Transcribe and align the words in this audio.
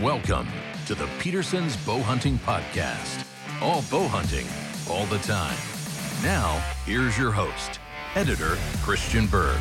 Welcome 0.00 0.46
to 0.86 0.94
the 0.94 1.08
Petersen's 1.18 1.76
Bow 1.78 1.98
Hunting 1.98 2.38
Podcast. 2.38 3.26
All 3.60 3.82
bow 3.90 4.06
hunting, 4.06 4.46
all 4.88 5.06
the 5.06 5.18
time. 5.18 5.56
Now, 6.22 6.62
here's 6.86 7.18
your 7.18 7.32
host, 7.32 7.80
editor 8.14 8.56
Christian 8.84 9.26
Berg. 9.26 9.58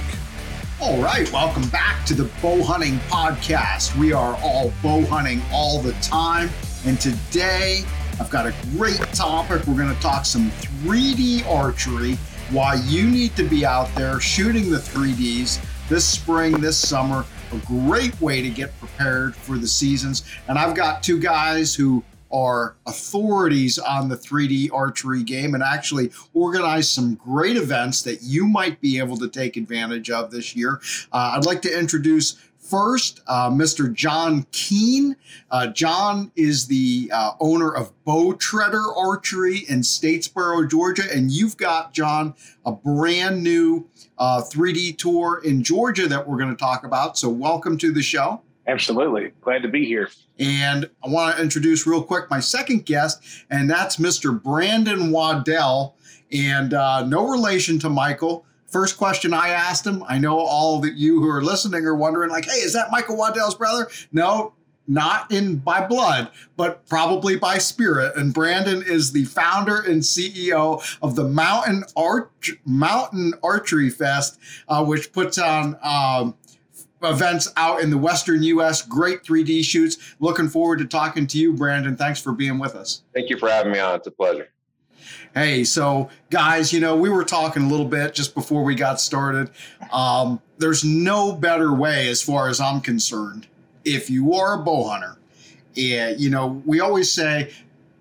All 0.79 1.02
right, 1.02 1.27
welcome 1.34 1.67
back 1.70 2.05
to 2.05 2.13
the 2.13 2.25
Bow 2.39 2.61
Hunting 2.61 2.99
Podcast. 3.09 3.97
We 3.97 4.13
are 4.13 4.38
all 4.43 4.71
bow 4.84 5.03
hunting 5.07 5.41
all 5.52 5.81
the 5.81 5.93
time. 6.03 6.51
And 6.85 7.01
today 7.01 7.83
I've 8.19 8.29
got 8.29 8.45
a 8.45 8.54
great 8.77 8.99
topic. 9.13 9.65
We're 9.65 9.73
going 9.73 9.95
to 9.95 10.01
talk 10.01 10.23
some 10.23 10.51
3D 10.83 11.47
archery, 11.47 12.13
why 12.51 12.75
you 12.85 13.09
need 13.09 13.35
to 13.38 13.43
be 13.43 13.65
out 13.65 13.89
there 13.95 14.20
shooting 14.20 14.70
the 14.70 14.77
3Ds 14.77 15.65
this 15.90 16.05
spring, 16.05 16.62
this 16.62 16.77
summer. 16.77 17.26
A 17.51 17.57
great 17.65 18.19
way 18.21 18.41
to 18.41 18.49
get 18.49 18.77
prepared 18.79 19.35
for 19.35 19.57
the 19.57 19.67
seasons. 19.67 20.23
And 20.47 20.57
I've 20.57 20.75
got 20.75 21.01
two 21.03 21.19
guys 21.19 21.73
who 21.73 22.03
are 22.31 22.75
authorities 22.85 23.79
on 23.79 24.09
the 24.09 24.17
3D 24.17 24.70
archery 24.73 25.23
game 25.23 25.53
and 25.53 25.63
actually 25.63 26.11
organize 26.33 26.89
some 26.89 27.15
great 27.15 27.55
events 27.55 28.01
that 28.01 28.21
you 28.21 28.45
might 28.45 28.81
be 28.81 28.99
able 28.99 29.17
to 29.17 29.29
take 29.29 29.55
advantage 29.55 30.09
of 30.09 30.31
this 30.31 30.55
year. 30.55 30.81
Uh, 31.11 31.35
I'd 31.35 31.45
like 31.45 31.61
to 31.63 31.79
introduce 31.79 32.37
First, 32.70 33.21
uh, 33.27 33.49
Mr. 33.49 33.94
John 33.94 34.45
Keene. 34.52 35.16
Uh, 35.49 35.67
John 35.67 36.31
is 36.35 36.67
the 36.67 37.09
uh, 37.13 37.31
owner 37.40 37.73
of 37.73 37.93
Bow 38.03 38.34
Treader 38.34 38.93
Archery 38.93 39.59
in 39.70 39.80
Statesboro, 39.80 40.70
Georgia. 40.70 41.03
And 41.13 41.31
you've 41.31 41.55
got, 41.55 41.93
John, 41.93 42.34
a 42.66 42.73
brand 42.73 43.41
new 43.41 43.88
3D 44.20 44.93
uh, 44.93 44.95
tour 44.98 45.41
in 45.45 45.63
Georgia 45.63 46.07
that 46.09 46.27
we're 46.27 46.38
going 46.38 46.49
to 46.49 46.57
talk 46.57 46.84
about. 46.84 47.18
So, 47.18 47.29
welcome 47.29 47.77
to 47.77 47.93
the 47.93 48.01
show. 48.01 48.41
Absolutely. 48.68 49.32
Glad 49.40 49.62
to 49.62 49.70
be 49.70 49.85
here. 49.85 50.10
And 50.38 50.90
I 51.01 51.07
want 51.07 51.38
to 51.38 51.41
introduce 51.41 51.88
real 51.88 52.04
quick 52.04 52.29
my 52.29 52.41
second 52.41 52.85
guest, 52.85 53.23
and 53.49 53.70
that's 53.70 53.95
Mr. 53.95 54.41
Brandon 54.41 55.12
Waddell. 55.12 55.95
And 56.34 56.73
uh, 56.73 57.05
no 57.05 57.29
relation 57.29 57.79
to 57.79 57.90
Michael. 57.90 58.45
First 58.68 58.98
question 58.98 59.34
I 59.34 59.49
asked 59.49 59.87
him, 59.87 60.04
I 60.07 60.18
know 60.18 60.37
all 60.37 60.79
that 60.82 60.96
you 60.96 61.21
who 61.21 61.29
are 61.29 61.41
listening 61.41 61.85
are 61.85 61.96
wondering, 61.96 62.29
like, 62.29 62.46
hey, 62.46 62.60
is 62.60 62.73
that 62.73 62.91
Michael 62.91 63.15
Waddell's 63.15 63.55
brother? 63.55 63.87
No, 64.12 64.53
not 64.88 65.31
in 65.31 65.57
by 65.57 65.85
blood, 65.85 66.29
but 66.56 66.85
probably 66.88 67.35
by 67.35 67.57
spirit. 67.57 68.16
And 68.16 68.34
Brandon 68.34 68.81
is 68.81 69.12
the 69.12 69.25
founder 69.25 69.79
and 69.81 70.01
CEO 70.01 70.81
of 71.01 71.16
the 71.16 71.25
Mountain 71.25 71.84
Arch 71.95 72.53
Mountain 72.66 73.34
Archery 73.44 73.90
Fest, 73.90 74.40
uh, 74.68 74.84
which 74.84 75.12
puts 75.12 75.38
on 75.38 75.78
um, 75.81 76.35
events 77.03 77.51
out 77.57 77.81
in 77.81 77.90
the 77.90 77.97
Western 77.97 78.44
U.S. 78.44 78.81
Great 78.81 79.23
3D 79.23 79.63
shoots. 79.63 80.16
Looking 80.19 80.50
forward 80.50 80.79
to 80.79 80.85
talking 80.85 81.28
to 81.28 81.38
you, 81.38 81.53
Brandon. 81.53 81.95
Thanks 81.95 82.22
for 82.22 82.31
being 82.31 82.59
with 82.59 82.75
us. 82.75 83.03
Thank 83.13 83.29
you 83.29 83.38
for 83.38 83.50
having 83.50 83.72
me 83.72 83.79
on. 83.79 83.95
It's 83.95 84.07
a 84.07 84.12
pleasure. 84.12 84.50
Hey, 85.34 85.63
so 85.63 86.09
guys, 86.29 86.73
you 86.73 86.79
know, 86.79 86.95
we 86.95 87.09
were 87.09 87.23
talking 87.23 87.63
a 87.63 87.67
little 87.67 87.85
bit 87.85 88.13
just 88.13 88.34
before 88.34 88.63
we 88.63 88.75
got 88.75 89.00
started. 89.00 89.50
Um, 89.91 90.41
there's 90.57 90.84
no 90.84 91.34
better 91.34 91.73
way, 91.73 92.07
as 92.09 92.22
far 92.22 92.50
as 92.50 92.59
I'm 92.59 92.81
concerned, 92.81 93.47
if 93.85 94.09
you 94.09 94.34
are 94.34 94.59
a 94.59 94.63
bow 94.63 94.89
hunter. 94.89 95.17
And, 95.78 96.19
you 96.19 96.29
know, 96.29 96.62
we 96.66 96.79
always 96.79 97.12
say, 97.12 97.53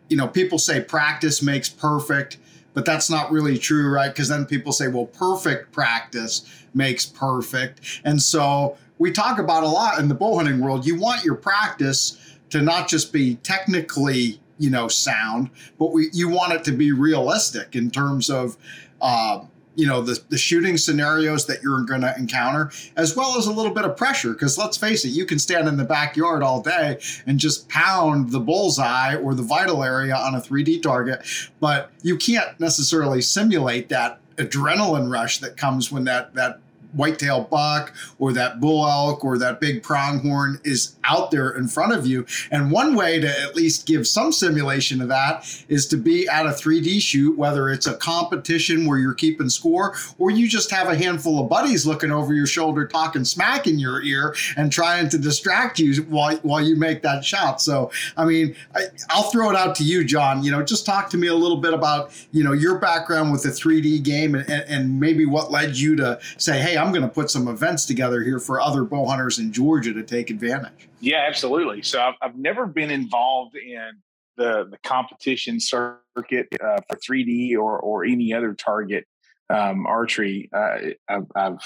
you 0.08 0.16
know, 0.16 0.28
people 0.28 0.58
say 0.58 0.80
practice 0.80 1.42
makes 1.42 1.68
perfect, 1.68 2.38
but 2.72 2.84
that's 2.84 3.10
not 3.10 3.30
really 3.30 3.58
true, 3.58 3.90
right? 3.90 4.08
Because 4.08 4.28
then 4.28 4.46
people 4.46 4.72
say, 4.72 4.88
well, 4.88 5.06
perfect 5.06 5.72
practice 5.72 6.64
makes 6.74 7.04
perfect. 7.04 8.00
And 8.04 8.20
so 8.20 8.76
we 8.98 9.12
talk 9.12 9.38
about 9.38 9.62
a 9.62 9.68
lot 9.68 9.98
in 9.98 10.08
the 10.08 10.14
bow 10.14 10.36
hunting 10.36 10.60
world. 10.60 10.86
You 10.86 10.98
want 10.98 11.24
your 11.24 11.34
practice 11.34 12.38
to 12.50 12.62
not 12.62 12.88
just 12.88 13.12
be 13.12 13.36
technically 13.36 14.40
you 14.58 14.70
know 14.70 14.88
sound 14.88 15.50
but 15.78 15.92
we 15.92 16.08
you 16.12 16.28
want 16.28 16.52
it 16.52 16.64
to 16.64 16.72
be 16.72 16.92
realistic 16.92 17.74
in 17.74 17.90
terms 17.90 18.30
of 18.30 18.56
uh, 19.00 19.44
you 19.76 19.86
know 19.86 20.00
the, 20.00 20.20
the 20.30 20.38
shooting 20.38 20.76
scenarios 20.76 21.46
that 21.46 21.62
you're 21.62 21.82
going 21.82 22.00
to 22.00 22.14
encounter 22.18 22.70
as 22.96 23.14
well 23.14 23.36
as 23.38 23.46
a 23.46 23.52
little 23.52 23.72
bit 23.72 23.84
of 23.84 23.96
pressure 23.96 24.32
because 24.32 24.58
let's 24.58 24.76
face 24.76 25.04
it 25.04 25.10
you 25.10 25.24
can 25.26 25.38
stand 25.38 25.68
in 25.68 25.76
the 25.76 25.84
backyard 25.84 26.42
all 26.42 26.62
day 26.62 26.98
and 27.26 27.38
just 27.38 27.68
pound 27.68 28.30
the 28.30 28.40
bullseye 28.40 29.14
or 29.16 29.34
the 29.34 29.42
vital 29.42 29.84
area 29.84 30.14
on 30.14 30.34
a 30.34 30.40
3d 30.40 30.82
target 30.82 31.24
but 31.60 31.90
you 32.02 32.16
can't 32.16 32.58
necessarily 32.58 33.20
simulate 33.20 33.88
that 33.88 34.18
adrenaline 34.36 35.10
rush 35.10 35.38
that 35.38 35.56
comes 35.56 35.92
when 35.92 36.04
that 36.04 36.34
that 36.34 36.60
whitetail 36.96 37.42
buck 37.42 37.94
or 38.18 38.32
that 38.32 38.60
bull 38.60 38.86
elk 38.86 39.24
or 39.24 39.38
that 39.38 39.60
big 39.60 39.82
pronghorn 39.82 40.60
is 40.64 40.96
out 41.04 41.30
there 41.30 41.50
in 41.50 41.68
front 41.68 41.92
of 41.92 42.06
you. 42.06 42.26
And 42.50 42.70
one 42.70 42.94
way 42.94 43.20
to 43.20 43.28
at 43.28 43.54
least 43.54 43.86
give 43.86 44.06
some 44.06 44.32
simulation 44.32 45.00
of 45.00 45.08
that 45.08 45.64
is 45.68 45.86
to 45.88 45.96
be 45.96 46.26
at 46.28 46.46
a 46.46 46.50
3D 46.50 47.00
shoot, 47.00 47.36
whether 47.38 47.68
it's 47.68 47.86
a 47.86 47.94
competition 47.94 48.86
where 48.86 48.98
you're 48.98 49.14
keeping 49.14 49.48
score 49.48 49.94
or 50.18 50.30
you 50.30 50.48
just 50.48 50.70
have 50.70 50.88
a 50.88 50.96
handful 50.96 51.40
of 51.40 51.48
buddies 51.48 51.86
looking 51.86 52.10
over 52.10 52.34
your 52.34 52.46
shoulder 52.46 52.86
talking 52.86 53.24
smack 53.24 53.66
in 53.66 53.78
your 53.78 54.02
ear 54.02 54.34
and 54.56 54.72
trying 54.72 55.08
to 55.08 55.18
distract 55.18 55.78
you 55.78 56.02
while, 56.04 56.36
while 56.38 56.60
you 56.60 56.76
make 56.76 57.02
that 57.02 57.24
shot. 57.24 57.60
So, 57.60 57.90
I 58.16 58.24
mean, 58.24 58.56
I, 58.74 58.82
I'll 59.10 59.30
throw 59.30 59.50
it 59.50 59.56
out 59.56 59.74
to 59.76 59.84
you, 59.84 60.04
John. 60.04 60.42
You 60.42 60.50
know, 60.50 60.62
just 60.62 60.86
talk 60.86 61.10
to 61.10 61.18
me 61.18 61.28
a 61.28 61.34
little 61.34 61.58
bit 61.58 61.74
about, 61.74 62.12
you 62.32 62.42
know, 62.42 62.52
your 62.52 62.78
background 62.78 63.32
with 63.32 63.42
the 63.42 63.50
3D 63.50 64.02
game 64.02 64.34
and, 64.34 64.48
and, 64.48 64.64
and 64.68 65.00
maybe 65.00 65.26
what 65.26 65.50
led 65.50 65.76
you 65.76 65.96
to 65.96 66.18
say, 66.36 66.60
hey, 66.60 66.76
I'm 66.76 66.85
I'm 66.86 66.92
going 66.92 67.02
to 67.02 67.08
put 67.08 67.32
some 67.32 67.48
events 67.48 67.84
together 67.84 68.22
here 68.22 68.38
for 68.38 68.60
other 68.60 68.84
bow 68.84 69.06
hunters 69.06 69.40
in 69.40 69.52
Georgia 69.52 69.92
to 69.92 70.04
take 70.04 70.30
advantage. 70.30 70.88
Yeah, 71.00 71.24
absolutely. 71.26 71.82
So 71.82 72.00
I've, 72.00 72.14
I've 72.22 72.36
never 72.36 72.64
been 72.64 72.92
involved 72.92 73.56
in 73.56 73.90
the 74.36 74.68
the 74.70 74.78
competition 74.84 75.58
circuit 75.58 76.46
uh, 76.62 76.78
for 76.88 76.96
3D 76.96 77.56
or 77.56 77.80
or 77.80 78.04
any 78.04 78.32
other 78.32 78.54
target 78.54 79.04
um, 79.50 79.84
archery. 79.86 80.48
Uh, 80.52 80.90
I've, 81.08 81.26
I've 81.34 81.58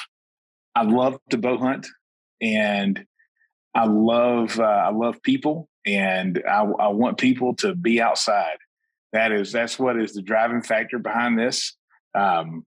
I 0.75 0.84
love 0.84 1.19
to 1.28 1.37
bow 1.37 1.58
hunt, 1.58 1.87
and 2.41 3.04
I 3.75 3.84
love 3.84 4.58
uh, 4.58 4.62
I 4.62 4.91
love 4.91 5.22
people, 5.22 5.69
and 5.84 6.42
I, 6.48 6.62
I 6.62 6.88
want 6.88 7.19
people 7.19 7.56
to 7.56 7.75
be 7.75 8.00
outside. 8.00 8.56
That 9.12 9.32
is 9.32 9.52
that's 9.52 9.78
what 9.78 10.00
is 10.00 10.14
the 10.14 10.22
driving 10.22 10.62
factor 10.62 10.98
behind 10.98 11.38
this. 11.38 11.76
Um, 12.14 12.64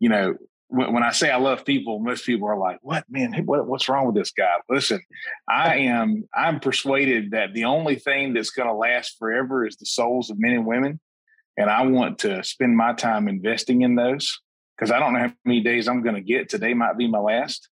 you 0.00 0.08
know, 0.08 0.34
when 0.72 1.02
I 1.02 1.12
say 1.12 1.30
I 1.30 1.36
love 1.36 1.64
people, 1.66 1.98
most 1.98 2.24
people 2.24 2.48
are 2.48 2.58
like, 2.58 2.78
"What 2.80 3.04
man? 3.10 3.34
What, 3.44 3.66
what's 3.66 3.88
wrong 3.88 4.06
with 4.06 4.14
this 4.14 4.30
guy?" 4.30 4.52
Listen, 4.70 5.00
I 5.48 5.76
am 5.76 6.28
I'm 6.34 6.60
persuaded 6.60 7.32
that 7.32 7.52
the 7.52 7.64
only 7.64 7.96
thing 7.96 8.32
that's 8.32 8.50
going 8.50 8.68
to 8.68 8.74
last 8.74 9.16
forever 9.18 9.66
is 9.66 9.76
the 9.76 9.86
souls 9.86 10.30
of 10.30 10.38
men 10.38 10.52
and 10.52 10.66
women, 10.66 10.98
and 11.58 11.68
I 11.68 11.86
want 11.86 12.20
to 12.20 12.42
spend 12.42 12.76
my 12.76 12.94
time 12.94 13.28
investing 13.28 13.82
in 13.82 13.96
those 13.96 14.40
because 14.76 14.90
I 14.90 14.98
don't 14.98 15.12
know 15.12 15.20
how 15.20 15.32
many 15.44 15.60
days 15.60 15.88
I'm 15.88 16.02
going 16.02 16.14
to 16.14 16.22
get. 16.22 16.48
Today 16.48 16.72
might 16.72 16.96
be 16.96 17.06
my 17.06 17.20
last. 17.20 17.68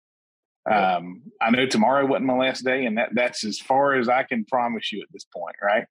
Um, 0.71 1.23
I 1.41 1.51
know 1.51 1.65
tomorrow 1.65 2.05
wasn't 2.05 2.27
my 2.27 2.37
last 2.37 2.65
day, 2.65 2.85
and 2.85 2.99
that 2.99 3.11
that's 3.15 3.45
as 3.45 3.59
far 3.59 3.95
as 3.95 4.11
I 4.11 4.25
can 4.25 4.45
promise 4.45 4.93
you 4.93 5.01
at 5.01 5.09
this 5.11 5.25
point, 5.35 5.57
right? 5.63 5.87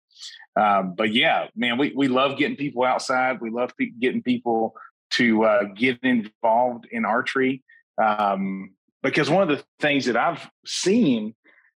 Um, 0.55 0.93
but 0.95 1.11
yeah, 1.11 1.47
man, 1.55 1.79
we 1.79 1.91
we 1.95 2.07
love 2.07 2.37
getting 2.37 2.55
people 2.55 2.83
outside. 2.83 3.41
We 3.41 3.49
love 3.49 3.71
pe- 3.77 3.91
getting 3.99 4.21
people 4.21 4.75
to 5.11 5.43
uh, 5.43 5.63
get 5.75 5.99
involved 6.03 6.87
in 6.91 7.05
archery 7.05 7.63
um, 8.01 8.71
because 9.03 9.29
one 9.29 9.43
of 9.43 9.49
the 9.49 9.63
things 9.79 10.05
that 10.05 10.17
I've 10.17 10.49
seen, 10.65 11.35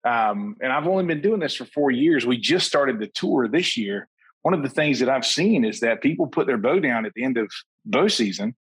um, 0.08 0.56
and 0.62 0.72
I've 0.72 0.88
only 0.88 1.06
been 1.06 1.22
doing 1.22 1.40
this 1.40 1.56
for 1.56 1.66
four 1.66 1.92
years. 1.92 2.26
We 2.26 2.38
just 2.38 2.68
started 2.68 3.00
the 3.00 3.08
tour 3.08 3.48
this 3.48 3.78
year. 3.78 4.08
One 4.42 4.54
of 4.54 4.64
the 4.64 4.70
things 4.70 5.00
that 5.00 5.10
I've 5.10 5.26
seen 5.26 5.64
is 5.64 5.82
that 5.82 6.02
people 6.02 6.28
put 6.28 6.48
their 6.48 6.58
bow 6.58 6.80
down 6.80 7.06
at 7.06 7.14
the 7.14 7.24
end 7.24 7.38
of 7.38 7.52
bow 7.86 8.08
season, 8.08 8.56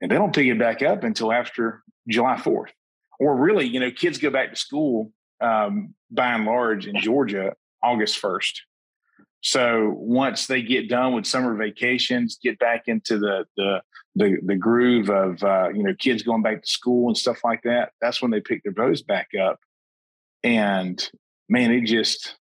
and 0.00 0.10
they 0.10 0.16
don't 0.16 0.34
pick 0.34 0.46
it 0.46 0.58
back 0.58 0.82
up 0.82 1.04
until 1.04 1.32
after 1.32 1.82
July 2.08 2.36
Fourth. 2.38 2.72
Or 3.18 3.36
really, 3.36 3.66
you 3.66 3.80
know, 3.80 3.90
kids 3.90 4.18
go 4.18 4.30
back 4.30 4.50
to 4.50 4.56
school 4.56 5.12
um, 5.40 5.94
by 6.10 6.34
and 6.34 6.44
large 6.44 6.86
in 6.86 6.98
Georgia 7.00 7.54
August 7.82 8.18
first. 8.18 8.62
So 9.42 9.92
once 9.96 10.46
they 10.46 10.62
get 10.62 10.88
done 10.88 11.14
with 11.14 11.26
summer 11.26 11.54
vacations, 11.56 12.38
get 12.42 12.58
back 12.58 12.84
into 12.86 13.18
the 13.18 13.44
the 13.56 13.82
the, 14.14 14.36
the 14.44 14.56
groove 14.56 15.08
of 15.10 15.42
uh, 15.42 15.68
you 15.70 15.82
know 15.82 15.94
kids 15.98 16.22
going 16.22 16.42
back 16.42 16.62
to 16.62 16.68
school 16.68 17.08
and 17.08 17.16
stuff 17.16 17.40
like 17.44 17.62
that. 17.64 17.92
That's 18.00 18.22
when 18.22 18.30
they 18.30 18.40
pick 18.40 18.62
their 18.62 18.72
bows 18.72 19.02
back 19.02 19.28
up, 19.40 19.58
and 20.44 21.10
man, 21.48 21.72
it 21.72 21.84
just 21.86 22.36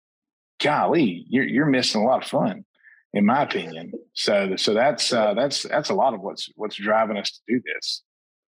golly, 0.61 1.25
you're 1.29 1.45
you're 1.45 1.65
missing 1.65 2.01
a 2.01 2.05
lot 2.05 2.23
of 2.23 2.29
fun, 2.29 2.65
in 3.13 3.25
my 3.25 3.43
opinion. 3.43 3.93
So 4.13 4.55
so 4.57 4.73
that's 4.73 5.13
uh, 5.13 5.33
that's 5.33 5.63
that's 5.63 5.89
a 5.89 5.95
lot 5.95 6.13
of 6.13 6.21
what's 6.21 6.49
what's 6.55 6.75
driving 6.75 7.17
us 7.17 7.31
to 7.31 7.39
do 7.47 7.61
this. 7.73 8.03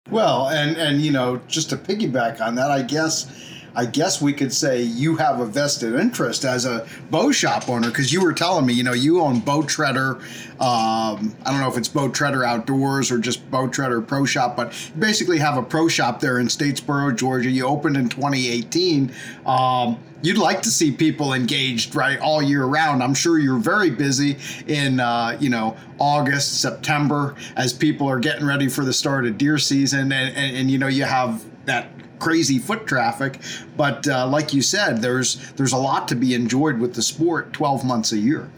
Well, 0.09 0.47
and 0.49 0.77
and 0.77 1.01
you 1.01 1.11
know 1.11 1.37
just 1.47 1.69
to 1.71 1.77
piggyback 1.77 2.39
on 2.39 2.55
that, 2.55 2.71
I 2.71 2.81
guess 2.81 3.29
I 3.77 3.85
guess 3.85 4.19
we 4.19 4.33
could 4.33 4.51
say 4.51 4.81
you 4.81 5.17
have 5.17 5.39
a 5.39 5.45
vested 5.45 5.93
interest 5.93 6.45
as 6.45 6.65
a 6.65 6.87
bow 7.11 7.31
shop 7.31 7.69
owner 7.69 7.89
because 7.89 8.11
you 8.11 8.23
were 8.23 8.33
telling 8.33 8.65
me, 8.65 8.73
you 8.73 8.81
know, 8.81 8.93
you 8.93 9.21
own 9.21 9.39
Bow 9.39 9.61
Treader. 9.61 10.15
Um, 10.59 11.35
I 11.45 11.51
don't 11.51 11.59
know 11.59 11.69
if 11.69 11.77
it's 11.77 11.87
Bow 11.87 12.09
Treader 12.09 12.43
Outdoors 12.43 13.11
or 13.11 13.19
just 13.19 13.49
Bow 13.51 13.67
Treader 13.67 14.01
Pro 14.01 14.25
Shop, 14.25 14.57
but 14.57 14.73
you 14.89 14.99
basically 14.99 15.37
have 15.37 15.57
a 15.57 15.61
pro 15.61 15.87
shop 15.87 16.19
there 16.19 16.39
in 16.39 16.47
Statesboro, 16.47 17.15
Georgia. 17.15 17.51
You 17.51 17.67
opened 17.67 17.97
in 17.97 18.09
2018. 18.09 19.13
Um, 19.45 19.99
you'd 20.23 20.39
like 20.39 20.63
to 20.63 20.71
see 20.71 20.91
people 20.91 21.33
engaged 21.33 21.93
right 21.93 22.19
all 22.19 22.41
year 22.41 22.65
round 22.65 23.03
i'm 23.03 23.13
sure 23.13 23.37
you're 23.37 23.59
very 23.59 23.91
busy 23.91 24.35
in 24.65 24.99
uh, 24.99 25.37
you 25.39 25.47
know 25.47 25.77
august 25.99 26.59
september 26.59 27.35
as 27.55 27.71
people 27.71 28.09
are 28.09 28.17
getting 28.17 28.43
ready 28.43 28.67
for 28.67 28.83
the 28.83 28.91
start 28.91 29.27
of 29.27 29.37
deer 29.37 29.59
season 29.59 30.11
and, 30.11 30.35
and, 30.35 30.57
and 30.57 30.71
you 30.71 30.79
know 30.79 30.87
you 30.87 31.03
have 31.03 31.45
that 31.65 31.87
crazy 32.19 32.59
foot 32.59 32.85
traffic 32.87 33.39
but 33.75 34.07
uh, 34.07 34.27
like 34.27 34.53
you 34.53 34.61
said 34.61 35.01
there's 35.01 35.51
there's 35.53 35.73
a 35.73 35.77
lot 35.77 36.07
to 36.07 36.15
be 36.15 36.33
enjoyed 36.33 36.79
with 36.79 36.93
the 36.93 37.01
sport 37.01 37.53
12 37.53 37.85
months 37.85 38.11
a 38.11 38.17
year 38.17 38.49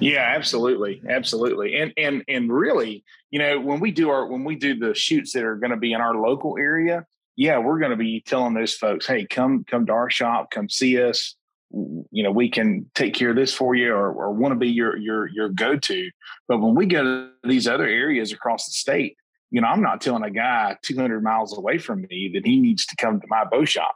yeah 0.00 0.32
absolutely 0.34 1.02
absolutely 1.08 1.76
and 1.76 1.92
and 1.96 2.22
and 2.28 2.52
really 2.52 3.04
you 3.30 3.38
know 3.38 3.60
when 3.60 3.80
we 3.80 3.90
do 3.90 4.10
our 4.10 4.26
when 4.26 4.44
we 4.44 4.56
do 4.56 4.78
the 4.78 4.94
shoots 4.94 5.32
that 5.32 5.44
are 5.44 5.56
going 5.56 5.70
to 5.70 5.76
be 5.76 5.92
in 5.92 6.00
our 6.00 6.14
local 6.14 6.56
area 6.58 7.06
yeah, 7.36 7.58
we're 7.58 7.78
going 7.78 7.90
to 7.90 7.96
be 7.96 8.20
telling 8.20 8.54
those 8.54 8.74
folks, 8.74 9.06
hey, 9.06 9.26
come 9.26 9.64
come 9.64 9.86
to 9.86 9.92
our 9.92 10.10
shop, 10.10 10.50
come 10.50 10.68
see 10.68 11.00
us. 11.00 11.34
You 11.70 12.22
know, 12.22 12.30
we 12.30 12.48
can 12.48 12.88
take 12.94 13.14
care 13.14 13.30
of 13.30 13.36
this 13.36 13.52
for 13.52 13.74
you, 13.74 13.92
or, 13.92 14.12
or 14.12 14.32
want 14.32 14.52
to 14.52 14.58
be 14.58 14.68
your 14.68 14.96
your 14.96 15.28
your 15.28 15.48
go 15.48 15.76
to. 15.76 16.10
But 16.46 16.58
when 16.58 16.74
we 16.74 16.86
go 16.86 17.02
to 17.02 17.30
these 17.42 17.66
other 17.66 17.86
areas 17.86 18.32
across 18.32 18.66
the 18.66 18.72
state, 18.72 19.16
you 19.54 19.60
know, 19.60 19.68
I'm 19.68 19.82
not 19.82 20.00
telling 20.00 20.24
a 20.24 20.30
guy 20.32 20.76
200 20.82 21.22
miles 21.22 21.56
away 21.56 21.78
from 21.78 22.04
me 22.10 22.28
that 22.34 22.44
he 22.44 22.58
needs 22.58 22.86
to 22.86 22.96
come 22.96 23.20
to 23.20 23.26
my 23.28 23.44
bow 23.44 23.64
shop. 23.64 23.94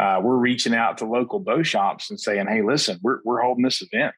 Uh, 0.00 0.20
we're 0.22 0.36
reaching 0.36 0.72
out 0.72 0.98
to 0.98 1.04
local 1.04 1.40
bow 1.40 1.64
shops 1.64 2.10
and 2.10 2.20
saying, 2.20 2.46
hey, 2.46 2.62
listen, 2.62 3.00
we're 3.02 3.18
we're 3.24 3.42
holding 3.42 3.64
this 3.64 3.82
event. 3.82 4.14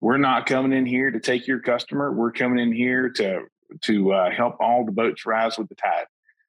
We're 0.00 0.18
not 0.18 0.46
coming 0.46 0.76
in 0.76 0.86
here 0.86 1.12
to 1.12 1.20
take 1.20 1.46
your 1.46 1.60
customer. 1.60 2.10
We're 2.10 2.32
coming 2.32 2.58
in 2.58 2.72
here 2.72 3.10
to 3.10 3.42
to 3.82 4.12
uh, 4.12 4.30
help 4.32 4.56
all 4.58 4.84
the 4.84 4.90
boats 4.90 5.24
rise 5.24 5.56
with 5.56 5.68
the 5.68 5.76
tide. 5.76 6.06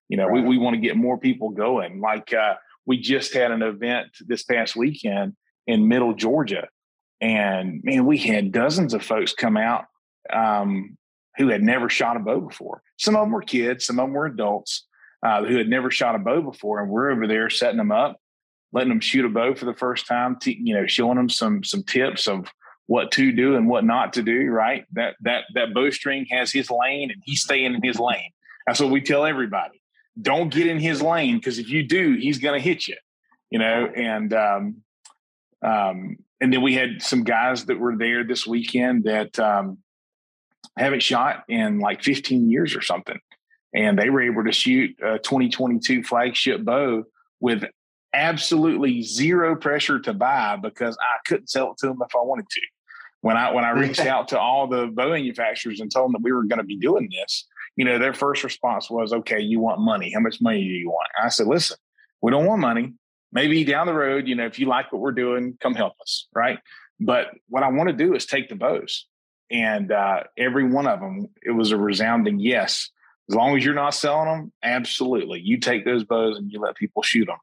You 0.09 0.17
know, 0.17 0.25
right. 0.25 0.41
we, 0.41 0.49
we 0.49 0.57
want 0.57 0.73
to 0.73 0.81
get 0.81 0.97
more 0.97 1.19
people 1.19 1.51
going. 1.51 2.01
Like 2.01 2.33
uh, 2.33 2.55
we 2.87 2.99
just 2.99 3.35
had 3.35 3.51
an 3.51 3.61
event 3.61 4.07
this 4.25 4.41
past 4.41 4.75
weekend 4.75 5.35
in 5.67 5.87
middle 5.87 6.15
Georgia. 6.15 6.69
And 7.21 7.81
man, 7.83 8.07
we 8.07 8.17
had 8.17 8.51
dozens 8.51 8.95
of 8.95 9.03
folks 9.03 9.31
come 9.31 9.57
out 9.57 9.85
um, 10.33 10.97
who 11.37 11.49
had 11.49 11.63
never 11.63 11.89
shot 11.89 12.17
a 12.17 12.19
bow 12.19 12.41
before. 12.41 12.81
Some 12.97 13.15
of 13.15 13.21
them 13.21 13.31
were 13.31 13.41
kids, 13.41 13.85
some 13.85 13.99
of 13.99 14.07
them 14.07 14.13
were 14.13 14.25
adults 14.25 14.85
uh, 15.23 15.43
who 15.43 15.57
had 15.57 15.69
never 15.69 15.91
shot 15.91 16.15
a 16.15 16.19
bow 16.19 16.41
before. 16.41 16.81
And 16.81 16.89
we're 16.89 17.11
over 17.11 17.27
there 17.27 17.49
setting 17.49 17.77
them 17.77 17.91
up, 17.91 18.19
letting 18.71 18.89
them 18.89 18.99
shoot 18.99 19.25
a 19.25 19.29
bow 19.29 19.55
for 19.55 19.65
the 19.65 19.73
first 19.73 20.07
time, 20.07 20.37
you 20.45 20.73
know, 20.73 20.87
showing 20.87 21.17
them 21.17 21.29
some 21.29 21.63
some 21.63 21.83
tips 21.83 22.27
of 22.27 22.47
what 22.87 23.11
to 23.11 23.31
do 23.31 23.55
and 23.55 23.67
what 23.67 23.83
not 23.83 24.13
to 24.13 24.21
do, 24.21 24.45
right? 24.47 24.85
That 24.93 25.15
that 25.21 25.45
that 25.55 25.73
bowstring 25.73 26.25
has 26.31 26.51
his 26.51 26.69
lane 26.69 27.11
and 27.11 27.21
he's 27.25 27.41
staying 27.41 27.73
in 27.73 27.81
his 27.83 27.99
lane. 27.99 28.31
That's 28.67 28.79
what 28.79 28.91
we 28.91 29.01
tell 29.01 29.25
everybody 29.25 29.81
don't 30.21 30.53
get 30.53 30.67
in 30.67 30.79
his 30.79 31.01
lane 31.01 31.37
because 31.37 31.59
if 31.59 31.69
you 31.69 31.83
do, 31.83 32.17
he's 32.19 32.39
going 32.39 32.59
to 32.59 32.63
hit 32.63 32.87
you. 32.87 32.95
You 33.49 33.59
know, 33.59 33.89
and 33.95 34.33
um, 34.33 34.75
um, 35.61 36.17
and 36.41 36.51
then 36.51 36.61
we 36.61 36.73
had 36.73 37.01
some 37.01 37.23
guys 37.23 37.65
that 37.65 37.79
were 37.79 37.95
there 37.95 38.23
this 38.23 38.45
weekend 38.45 39.05
that 39.05 39.37
um, 39.39 39.77
haven't 40.77 41.03
shot 41.03 41.43
in 41.47 41.79
like 41.79 42.03
15 42.03 42.49
years 42.49 42.75
or 42.75 42.81
something, 42.81 43.19
and 43.73 43.97
they 43.97 44.09
were 44.09 44.21
able 44.21 44.43
to 44.43 44.51
shoot 44.51 44.95
a 45.01 45.19
2022 45.19 46.03
flagship 46.03 46.63
bow 46.63 47.03
with 47.39 47.65
absolutely 48.13 49.01
zero 49.01 49.55
pressure 49.55 49.99
to 49.99 50.13
buy 50.13 50.57
because 50.61 50.97
I 50.99 51.17
couldn't 51.27 51.49
sell 51.49 51.71
it 51.71 51.77
to 51.79 51.87
them 51.87 51.99
if 52.01 52.15
I 52.15 52.21
wanted 52.21 52.49
to. 52.49 52.61
When 53.21 53.37
I 53.37 53.51
when 53.51 53.65
I 53.65 53.71
reached 53.71 53.99
out 54.05 54.29
to 54.29 54.39
all 54.39 54.67
the 54.67 54.87
bow 54.87 55.09
manufacturers 55.09 55.79
and 55.79 55.91
told 55.91 56.07
them 56.07 56.13
that 56.13 56.23
we 56.23 56.31
were 56.31 56.43
going 56.43 56.59
to 56.59 56.65
be 56.65 56.77
doing 56.77 57.09
this, 57.11 57.45
you 57.75 57.83
know, 57.85 57.99
their 57.99 58.13
first 58.13 58.43
response 58.43 58.89
was, 58.89 59.11
okay, 59.11 59.39
you 59.39 59.59
want 59.59 59.81
money. 59.81 60.11
How 60.13 60.21
much 60.21 60.41
money 60.41 60.63
do 60.63 60.73
you 60.73 60.89
want? 60.89 61.09
I 61.21 61.29
said, 61.29 61.47
listen, 61.47 61.77
we 62.21 62.31
don't 62.31 62.45
want 62.45 62.61
money. 62.61 62.93
Maybe 63.31 63.63
down 63.65 63.87
the 63.87 63.93
road, 63.93 64.27
you 64.27 64.35
know, 64.35 64.45
if 64.45 64.59
you 64.59 64.67
like 64.67 64.93
what 64.93 65.01
we're 65.01 65.11
doing, 65.11 65.57
come 65.59 65.75
help 65.75 65.93
us. 66.01 66.27
Right. 66.33 66.59
But 66.99 67.31
what 67.49 67.63
I 67.63 67.69
want 67.69 67.89
to 67.89 67.95
do 67.95 68.15
is 68.15 68.25
take 68.25 68.47
the 68.47 68.55
bows. 68.55 69.05
And 69.51 69.91
uh, 69.91 70.23
every 70.37 70.67
one 70.67 70.87
of 70.87 70.99
them, 70.99 71.27
it 71.43 71.51
was 71.51 71.71
a 71.71 71.77
resounding 71.77 72.39
yes. 72.39 72.89
As 73.29 73.35
long 73.35 73.57
as 73.57 73.65
you're 73.65 73.73
not 73.73 73.93
selling 73.93 74.27
them, 74.27 74.51
absolutely. 74.63 75.41
You 75.41 75.59
take 75.59 75.85
those 75.85 76.03
bows 76.03 76.37
and 76.37 76.51
you 76.51 76.59
let 76.59 76.75
people 76.75 77.01
shoot 77.01 77.25
them. 77.25 77.37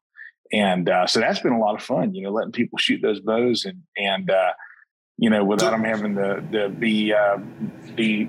And 0.52 0.88
uh, 0.88 1.06
so 1.06 1.20
that's 1.20 1.40
been 1.40 1.52
a 1.52 1.58
lot 1.58 1.74
of 1.74 1.82
fun, 1.82 2.14
you 2.14 2.22
know, 2.22 2.30
letting 2.30 2.52
people 2.52 2.78
shoot 2.78 3.00
those 3.02 3.20
bows 3.20 3.64
and, 3.64 3.82
and, 3.96 4.30
uh, 4.30 4.52
you 5.16 5.30
know, 5.30 5.44
without 5.44 5.70
them 5.70 5.84
having 5.84 6.14
to, 6.16 6.40
to 6.52 6.68
be, 6.68 7.12
uh, 7.12 7.38
be 7.94 8.28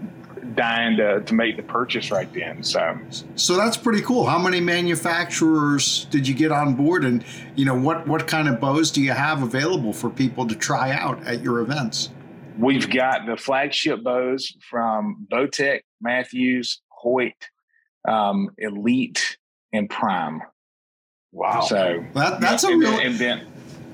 dying 0.55 0.97
to, 0.97 1.21
to 1.21 1.33
make 1.33 1.57
the 1.57 1.63
purchase 1.63 2.11
right 2.11 2.31
then. 2.33 2.63
So, 2.63 2.97
so 3.35 3.55
that's 3.55 3.77
pretty 3.77 4.01
cool. 4.01 4.25
How 4.25 4.37
many 4.37 4.59
manufacturers 4.59 6.05
did 6.05 6.27
you 6.27 6.33
get 6.33 6.51
on 6.51 6.75
board, 6.75 7.05
and 7.05 7.23
you 7.55 7.65
know 7.65 7.75
what 7.75 8.07
what 8.07 8.27
kind 8.27 8.47
of 8.47 8.59
bows 8.59 8.91
do 8.91 9.01
you 9.01 9.11
have 9.11 9.41
available 9.43 9.93
for 9.93 10.09
people 10.09 10.47
to 10.47 10.55
try 10.55 10.91
out 10.91 11.25
at 11.25 11.41
your 11.41 11.59
events? 11.59 12.09
We've 12.57 12.89
got 12.89 13.25
the 13.25 13.37
flagship 13.37 14.03
bows 14.03 14.55
from 14.69 15.27
Bowtech, 15.31 15.81
Mathews, 16.01 16.81
Hoyt, 16.89 17.33
um, 18.07 18.49
Elite, 18.57 19.37
and 19.71 19.89
Prime. 19.89 20.41
Wow! 21.31 21.61
So 21.61 22.05
that, 22.13 22.39
that's 22.39 22.63
a 22.63 22.75
real 22.75 22.99
event. 22.99 23.47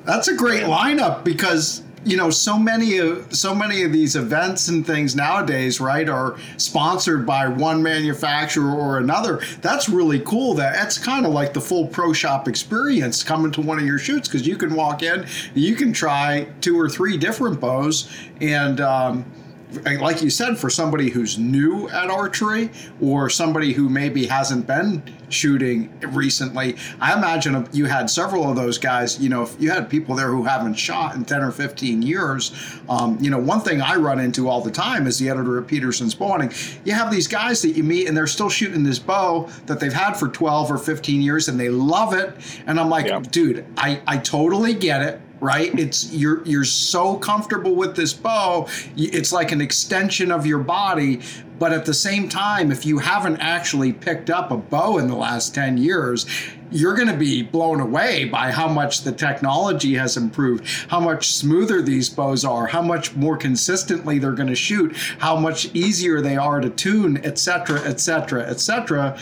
That's 0.04 0.28
a 0.28 0.36
great 0.36 0.64
lineup 0.64 1.24
because 1.24 1.84
you 2.06 2.18
know 2.18 2.30
so 2.30 2.58
many 2.58 2.98
of 2.98 3.34
so 3.36 3.54
many 3.54 3.84
of 3.84 3.92
these 3.92 4.16
events 4.16 4.68
and 4.68 4.86
things 4.86 5.16
nowadays 5.16 5.80
right 5.80 6.10
are 6.10 6.38
sponsored 6.58 7.26
by 7.26 7.48
one 7.48 7.82
manufacturer 7.82 8.72
or 8.72 8.98
another. 9.00 9.42
That's 9.62 9.90
really 9.90 10.20
cool 10.22 10.54
that 10.56 10.74
that's 10.74 10.98
kind 10.98 11.26
of 11.26 11.34
like 11.34 11.54
the 11.54 11.62
full 11.62 11.88
pro 11.88 12.14
shop 12.14 12.48
experience 12.48 13.24
coming 13.24 13.52
to 13.52 13.62
one 13.62 13.80
of 13.80 13.86
your 13.86 14.00
shoots 14.00 14.28
because 14.28 14.48
you 14.48 14.58
can 14.58 14.74
walk 14.74 15.04
in 15.04 15.26
you 15.54 15.76
can 15.76 15.94
try 15.94 16.48
two 16.62 16.80
or 16.80 16.90
three 16.90 17.18
different 17.18 17.60
bows 17.60 18.10
and 18.42 18.82
um, 18.82 19.26
like 19.72 20.22
you 20.22 20.30
said, 20.30 20.58
for 20.58 20.70
somebody 20.70 21.10
who's 21.10 21.38
new 21.38 21.90
at 21.90 22.10
archery 22.10 22.72
or 23.00 23.30
somebody 23.30 23.74
who 23.74 23.88
maybe 23.88 24.26
hasn't 24.26 24.66
been 24.66 25.04
shooting 25.30 25.94
recently, 26.08 26.76
I 27.00 27.16
imagine 27.16 27.68
you 27.72 27.86
had 27.86 28.10
several 28.10 28.50
of 28.50 28.56
those 28.56 28.80
guys. 28.80 29.20
You 29.20 29.30
know, 29.30 29.44
if 29.44 29.56
you 29.60 29.70
had 29.70 29.90
people 29.90 30.16
there 30.16 30.30
who 30.30 30.44
haven't 30.44 30.74
shot 30.74 31.16
in 31.16 31.24
10 31.24 31.44
or 31.44 31.52
15 31.52 32.02
years, 32.02 32.52
um, 32.90 33.18
you 33.22 33.30
know, 33.30 33.38
one 33.38 33.62
thing 33.62 33.82
I 33.82 33.96
run 33.96 34.20
into 34.20 34.50
all 34.50 34.62
the 34.62 34.72
time 34.72 35.06
is 35.06 35.20
the 35.20 35.30
editor 35.30 35.58
of 35.58 35.68
Petersen's 35.68 36.16
Bowhunting. 36.16 36.80
You 36.86 36.94
have 36.94 37.12
these 37.12 37.28
guys 37.28 37.62
that 37.62 37.72
you 37.72 37.84
meet 37.84 38.08
and 38.08 38.18
they're 38.18 38.28
still 38.28 38.50
shooting 38.50 38.84
this 38.84 39.00
bow 39.00 39.50
that 39.68 39.80
they've 39.80 39.94
had 39.94 40.14
for 40.14 40.30
12 40.30 40.72
or 40.72 40.78
15 40.78 41.22
years 41.22 41.48
and 41.48 41.60
they 41.60 41.70
love 41.70 42.14
it. 42.14 42.34
And 42.66 42.80
I'm 42.80 42.90
like, 42.90 43.06
yep. 43.06 43.30
dude, 43.32 43.66
I, 43.78 44.02
I 44.08 44.18
totally 44.18 44.74
get 44.74 45.02
it 45.04 45.22
right? 45.40 45.78
It's 45.78 46.12
you're 46.12 46.44
you're 46.46 46.66
so 46.66 47.16
comfortable 47.18 47.76
with 47.76 47.96
this 47.96 48.14
bow 48.14 48.68
it's 48.96 49.32
like 49.32 49.52
an 49.52 49.62
extension 49.62 50.32
of 50.32 50.46
your 50.46 50.60
body. 50.60 51.22
But 51.58 51.74
at 51.74 51.86
the 51.86 51.94
same 51.94 52.30
time 52.30 52.72
if 52.72 52.86
you 52.86 53.00
haven't 53.00 53.38
actually 53.38 53.92
picked 53.94 54.30
up 54.30 54.52
a 54.52 54.58
bow 54.58 54.98
in 54.98 55.08
the 55.08 55.16
last 55.16 55.54
10 55.54 55.78
years 55.78 56.26
you're 56.72 56.96
going 56.96 57.08
to 57.08 57.18
be 57.18 57.42
blown 57.42 57.80
away 57.80 58.26
by 58.26 58.52
how 58.52 58.68
much 58.68 59.02
the 59.02 59.12
technology 59.12 59.96
has 59.96 60.18
improved 60.18 60.66
how 60.90 61.00
much 61.00 61.32
smoother 61.32 61.82
these 61.82 62.10
bows 62.10 62.46
are 62.46 62.68
how 62.68 62.82
much 62.82 63.16
more 63.16 63.36
consistently 63.36 64.20
they're 64.20 64.32
going 64.34 64.48
to 64.48 64.56
shoot 64.56 64.96
how 65.18 65.36
much 65.36 65.74
easier 65.74 66.22
they 66.22 66.38
are 66.38 66.60
to 66.60 66.70
tune 66.70 67.18
etc 67.26 67.80
etc 67.82 68.44
etc 68.44 69.18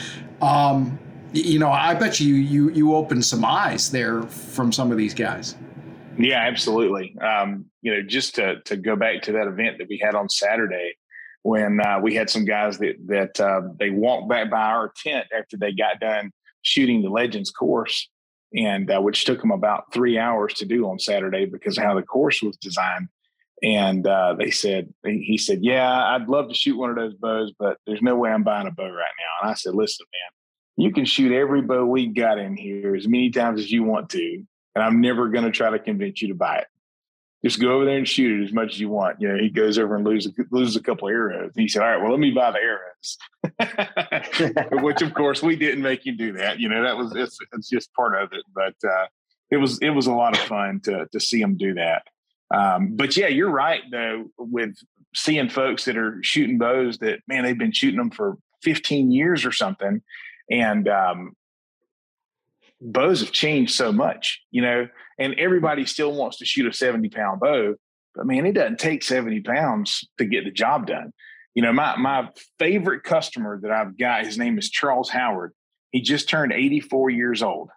you 1.33 1.59
know 1.59 1.71
i 1.71 1.93
bet 1.93 2.19
you 2.19 2.35
you 2.35 2.69
you 2.71 2.93
open 2.93 3.21
some 3.21 3.43
eyes 3.45 3.91
there 3.91 4.23
from 4.23 4.71
some 4.71 4.91
of 4.91 4.97
these 4.97 5.13
guys 5.13 5.55
yeah, 6.17 6.39
absolutely. 6.41 7.17
Um, 7.19 7.65
you 7.81 7.93
know, 7.93 8.01
just 8.01 8.35
to 8.35 8.61
to 8.61 8.77
go 8.77 8.95
back 8.95 9.21
to 9.23 9.31
that 9.33 9.47
event 9.47 9.77
that 9.77 9.87
we 9.89 9.97
had 9.97 10.15
on 10.15 10.29
Saturday, 10.29 10.95
when 11.43 11.79
uh, 11.79 11.99
we 12.01 12.15
had 12.15 12.29
some 12.29 12.45
guys 12.45 12.77
that 12.79 12.95
that 13.07 13.39
uh, 13.39 13.61
they 13.79 13.89
walked 13.89 14.29
back 14.29 14.49
by 14.49 14.61
our 14.61 14.91
tent 14.95 15.27
after 15.37 15.57
they 15.57 15.71
got 15.71 15.99
done 15.99 16.31
shooting 16.61 17.01
the 17.01 17.09
Legends 17.09 17.51
course, 17.51 18.09
and 18.55 18.89
uh, 18.91 18.99
which 18.99 19.25
took 19.25 19.39
them 19.41 19.51
about 19.51 19.93
three 19.93 20.17
hours 20.17 20.53
to 20.55 20.65
do 20.65 20.89
on 20.89 20.99
Saturday 20.99 21.45
because 21.45 21.77
of 21.77 21.83
how 21.83 21.95
the 21.95 22.03
course 22.03 22.41
was 22.41 22.57
designed. 22.57 23.07
And 23.63 24.05
uh, 24.05 24.35
they 24.37 24.51
said, 24.51 24.93
he 25.03 25.37
said, 25.37 25.59
"Yeah, 25.61 25.89
I'd 25.89 26.27
love 26.27 26.49
to 26.49 26.55
shoot 26.55 26.77
one 26.77 26.89
of 26.89 26.95
those 26.95 27.15
bows, 27.15 27.53
but 27.57 27.77
there's 27.87 28.01
no 28.01 28.15
way 28.15 28.29
I'm 28.29 28.43
buying 28.43 28.67
a 28.67 28.71
bow 28.71 28.83
right 28.83 28.91
now." 28.91 29.41
And 29.41 29.51
I 29.51 29.53
said, 29.55 29.73
"Listen, 29.73 30.05
man, 30.11 30.85
you 30.85 30.93
can 30.93 31.05
shoot 31.05 31.31
every 31.31 31.61
bow 31.61 31.85
we 31.85 32.07
got 32.07 32.37
in 32.39 32.55
here 32.55 32.95
as 32.95 33.07
many 33.07 33.29
times 33.29 33.59
as 33.59 33.71
you 33.71 33.83
want 33.83 34.09
to 34.11 34.43
and 34.77 34.83
I'm 34.83 35.01
never 35.01 35.27
going 35.27 35.43
to 35.43 35.49
try 35.49 35.71
to 35.71 35.79
convince 35.79 36.21
you 36.21 36.27
to 36.27 36.35
buy 36.35 36.57
it. 36.57 36.67
Just 37.43 37.59
go 37.59 37.71
over 37.71 37.85
there 37.85 37.97
and 37.97 38.07
shoot 38.07 38.41
it 38.41 38.43
as 38.45 38.53
much 38.53 38.73
as 38.73 38.79
you 38.79 38.89
want. 38.89 39.19
You 39.19 39.29
know, 39.29 39.37
he 39.39 39.49
goes 39.49 39.79
over 39.79 39.95
and 39.95 40.05
loses 40.05 40.33
loses 40.51 40.75
a 40.75 40.81
couple 40.81 41.07
arrows. 41.07 41.51
He 41.55 41.67
said, 41.67 41.81
"All 41.81 41.87
right, 41.87 41.99
well, 41.99 42.11
let 42.11 42.19
me 42.19 42.29
buy 42.29 42.51
the 42.51 42.59
arrows." 42.59 43.17
which 44.83 45.01
of 45.01 45.15
course 45.15 45.41
we 45.41 45.55
didn't 45.55 45.81
make 45.81 46.05
you 46.05 46.15
do 46.15 46.33
that. 46.33 46.59
You 46.59 46.69
know, 46.69 46.83
that 46.83 46.95
was 46.95 47.15
it's, 47.15 47.39
it's 47.53 47.69
just 47.69 47.91
part 47.95 48.21
of 48.21 48.33
it. 48.33 48.43
But 48.53 48.75
uh, 48.87 49.07
it 49.49 49.57
was 49.57 49.79
it 49.81 49.89
was 49.89 50.05
a 50.05 50.13
lot 50.13 50.37
of 50.37 50.43
fun 50.43 50.79
to 50.83 51.07
to 51.11 51.19
see 51.19 51.41
him 51.41 51.57
do 51.57 51.73
that. 51.73 52.03
Um, 52.53 52.95
but 52.95 53.17
yeah, 53.17 53.29
you're 53.29 53.49
right 53.49 53.81
though 53.91 54.25
with 54.37 54.75
seeing 55.15 55.49
folks 55.49 55.85
that 55.85 55.97
are 55.97 56.19
shooting 56.21 56.59
bows 56.59 56.99
that 56.99 57.21
man 57.27 57.43
they've 57.43 57.57
been 57.57 57.71
shooting 57.71 57.97
them 57.97 58.11
for 58.11 58.37
15 58.61 59.11
years 59.11 59.43
or 59.43 59.51
something, 59.51 60.03
and 60.51 60.87
um, 60.87 61.33
bows 62.81 63.21
have 63.21 63.31
changed 63.31 63.73
so 63.73 63.91
much, 63.91 64.41
you 64.51 64.61
know, 64.61 64.87
and 65.17 65.33
everybody 65.35 65.85
still 65.85 66.13
wants 66.13 66.37
to 66.37 66.45
shoot 66.45 66.67
a 66.67 66.73
70 66.73 67.09
pound 67.09 67.39
bow, 67.39 67.75
but 68.15 68.25
man, 68.25 68.45
it 68.45 68.53
doesn't 68.53 68.79
take 68.79 69.03
70 69.03 69.41
pounds 69.41 70.07
to 70.17 70.25
get 70.25 70.43
the 70.43 70.51
job 70.51 70.87
done. 70.87 71.11
You 71.55 71.63
know, 71.63 71.73
my 71.73 71.95
my 71.97 72.29
favorite 72.59 73.03
customer 73.03 73.59
that 73.61 73.71
I've 73.71 73.97
got, 73.97 74.25
his 74.25 74.37
name 74.37 74.57
is 74.59 74.69
Charles 74.69 75.09
Howard. 75.09 75.53
He 75.91 76.01
just 76.01 76.29
turned 76.29 76.53
84 76.53 77.09
years 77.09 77.41
old 77.41 77.69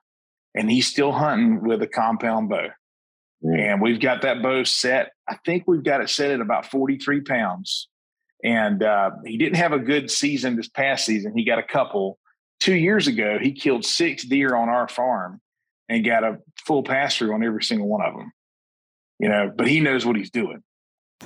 and 0.55 0.71
he's 0.71 0.87
still 0.87 1.13
hunting 1.13 1.63
with 1.63 1.83
a 1.83 1.87
compound 1.87 2.49
bow. 2.49 2.69
Mm. 3.45 3.59
And 3.59 3.83
we've 3.83 4.01
got 4.01 4.23
that 4.23 4.43
bow 4.43 4.65
set. 4.65 5.13
I 5.29 5.37
think 5.45 5.65
we've 5.67 5.85
got 5.85 6.01
it 6.01 6.11
set 6.11 6.31
at 6.31 6.41
about 6.41 6.67
43 6.67 7.23
pounds. 7.23 7.89
And 8.43 8.83
uh, 8.83 9.11
he 9.25 9.37
didn't 9.37 9.57
have 9.57 9.73
a 9.73 9.79
good 9.79 10.11
season 10.11 10.57
this 10.57 10.69
past 10.69 11.05
season. 11.05 11.33
He 11.37 11.45
got 11.45 11.59
a 11.59 11.63
couple. 11.63 12.19
Two 12.61 12.75
years 12.75 13.07
ago, 13.07 13.39
he 13.41 13.53
killed 13.53 13.85
six 13.85 14.25
deer 14.25 14.55
on 14.55 14.69
our 14.69 14.87
farm 14.87 15.41
and 15.89 16.05
got 16.05 16.25
a 16.25 16.39
full 16.67 16.83
pass 16.83 17.17
through 17.17 17.35
on 17.35 17.43
every 17.43 17.63
single 17.63 17.89
one 17.89 18.03
of 18.03 18.15
them. 18.15 18.33
You 19.19 19.29
know, 19.29 19.53
but 19.55 19.67
he 19.67 19.81
knows 19.81 20.07
what 20.07 20.17
he's 20.17 20.31
doing. 20.31 20.63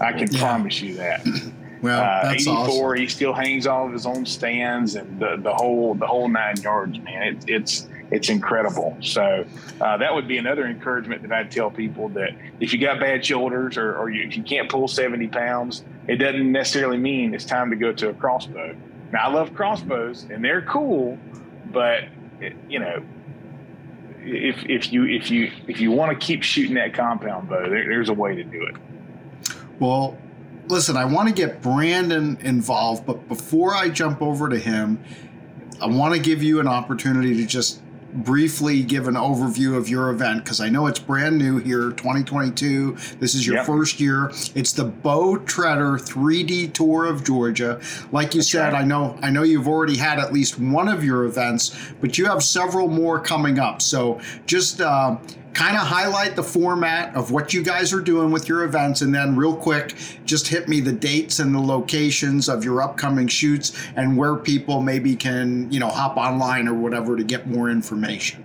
I 0.01 0.13
can 0.13 0.33
yeah. 0.33 0.41
promise 0.41 0.81
you 0.81 0.95
that. 0.97 1.27
Well, 1.85 2.01
uh, 2.01 2.33
that's 2.33 2.47
84, 2.47 2.57
awesome. 2.57 2.97
he 2.97 3.09
still 3.09 3.35
hangs 3.35 3.67
all 3.67 3.87
of 3.87 3.93
his 3.93 4.07
own 4.07 4.25
stands 4.25 4.95
and 4.95 5.21
the, 5.21 5.37
the 5.37 5.53
whole 5.53 5.95
the 5.95 6.07
whole 6.07 6.29
nine 6.29 6.57
yards, 6.63 6.99
man. 6.99 7.23
It, 7.25 7.45
it's 7.47 7.89
it's 8.11 8.31
incredible. 8.31 8.97
So 9.03 9.45
uh, 9.83 9.97
that 9.99 10.15
would 10.15 10.27
be 10.27 10.39
another 10.39 10.67
encouragement 10.67 11.21
that 11.21 11.33
I'd 11.33 11.51
tell 11.51 11.71
people 11.71 12.09
that 12.11 12.31
if 12.59 12.73
you 12.73 12.81
got 12.81 13.01
bad 13.01 13.27
shoulders 13.27 13.77
or, 13.77 13.99
or 13.99 14.09
you, 14.09 14.27
if 14.27 14.35
you 14.35 14.43
can't 14.43 14.71
pull 14.71 14.89
70 14.89 15.29
pounds, 15.29 15.85
it 16.09 16.17
doesn't 16.17 16.51
necessarily 16.51 16.97
mean 16.97 17.35
it's 17.35 17.45
time 17.45 17.69
to 17.69 17.77
go 17.77 17.93
to 17.93 18.09
a 18.09 18.15
crossbow. 18.15 18.75
Now 19.15 19.29
I 19.29 19.33
love 19.33 19.55
crossbows 19.55 20.25
and 20.25 20.45
they're 20.45 20.63
cool, 20.63 21.17
but 21.73 22.01
it, 22.41 22.57
you 22.69 22.81
know, 22.81 23.01
if 24.19 24.65
if 24.69 24.93
you 24.93 25.05
if 25.05 25.31
you 25.31 25.53
if 25.69 25.79
you 25.79 25.93
want 25.93 26.11
to 26.11 26.27
keep 26.27 26.43
shooting 26.43 26.75
that 26.75 26.95
compound 26.95 27.49
bow, 27.49 27.61
there, 27.61 27.89
there's 27.89 28.09
a 28.09 28.13
way 28.13 28.35
to 28.35 28.43
do 28.43 28.61
it. 28.65 28.75
Well, 29.79 30.19
listen, 30.67 30.97
I 30.97 31.05
want 31.05 31.29
to 31.29 31.35
get 31.35 31.63
Brandon 31.63 32.37
involved, 32.41 33.07
but 33.07 33.29
before 33.29 33.73
I 33.77 33.89
jump 33.89 34.21
over 34.21 34.49
to 34.49 34.59
him, 34.59 34.99
I 35.81 35.87
want 35.87 36.13
to 36.15 36.21
give 36.21 36.43
you 36.43 36.59
an 36.59 36.67
opportunity 36.67 37.37
to 37.37 37.47
just 37.47 37.84
briefly 38.15 38.83
give 38.83 39.09
an 39.09 39.15
overview 39.15 39.77
of 39.77 39.89
your 39.89 40.11
event 40.11 40.45
because 40.45 40.61
I 40.61 40.69
know 40.69 40.87
it's 40.87 40.99
brand 40.99 41.39
new 41.39 41.59
here, 41.59 41.91
2022. 41.91 42.97
This 43.19 43.35
is 43.35 43.47
your 43.47 43.57
yep. 43.57 43.67
first 43.67 44.01
year. 44.01 44.31
It's 44.55 44.73
the 44.73 44.85
Bow 44.85 45.39
Treader 45.39 45.93
3D 45.99 46.73
Tour 46.73 47.07
of 47.07 47.25
Georgia. 47.25 47.81
Like 48.13 48.35
you 48.35 48.41
That's 48.41 48.51
said, 48.51 48.73
right. 48.73 48.83
I 48.83 48.85
know 48.85 49.19
I 49.23 49.31
know 49.31 49.43
you've 49.43 49.69
already 49.69 49.97
had 49.97 50.19
at 50.19 50.33
least 50.33 50.59
one 50.59 50.89
of 50.89 51.05
your 51.05 51.25
events, 51.25 51.77
but 52.01 52.17
you 52.17 52.27
have 52.27 52.43
several 52.43 52.89
more 52.89 53.19
coming 53.19 53.59
up. 53.59 53.83
So 53.83 54.21
just 54.47 54.81
uh, 54.81 55.17
kind 55.55 55.77
of 55.77 55.87
highlight 55.87 56.37
the 56.37 56.43
format 56.43 57.15
of 57.15 57.31
what 57.31 57.55
you 57.55 57.63
guys 57.63 57.93
are 57.93 58.01
doing 58.01 58.31
with 58.31 58.49
your 58.49 58.65
events 58.65 59.01
and 59.01 59.15
then 59.15 59.37
real 59.37 59.57
quick 59.57 59.95
just 60.25 60.49
hit 60.49 60.69
me 60.69 60.81
the 60.81 60.93
dates 60.93 61.39
and 61.39 61.55
the 61.55 61.61
locations 61.61 62.49
of 62.49 62.65
your 62.65 62.83
upcoming 62.83 63.29
shoots 63.29 63.73
and 63.97 64.17
where 64.17 64.37
people 64.37 64.81
maybe 64.81 65.17
can 65.17 65.71
you 65.71 65.81
know 65.81 65.89
hop 65.89 66.17
online 66.17 66.69
or 66.69 66.75
whatever 66.75 67.17
to 67.17 67.25
get 67.25 67.47
more 67.47 67.71
information. 67.71 68.45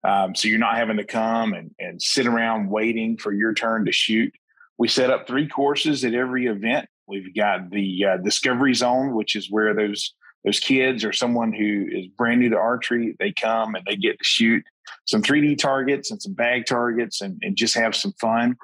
Um, 0.04 0.36
so 0.36 0.48
you're 0.48 0.60
not 0.60 0.78
having 0.78 0.98
to 0.98 1.04
come 1.04 1.54
and, 1.54 1.72
and 1.80 2.02
sit 2.02 2.28
around 2.28 2.70
waiting 2.70 3.18
for 3.18 3.34
your 3.34 3.54
turn 3.54 3.86
to 3.86 3.92
shoot. 3.92 4.34
We 4.78 4.88
set 4.88 5.10
up 5.10 5.28
three 5.28 5.48
courses 5.48 6.06
at 6.06 6.14
every 6.14 6.46
event. 6.46 6.88
We've 7.08 7.34
got 7.34 7.72
the 7.72 8.06
uh, 8.06 8.18
Discovery 8.18 8.76
Zone, 8.76 9.16
which 9.16 9.36
is 9.36 9.50
where 9.50 9.74
those 9.74 10.14
those 10.48 10.60
kids 10.62 11.04
or 11.04 11.12
someone 11.12 11.52
who 11.52 11.88
is 11.92 12.08
brand 12.08 12.40
new 12.40 12.50
to 12.50 12.58
archery, 12.58 13.18
they 13.20 13.34
come 13.34 13.76
and 13.76 13.84
they 13.86 13.98
get 13.98 14.18
to 14.18 14.24
shoot 14.24 14.64
some 15.06 15.22
3D 15.22 15.58
targets 15.58 16.10
and 16.10 16.22
some 16.22 16.34
bag 16.34 16.66
targets 16.66 17.20
and, 17.20 17.38
and 17.42 17.58
just 17.58 17.76
have 17.76 17.94
some 17.94 18.14
fun. 18.14 18.56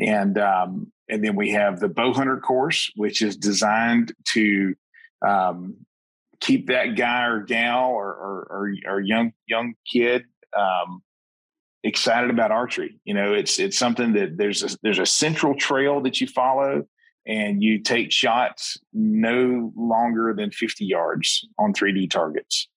And 0.00 0.36
um, 0.36 0.92
and 1.08 1.24
then 1.24 1.36
we 1.36 1.50
have 1.50 1.78
the 1.78 1.88
bow 1.88 2.12
hunter 2.12 2.40
course, 2.40 2.90
which 2.96 3.22
is 3.22 3.36
designed 3.36 4.12
to 4.32 4.74
um, 5.26 5.76
keep 6.40 6.66
that 6.68 6.96
guy 6.96 7.26
or 7.26 7.42
gal 7.44 7.90
or 7.90 8.08
or, 8.08 8.46
or, 8.50 8.72
or 8.94 9.00
young 9.00 9.32
young 9.46 9.74
kid 9.90 10.24
um, 10.56 11.02
excited 11.84 12.30
about 12.30 12.50
archery. 12.50 12.98
You 13.04 13.14
know, 13.14 13.32
it's 13.32 13.60
it's 13.60 13.78
something 13.78 14.12
that 14.14 14.36
there's 14.36 14.64
a, 14.64 14.76
there's 14.82 14.98
a 14.98 15.06
central 15.06 15.54
trail 15.54 16.00
that 16.00 16.20
you 16.20 16.26
follow 16.26 16.84
and 17.28 17.62
you 17.62 17.78
take 17.78 18.10
shots 18.10 18.78
no 18.92 19.70
longer 19.76 20.34
than 20.36 20.50
50 20.50 20.86
yards 20.86 21.46
on 21.58 21.74
3D 21.74 22.10
targets. 22.10 22.68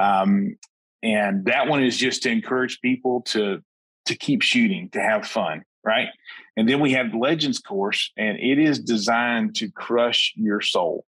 Um, 0.00 0.56
and 1.02 1.44
that 1.46 1.68
one 1.68 1.82
is 1.82 1.96
just 1.96 2.22
to 2.22 2.30
encourage 2.30 2.80
people 2.80 3.22
to 3.22 3.62
to 4.06 4.16
keep 4.16 4.40
shooting, 4.40 4.88
to 4.90 5.02
have 5.02 5.26
fun, 5.26 5.62
right? 5.84 6.08
And 6.56 6.66
then 6.66 6.80
we 6.80 6.92
have 6.92 7.12
the 7.12 7.18
Legends 7.18 7.58
course, 7.58 8.10
and 8.16 8.38
it 8.38 8.58
is 8.58 8.78
designed 8.78 9.56
to 9.56 9.70
crush 9.70 10.32
your 10.34 10.62
soul. 10.62 11.04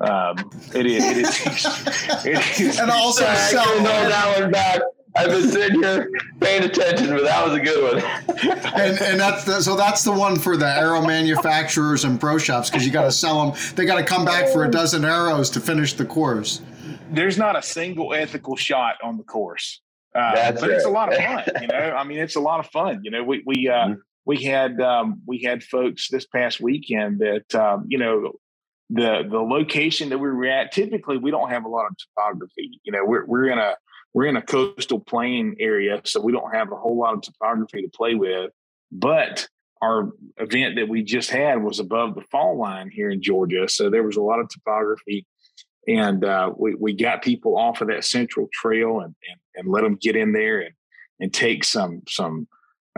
Um, 0.00 0.50
it 0.74 0.86
is. 0.86 1.04
It 1.04 1.16
is. 1.18 1.66
It 2.24 2.60
is 2.60 2.80
and 2.80 2.90
also 2.90 3.24
sell 3.34 3.82
that 3.82 4.40
one 4.40 4.50
back. 4.50 4.80
I've 5.18 5.30
been 5.30 5.50
sitting 5.50 5.82
here 5.82 6.08
paying 6.40 6.62
attention, 6.62 7.08
but 7.08 7.24
that 7.24 7.44
was 7.44 7.54
a 7.54 7.60
good 7.60 7.82
one. 7.82 8.04
and 8.74 9.00
and 9.00 9.20
that's 9.20 9.42
the, 9.44 9.60
so 9.60 9.76
that's 9.76 10.04
the 10.04 10.12
one 10.12 10.38
for 10.38 10.56
the 10.56 10.66
arrow 10.66 11.04
manufacturers 11.04 12.04
and 12.04 12.20
pro 12.20 12.38
shops 12.38 12.70
because 12.70 12.86
you 12.86 12.92
got 12.92 13.02
to 13.02 13.10
sell 13.10 13.44
them. 13.50 13.60
They 13.74 13.84
got 13.84 13.96
to 13.96 14.04
come 14.04 14.24
back 14.24 14.48
for 14.48 14.64
a 14.64 14.70
dozen 14.70 15.04
arrows 15.04 15.50
to 15.50 15.60
finish 15.60 15.94
the 15.94 16.04
course. 16.04 16.62
There's 17.10 17.36
not 17.36 17.56
a 17.56 17.62
single 17.62 18.14
ethical 18.14 18.54
shot 18.54 18.94
on 19.02 19.16
the 19.16 19.24
course, 19.24 19.80
uh, 20.14 20.52
but 20.52 20.62
right. 20.62 20.70
it's 20.70 20.84
a 20.84 20.90
lot 20.90 21.12
of 21.12 21.18
fun. 21.24 21.62
You 21.62 21.66
know, 21.66 21.96
I 21.96 22.04
mean, 22.04 22.18
it's 22.18 22.36
a 22.36 22.40
lot 22.40 22.60
of 22.60 22.66
fun. 22.66 23.00
You 23.02 23.10
know, 23.10 23.24
we 23.24 23.42
we 23.44 23.68
uh, 23.68 23.72
mm-hmm. 23.72 24.00
we 24.24 24.44
had 24.44 24.80
um, 24.80 25.20
we 25.26 25.42
had 25.42 25.64
folks 25.64 26.08
this 26.10 26.26
past 26.26 26.60
weekend 26.60 27.18
that 27.18 27.54
um, 27.56 27.86
you 27.88 27.98
know 27.98 28.34
the 28.88 29.24
the 29.28 29.40
location 29.40 30.10
that 30.10 30.18
we 30.18 30.28
were 30.28 30.46
at. 30.46 30.70
Typically, 30.70 31.16
we 31.18 31.32
don't 31.32 31.50
have 31.50 31.64
a 31.64 31.68
lot 31.68 31.86
of 31.86 31.96
topography. 31.98 32.80
You 32.84 32.92
know, 32.92 33.04
we're 33.04 33.26
we're 33.26 33.48
in 33.48 33.58
a 33.58 33.74
we're 34.14 34.26
in 34.26 34.36
a 34.36 34.42
coastal 34.42 35.00
plain 35.00 35.56
area, 35.60 36.00
so 36.04 36.20
we 36.20 36.32
don't 36.32 36.54
have 36.54 36.72
a 36.72 36.76
whole 36.76 36.98
lot 36.98 37.14
of 37.14 37.22
topography 37.22 37.82
to 37.82 37.88
play 37.88 38.14
with. 38.14 38.50
But 38.90 39.46
our 39.82 40.10
event 40.38 40.76
that 40.76 40.88
we 40.88 41.02
just 41.02 41.30
had 41.30 41.62
was 41.62 41.78
above 41.78 42.14
the 42.14 42.24
fall 42.30 42.58
line 42.58 42.90
here 42.90 43.10
in 43.10 43.22
Georgia, 43.22 43.68
so 43.68 43.90
there 43.90 44.02
was 44.02 44.16
a 44.16 44.22
lot 44.22 44.40
of 44.40 44.48
topography, 44.48 45.26
and 45.86 46.24
uh, 46.24 46.52
we 46.56 46.74
we 46.74 46.94
got 46.94 47.22
people 47.22 47.56
off 47.56 47.80
of 47.80 47.88
that 47.88 48.04
central 48.04 48.48
trail 48.52 49.00
and 49.00 49.14
and, 49.30 49.40
and 49.54 49.68
let 49.68 49.82
them 49.82 49.96
get 50.00 50.16
in 50.16 50.32
there 50.32 50.60
and 50.60 50.74
and 51.20 51.32
take 51.32 51.64
some 51.64 52.02
some 52.08 52.48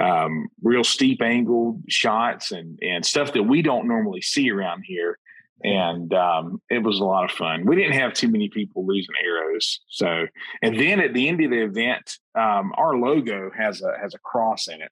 um, 0.01 0.49
real 0.63 0.85
steep 0.85 1.21
angled 1.23 1.83
shots 1.89 2.53
and 2.53 2.79
and 2.83 3.05
stuff 3.05 3.33
that 3.35 3.43
we 3.43 3.63
don't 3.63 3.89
normally 3.89 4.23
see 4.23 4.51
around 4.51 4.85
here 4.87 5.19
and 5.63 6.13
um, 6.15 6.63
it 6.71 6.83
was 6.83 7.01
a 7.01 7.05
lot 7.05 7.25
of 7.25 7.31
fun. 7.33 7.67
We 7.67 7.77
didn't 7.77 7.99
have 7.99 8.15
too 8.15 8.29
many 8.29 8.49
people 8.49 8.87
losing 8.87 9.15
arrows. 9.23 9.81
So, 9.89 10.27
and 10.63 10.79
then 10.79 11.01
at 11.01 11.13
the 11.13 11.29
end 11.29 11.43
of 11.43 11.51
the 11.51 11.63
event, 11.63 12.19
um, 12.35 12.73
our 12.77 12.97
logo 12.97 13.51
has 13.57 13.83
a 13.83 13.93
has 14.01 14.15
a 14.15 14.19
cross 14.19 14.69
in 14.69 14.81
it. 14.81 14.91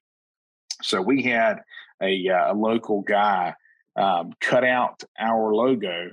So 0.81 1.01
we 1.01 1.23
had 1.23 1.59
a, 2.01 2.29
uh, 2.29 2.53
a 2.53 2.55
local 2.55 3.01
guy 3.01 3.53
um, 3.95 4.31
cut 4.39 4.63
out 4.63 5.03
our 5.19 5.53
logo 5.53 6.11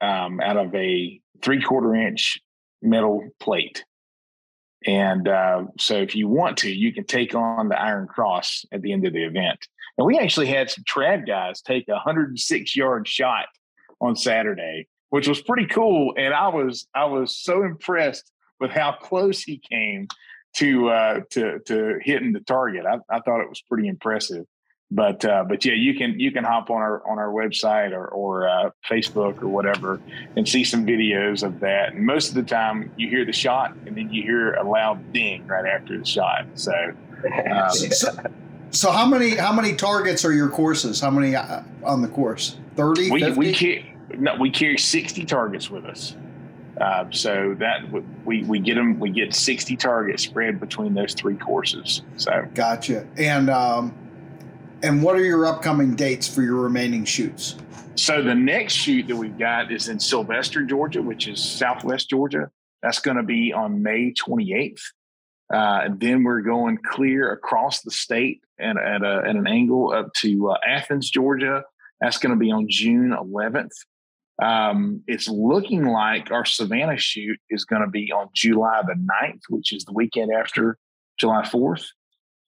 um, 0.00 0.40
out 0.40 0.56
of 0.56 0.74
a 0.74 1.20
three 1.42 1.60
quarter 1.60 1.94
inch 1.94 2.38
metal 2.80 3.28
plate. 3.40 3.84
And 4.84 5.28
uh, 5.28 5.64
so, 5.78 5.96
if 5.96 6.16
you 6.16 6.26
want 6.26 6.56
to, 6.58 6.70
you 6.70 6.92
can 6.92 7.04
take 7.04 7.36
on 7.36 7.68
the 7.68 7.80
Iron 7.80 8.08
Cross 8.08 8.64
at 8.72 8.82
the 8.82 8.92
end 8.92 9.06
of 9.06 9.12
the 9.12 9.24
event. 9.24 9.68
And 9.96 10.06
we 10.06 10.18
actually 10.18 10.46
had 10.46 10.70
some 10.70 10.82
trad 10.84 11.26
guys 11.26 11.60
take 11.60 11.88
a 11.88 11.92
106 11.92 12.74
yard 12.74 13.06
shot 13.06 13.46
on 14.02 14.14
Saturday 14.16 14.86
which 15.12 15.28
was 15.28 15.42
pretty 15.42 15.66
cool. 15.66 16.14
And 16.16 16.32
I 16.32 16.48
was 16.48 16.88
I 16.94 17.04
was 17.04 17.36
so 17.36 17.64
impressed 17.64 18.32
with 18.58 18.70
how 18.70 18.92
close 18.92 19.42
he 19.42 19.58
came 19.58 20.08
to 20.54 20.88
uh, 20.88 21.20
to 21.32 21.58
to 21.66 21.98
hitting 22.00 22.32
the 22.32 22.40
target. 22.40 22.86
I, 22.86 22.94
I 23.14 23.20
thought 23.20 23.42
it 23.42 23.48
was 23.48 23.60
pretty 23.60 23.88
impressive. 23.88 24.46
But 24.90 25.22
uh, 25.26 25.44
but 25.46 25.66
yeah, 25.66 25.74
you 25.74 25.94
can 25.98 26.18
you 26.18 26.32
can 26.32 26.44
hop 26.44 26.70
on 26.70 26.78
our 26.78 27.06
on 27.06 27.18
our 27.18 27.28
website 27.28 27.92
or 27.92 28.08
or 28.08 28.48
uh, 28.48 28.70
Facebook 28.90 29.42
or 29.42 29.48
whatever 29.48 30.00
and 30.34 30.48
see 30.48 30.64
some 30.64 30.86
videos 30.86 31.42
of 31.46 31.60
that. 31.60 31.92
And 31.92 32.06
most 32.06 32.30
of 32.30 32.34
the 32.34 32.42
time, 32.42 32.90
you 32.96 33.10
hear 33.10 33.26
the 33.26 33.34
shot 33.34 33.76
and 33.86 33.94
then 33.94 34.08
you 34.10 34.22
hear 34.22 34.54
a 34.54 34.66
loud 34.66 35.12
ding 35.12 35.46
right 35.46 35.66
after 35.66 35.98
the 35.98 36.06
shot. 36.06 36.46
So. 36.54 36.72
Um, 37.24 37.70
so, 37.70 38.08
so 38.72 38.90
how 38.90 39.06
many 39.06 39.36
how 39.36 39.52
many 39.52 39.76
targets 39.76 40.24
are 40.24 40.32
your 40.32 40.48
courses? 40.48 41.00
How 41.00 41.08
many 41.08 41.36
uh, 41.36 41.62
on 41.84 42.02
the 42.02 42.08
course? 42.08 42.56
Thirty. 42.74 43.12
We 43.12 43.20
50? 43.20 43.38
we 43.38 43.52
no, 44.22 44.36
we 44.36 44.50
carry 44.50 44.78
sixty 44.78 45.24
targets 45.24 45.70
with 45.70 45.84
us. 45.84 46.16
Uh, 46.80 47.04
so 47.10 47.54
that 47.58 47.82
we 48.24 48.44
we 48.44 48.58
get 48.58 48.76
them 48.76 48.98
we 48.98 49.10
get 49.10 49.34
sixty 49.34 49.76
targets 49.76 50.22
spread 50.22 50.58
between 50.58 50.94
those 50.94 51.12
three 51.14 51.36
courses. 51.36 52.02
So 52.16 52.48
gotcha. 52.54 53.06
And 53.16 53.50
um, 53.50 53.94
and 54.82 55.02
what 55.02 55.16
are 55.16 55.24
your 55.24 55.46
upcoming 55.46 55.94
dates 55.94 56.26
for 56.26 56.42
your 56.42 56.56
remaining 56.56 57.04
shoots? 57.04 57.56
So 57.94 58.22
the 58.22 58.34
next 58.34 58.72
shoot 58.72 59.06
that 59.08 59.16
we've 59.16 59.38
got 59.38 59.70
is 59.70 59.88
in 59.88 60.00
Sylvester, 60.00 60.64
Georgia, 60.64 61.02
which 61.02 61.28
is 61.28 61.42
Southwest 61.42 62.08
Georgia. 62.08 62.50
That's 62.82 63.00
going 63.00 63.16
to 63.16 63.22
be 63.22 63.52
on 63.52 63.82
May 63.82 64.12
28th. 64.12 64.80
Uh, 65.52 65.80
and 65.84 66.00
then 66.00 66.24
we're 66.24 66.40
going 66.40 66.78
clear 66.78 67.32
across 67.32 67.82
the 67.82 67.90
state 67.90 68.40
at, 68.58 68.78
at, 68.78 69.02
a, 69.02 69.22
at 69.26 69.36
an 69.36 69.46
angle 69.46 69.92
up 69.92 70.12
to 70.14 70.50
uh, 70.50 70.56
Athens, 70.66 71.10
Georgia. 71.10 71.64
That's 72.00 72.18
going 72.18 72.32
to 72.32 72.38
be 72.38 72.50
on 72.50 72.66
June 72.68 73.10
11th. 73.10 73.70
Um, 74.42 75.02
it's 75.06 75.28
looking 75.28 75.86
like 75.86 76.32
our 76.32 76.44
Savannah 76.44 76.96
shoot 76.96 77.38
is 77.48 77.64
going 77.64 77.82
to 77.82 77.88
be 77.88 78.10
on 78.10 78.28
July 78.34 78.82
the 78.84 78.94
9th, 78.94 79.42
which 79.48 79.72
is 79.72 79.84
the 79.84 79.92
weekend 79.92 80.32
after 80.32 80.78
July 81.16 81.42
4th 81.42 81.84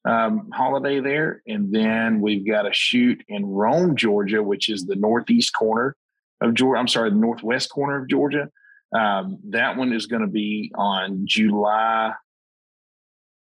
um, 0.05 0.51
holiday 0.53 1.01
there. 1.01 1.43
And 1.47 1.73
then 1.73 2.21
we've 2.21 2.47
got 2.47 2.67
a 2.67 2.73
shoot 2.73 3.23
in 3.29 3.47
Rome, 3.47 3.97
Georgia, 3.97 4.43
which 4.43 4.69
is 4.69 4.85
the 4.85 4.97
northeast 4.97 5.55
corner 5.55 5.97
of 6.41 6.55
Georgia. 6.55 6.81
I'm 6.81 6.89
sorry, 6.89 7.11
the 7.11 7.17
northwest 7.17 7.71
corner 7.71 8.03
of 8.03 8.09
Georgia. 8.09 8.51
Um, 8.93 9.39
that 9.51 9.77
one 9.77 9.93
is 9.93 10.07
going 10.07 10.23
to 10.23 10.29
be 10.29 10.73
on 10.75 11.23
July 11.27 12.13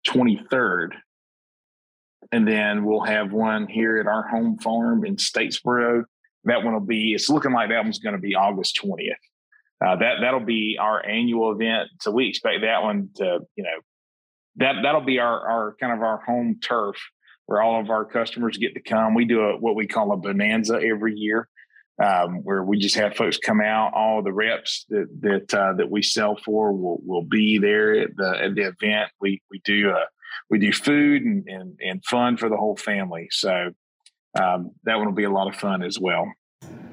23rd. 0.07 0.91
And 2.33 2.47
then 2.47 2.85
we'll 2.85 3.05
have 3.05 3.33
one 3.33 3.67
here 3.67 3.99
at 3.99 4.07
our 4.07 4.27
home 4.27 4.59
farm 4.59 5.05
in 5.05 5.17
Statesboro. 5.17 6.05
That 6.47 6.65
one 6.65 6.73
will 6.73 6.81
be, 6.81 7.13
it's 7.13 7.29
looking 7.29 7.53
like 7.53 7.69
that 7.69 7.85
one's 7.85 7.99
going 7.99 8.15
to 8.15 8.21
be 8.21 8.35
August 8.35 8.81
20th. 8.83 9.13
Uh, 9.85 9.97
that 9.97 10.15
that'll 10.23 10.41
be 10.41 10.79
our 10.81 11.05
annual 11.05 11.53
event. 11.53 11.91
So 12.01 12.11
we 12.11 12.29
expect 12.29 12.63
that 12.63 12.83
one 12.83 13.11
to, 13.17 13.41
you 13.57 13.65
know, 13.65 13.79
that 14.57 14.77
that'll 14.83 15.03
be 15.03 15.19
our 15.19 15.39
our 15.39 15.77
kind 15.79 15.93
of 15.93 16.01
our 16.01 16.23
home 16.25 16.59
turf 16.63 16.97
where 17.45 17.61
all 17.61 17.81
of 17.81 17.91
our 17.91 18.05
customers 18.05 18.57
get 18.57 18.75
to 18.75 18.81
come. 18.81 19.15
We 19.15 19.27
do 19.27 19.41
a 19.41 19.57
what 19.59 19.77
we 19.77 19.87
call 19.87 20.13
a 20.13 20.17
bonanza 20.17 20.81
every 20.83 21.15
year, 21.15 21.49
um, 22.03 22.43
where 22.43 22.63
we 22.63 22.79
just 22.79 22.97
have 22.97 23.17
folks 23.17 23.37
come 23.37 23.61
out. 23.61 23.93
All 23.95 24.23
the 24.23 24.33
reps 24.33 24.87
that 24.89 25.09
that 25.21 25.55
uh, 25.55 25.75
that 25.75 25.91
we 25.91 26.01
sell 26.03 26.37
for 26.43 26.73
will 26.73 27.01
will 27.05 27.25
be 27.25 27.59
there 27.59 28.01
at 28.01 28.17
the 28.17 28.45
at 28.45 28.55
the 28.55 28.63
event. 28.63 29.11
We 29.21 29.43
we 29.51 29.61
do 29.65 29.91
a 29.91 30.07
we 30.49 30.59
do 30.59 30.73
food 30.73 31.23
and, 31.23 31.47
and, 31.49 31.79
and 31.85 32.05
fun 32.05 32.37
for 32.37 32.49
the 32.49 32.57
whole 32.57 32.77
family. 32.77 33.29
So 33.31 33.73
um, 34.41 34.73
that 34.85 34.97
one 34.97 35.07
will 35.07 35.13
be 35.13 35.25
a 35.25 35.31
lot 35.31 35.49
of 35.49 35.57
fun 35.57 35.83
as 35.83 35.99
well. 35.99 36.33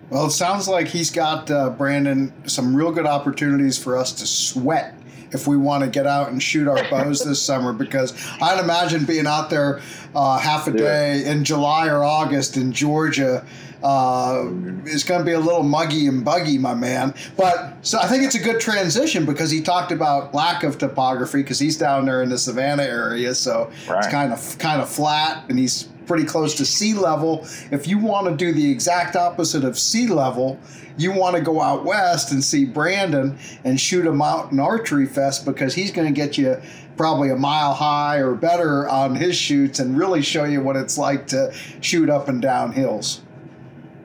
Well, 0.09 0.27
it 0.27 0.31
sounds 0.31 0.67
like 0.67 0.87
he's 0.87 1.09
got 1.09 1.49
uh, 1.49 1.71
Brandon 1.71 2.31
some 2.47 2.75
real 2.75 2.91
good 2.91 3.05
opportunities 3.07 3.81
for 3.81 3.97
us 3.97 4.11
to 4.13 4.27
sweat 4.27 4.95
if 5.31 5.47
we 5.47 5.57
want 5.57 5.83
to 5.83 5.89
get 5.89 6.05
out 6.05 6.29
and 6.29 6.41
shoot 6.41 6.67
our 6.67 6.87
bows 6.89 7.23
this 7.25 7.41
summer 7.45 7.73
because 7.73 8.13
I'd 8.39 8.59
imagine 8.59 9.05
being 9.05 9.25
out 9.25 9.49
there 9.49 9.81
uh, 10.13 10.37
half 10.37 10.67
a 10.67 10.71
day 10.71 11.25
in 11.25 11.43
July 11.43 11.87
or 11.87 12.03
August 12.03 12.57
in 12.57 12.71
Georgia 12.71 13.43
uh, 13.83 14.45
is 14.85 15.03
going 15.03 15.19
to 15.19 15.25
be 15.25 15.33
a 15.33 15.39
little 15.39 15.63
muggy 15.63 16.07
and 16.07 16.23
buggy, 16.23 16.57
my 16.57 16.73
man. 16.73 17.13
But 17.35 17.75
so 17.81 17.99
I 17.99 18.07
think 18.07 18.23
it's 18.23 18.35
a 18.35 18.39
good 18.39 18.61
transition 18.61 19.25
because 19.25 19.51
he 19.51 19.61
talked 19.61 19.91
about 19.91 20.33
lack 20.33 20.63
of 20.63 20.77
topography 20.77 21.39
because 21.39 21.59
he's 21.59 21.77
down 21.77 22.05
there 22.05 22.23
in 22.23 22.29
the 22.29 22.37
Savannah 22.37 22.83
area, 22.83 23.35
so 23.35 23.71
right. 23.89 23.97
it's 23.97 24.07
kind 24.07 24.31
of 24.31 24.57
kind 24.57 24.81
of 24.81 24.89
flat, 24.89 25.43
and 25.49 25.59
he's 25.59 25.89
pretty 26.05 26.25
close 26.25 26.55
to 26.55 26.65
sea 26.65 26.93
level. 26.93 27.45
If 27.71 27.87
you 27.87 27.97
want 27.97 28.27
to 28.27 28.35
do 28.35 28.53
the 28.53 28.71
exact 28.71 29.15
opposite 29.15 29.63
of 29.63 29.77
sea 29.77 30.07
level, 30.07 30.59
you 30.97 31.11
want 31.11 31.35
to 31.35 31.41
go 31.41 31.61
out 31.61 31.85
west 31.85 32.31
and 32.31 32.43
see 32.43 32.65
Brandon 32.65 33.37
and 33.63 33.79
shoot 33.79 34.05
a 34.05 34.11
mountain 34.11 34.59
archery 34.59 35.05
fest 35.05 35.45
because 35.45 35.73
he's 35.73 35.91
going 35.91 36.07
to 36.07 36.13
get 36.13 36.37
you 36.37 36.61
probably 36.97 37.31
a 37.31 37.35
mile 37.35 37.73
high 37.73 38.17
or 38.17 38.35
better 38.35 38.87
on 38.87 39.15
his 39.15 39.35
shoots 39.35 39.79
and 39.79 39.97
really 39.97 40.21
show 40.21 40.43
you 40.43 40.61
what 40.61 40.75
it's 40.75 40.97
like 40.97 41.27
to 41.27 41.51
shoot 41.81 42.09
up 42.09 42.27
and 42.27 42.41
down 42.41 42.71
hills. 42.71 43.21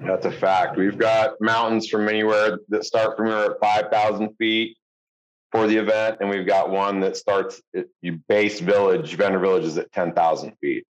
That's 0.00 0.26
a 0.26 0.32
fact. 0.32 0.76
We've 0.76 0.96
got 0.96 1.32
mountains 1.40 1.88
from 1.88 2.08
anywhere 2.08 2.60
that 2.68 2.84
start 2.84 3.16
from 3.16 3.26
here 3.26 3.36
at 3.36 3.60
5,000 3.60 4.34
feet 4.36 4.76
for 5.50 5.66
the 5.66 5.76
event, 5.76 6.18
and 6.20 6.28
we've 6.28 6.46
got 6.46 6.70
one 6.70 7.00
that 7.00 7.16
starts 7.16 7.60
at 7.74 7.86
your 8.02 8.16
base 8.28 8.60
village, 8.60 9.14
Vendor 9.14 9.38
Village 9.38 9.64
is 9.64 9.78
at 9.78 9.90
10,000 9.92 10.52
feet. 10.60 10.86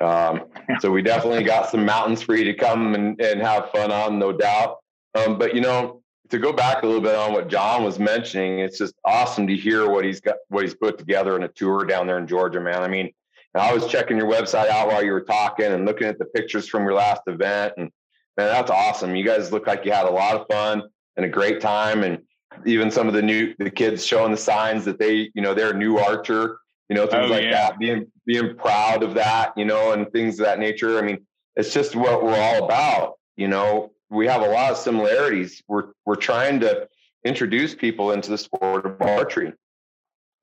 Um, 0.00 0.46
so 0.80 0.90
we 0.90 1.02
definitely 1.02 1.44
got 1.44 1.68
some 1.68 1.84
mountains 1.84 2.22
for 2.22 2.34
you 2.34 2.44
to 2.44 2.54
come 2.54 2.94
and, 2.94 3.20
and 3.20 3.40
have 3.40 3.70
fun 3.70 3.92
on, 3.92 4.18
no 4.18 4.32
doubt. 4.32 4.78
Um, 5.14 5.38
but 5.38 5.54
you 5.54 5.60
know, 5.60 6.02
to 6.30 6.38
go 6.38 6.52
back 6.52 6.82
a 6.82 6.86
little 6.86 7.02
bit 7.02 7.14
on 7.14 7.32
what 7.32 7.48
John 7.48 7.84
was 7.84 7.98
mentioning, 7.98 8.60
it's 8.60 8.78
just 8.78 8.94
awesome 9.04 9.46
to 9.48 9.56
hear 9.56 9.90
what 9.90 10.04
he's 10.04 10.20
got, 10.20 10.36
what 10.48 10.62
he's 10.62 10.74
put 10.74 10.98
together 10.98 11.36
in 11.36 11.42
a 11.42 11.48
tour 11.48 11.84
down 11.84 12.06
there 12.06 12.18
in 12.18 12.26
Georgia, 12.26 12.60
man. 12.60 12.82
I 12.82 12.88
mean, 12.88 13.10
I 13.54 13.74
was 13.74 13.86
checking 13.88 14.16
your 14.16 14.28
website 14.28 14.68
out 14.68 14.88
while 14.88 15.02
you 15.02 15.10
were 15.10 15.22
talking 15.22 15.66
and 15.66 15.84
looking 15.84 16.06
at 16.06 16.18
the 16.18 16.24
pictures 16.26 16.68
from 16.68 16.84
your 16.84 16.94
last 16.94 17.22
event, 17.26 17.74
and 17.76 17.90
man, 18.36 18.46
that's 18.46 18.70
awesome. 18.70 19.16
You 19.16 19.24
guys 19.24 19.50
look 19.50 19.66
like 19.66 19.84
you 19.84 19.92
had 19.92 20.06
a 20.06 20.10
lot 20.10 20.36
of 20.36 20.46
fun 20.48 20.84
and 21.16 21.26
a 21.26 21.28
great 21.28 21.60
time, 21.60 22.04
and 22.04 22.20
even 22.64 22.92
some 22.92 23.08
of 23.08 23.14
the 23.14 23.22
new 23.22 23.54
the 23.58 23.70
kids 23.70 24.06
showing 24.06 24.30
the 24.30 24.36
signs 24.36 24.84
that 24.84 25.00
they, 25.00 25.30
you 25.34 25.42
know, 25.42 25.52
they're 25.52 25.72
a 25.72 25.76
new 25.76 25.98
archer, 25.98 26.59
you 26.90 26.96
know, 26.96 27.06
things 27.06 27.30
oh, 27.30 27.32
like 27.32 27.44
yeah. 27.44 27.52
that, 27.52 27.78
being 27.78 28.06
being 28.26 28.54
proud 28.56 29.02
of 29.02 29.14
that, 29.14 29.54
you 29.56 29.64
know, 29.64 29.92
and 29.92 30.12
things 30.12 30.38
of 30.38 30.44
that 30.44 30.58
nature. 30.58 30.98
I 30.98 31.02
mean, 31.02 31.26
it's 31.56 31.72
just 31.72 31.96
what 31.96 32.22
we're 32.22 32.38
all 32.38 32.66
about, 32.66 33.14
you 33.36 33.48
know 33.48 33.92
we 34.10 34.26
have 34.26 34.42
a 34.42 34.48
lot 34.48 34.72
of 34.72 34.76
similarities. 34.76 35.62
We're 35.68 35.92
we're 36.04 36.16
trying 36.16 36.60
to 36.60 36.88
introduce 37.24 37.74
people 37.74 38.12
into 38.12 38.30
the 38.30 38.38
sport 38.38 38.84
of 38.84 39.00
archery. 39.00 39.52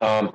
Um, 0.01 0.31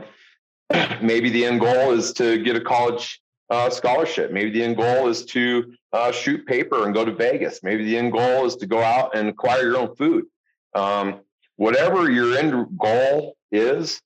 maybe 1.02 1.30
the 1.30 1.44
end 1.46 1.60
goal 1.60 1.92
is 1.92 2.12
to 2.14 2.42
get 2.42 2.56
a 2.56 2.60
college 2.60 3.20
uh, 3.50 3.70
scholarship. 3.70 4.32
Maybe 4.32 4.50
the 4.50 4.62
end 4.62 4.76
goal 4.76 5.08
is 5.08 5.24
to 5.26 5.74
uh, 5.92 6.12
shoot 6.12 6.46
paper 6.46 6.84
and 6.84 6.94
go 6.94 7.04
to 7.04 7.12
Vegas. 7.12 7.60
Maybe 7.62 7.84
the 7.84 7.96
end 7.96 8.12
goal 8.12 8.44
is 8.46 8.56
to 8.56 8.66
go 8.66 8.80
out 8.80 9.16
and 9.16 9.28
acquire 9.28 9.62
your 9.62 9.78
own 9.78 9.96
food. 9.96 10.26
Um, 10.74 11.20
whatever 11.56 12.10
your 12.10 12.36
end 12.36 12.78
goal 12.78 13.36
is, 13.50 14.00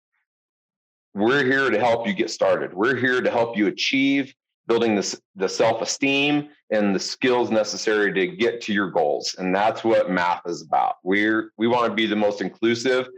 we're 1.16 1.44
here 1.44 1.70
to 1.70 1.78
help 1.78 2.06
you 2.06 2.12
get 2.12 2.30
started. 2.30 2.74
We're 2.74 2.94
here 2.94 3.22
to 3.22 3.30
help 3.30 3.56
you 3.56 3.68
achieve 3.68 4.34
building 4.68 4.94
the, 4.94 5.20
the 5.34 5.48
self-esteem 5.48 6.48
and 6.70 6.94
the 6.94 7.00
skills 7.00 7.50
necessary 7.50 8.12
to 8.12 8.26
get 8.26 8.60
to 8.62 8.72
your 8.74 8.90
goals. 8.90 9.34
And 9.38 9.54
that's 9.54 9.82
what 9.82 10.08
MAF 10.08 10.40
is 10.46 10.60
about. 10.62 10.96
We're 11.02 11.52
we 11.56 11.68
want 11.68 11.90
to 11.90 11.94
be 11.94 12.06
the 12.06 12.16
most 12.16 12.40
inclusive 12.40 13.08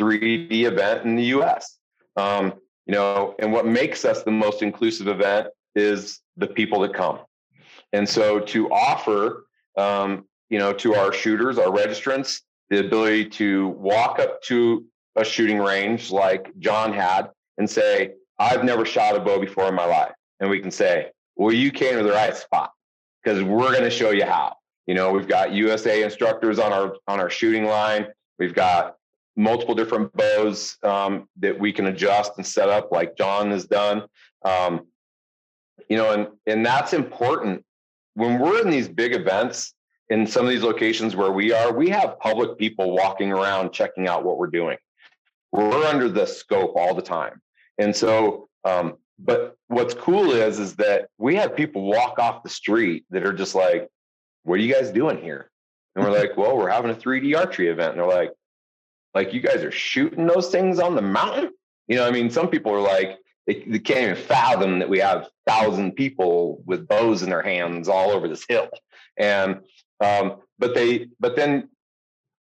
3d 0.00 0.64
event 0.64 1.04
in 1.04 1.14
the 1.14 1.24
us 1.24 1.78
um, 2.16 2.54
you 2.86 2.94
know 2.94 3.34
and 3.38 3.52
what 3.52 3.66
makes 3.66 4.06
us 4.06 4.22
the 4.22 4.30
most 4.30 4.62
inclusive 4.62 5.08
event 5.08 5.48
is 5.74 6.20
the 6.38 6.46
people 6.46 6.80
that 6.80 6.94
come. 6.94 7.18
And 7.92 8.08
so 8.08 8.40
to 8.40 8.70
offer 8.70 9.44
um, 9.76 10.24
you 10.48 10.58
know 10.58 10.72
to 10.72 10.94
our 10.94 11.12
shooters 11.12 11.58
our 11.58 11.66
registrants 11.66 12.40
the 12.70 12.80
ability 12.80 13.26
to 13.26 13.68
walk 13.68 14.18
up 14.18 14.40
to 14.42 14.86
a 15.16 15.24
shooting 15.24 15.58
range 15.58 16.10
like 16.10 16.50
john 16.58 16.90
had 16.90 17.28
and 17.58 17.68
say 17.68 18.12
i've 18.38 18.64
never 18.64 18.84
shot 18.84 19.16
a 19.16 19.20
bow 19.20 19.38
before 19.38 19.68
in 19.68 19.74
my 19.74 19.84
life 19.84 20.12
and 20.42 20.50
we 20.50 20.58
can 20.58 20.72
say, 20.72 21.10
well, 21.36 21.54
you 21.54 21.70
came 21.70 21.96
to 21.96 22.02
the 22.02 22.10
right 22.10 22.36
spot 22.36 22.72
because 23.22 23.42
we're 23.44 23.70
going 23.70 23.84
to 23.84 23.90
show 23.90 24.10
you 24.10 24.26
how. 24.26 24.56
You 24.86 24.94
know, 24.94 25.12
we've 25.12 25.28
got 25.28 25.52
USA 25.52 26.02
instructors 26.02 26.58
on 26.58 26.72
our 26.72 26.96
on 27.06 27.20
our 27.20 27.30
shooting 27.30 27.64
line. 27.64 28.08
We've 28.40 28.52
got 28.52 28.96
multiple 29.36 29.76
different 29.76 30.12
bows 30.14 30.76
um, 30.82 31.28
that 31.38 31.58
we 31.58 31.72
can 31.72 31.86
adjust 31.86 32.32
and 32.36 32.44
set 32.44 32.68
up, 32.68 32.90
like 32.90 33.16
John 33.16 33.52
has 33.52 33.64
done. 33.66 34.02
Um, 34.44 34.88
you 35.88 35.96
know, 35.96 36.12
and 36.12 36.26
and 36.48 36.66
that's 36.66 36.92
important 36.92 37.64
when 38.14 38.40
we're 38.40 38.60
in 38.62 38.68
these 38.68 38.88
big 38.88 39.14
events 39.14 39.74
in 40.10 40.26
some 40.26 40.44
of 40.44 40.50
these 40.50 40.64
locations 40.64 41.14
where 41.14 41.30
we 41.30 41.52
are. 41.52 41.72
We 41.72 41.88
have 41.90 42.18
public 42.18 42.58
people 42.58 42.90
walking 42.90 43.30
around 43.30 43.72
checking 43.72 44.08
out 44.08 44.24
what 44.24 44.38
we're 44.38 44.48
doing. 44.48 44.76
We're 45.52 45.84
under 45.84 46.08
the 46.08 46.26
scope 46.26 46.74
all 46.76 46.94
the 46.94 47.02
time, 47.02 47.40
and 47.78 47.94
so 47.94 48.48
um, 48.64 48.94
but 49.18 49.56
what's 49.68 49.94
cool 49.94 50.32
is 50.32 50.58
is 50.58 50.76
that 50.76 51.08
we 51.18 51.36
have 51.36 51.54
people 51.54 51.82
walk 51.82 52.18
off 52.18 52.42
the 52.42 52.48
street 52.48 53.04
that 53.10 53.24
are 53.24 53.32
just 53.32 53.54
like, 53.54 53.88
"What 54.44 54.54
are 54.54 54.62
you 54.62 54.72
guys 54.72 54.90
doing 54.90 55.20
here?" 55.20 55.50
And 55.94 56.04
we're 56.04 56.18
like, 56.18 56.36
well, 56.36 56.56
we're 56.56 56.70
having 56.70 56.90
a 56.90 56.94
3D 56.94 57.36
archery 57.36 57.68
event. 57.68 57.92
And 57.92 58.00
they're 58.00 58.06
like, 58.06 58.32
like 59.14 59.34
you 59.34 59.40
guys 59.40 59.62
are 59.62 59.70
shooting 59.70 60.26
those 60.26 60.48
things 60.48 60.78
on 60.78 60.94
the 60.94 61.02
mountain? 61.02 61.50
You 61.86 61.96
know, 61.96 62.06
I 62.06 62.10
mean, 62.10 62.30
some 62.30 62.48
people 62.48 62.72
are 62.72 62.80
like, 62.80 63.18
they, 63.46 63.64
they 63.66 63.78
can't 63.78 64.00
even 64.00 64.16
fathom 64.16 64.78
that 64.78 64.88
we 64.88 65.00
have 65.00 65.28
thousand 65.46 65.92
people 65.92 66.62
with 66.64 66.88
bows 66.88 67.22
in 67.22 67.28
their 67.28 67.42
hands 67.42 67.88
all 67.88 68.10
over 68.10 68.28
this 68.28 68.46
hill. 68.48 68.68
And 69.18 69.60
um, 70.00 70.38
but 70.58 70.74
they, 70.74 71.08
but 71.20 71.36
then, 71.36 71.68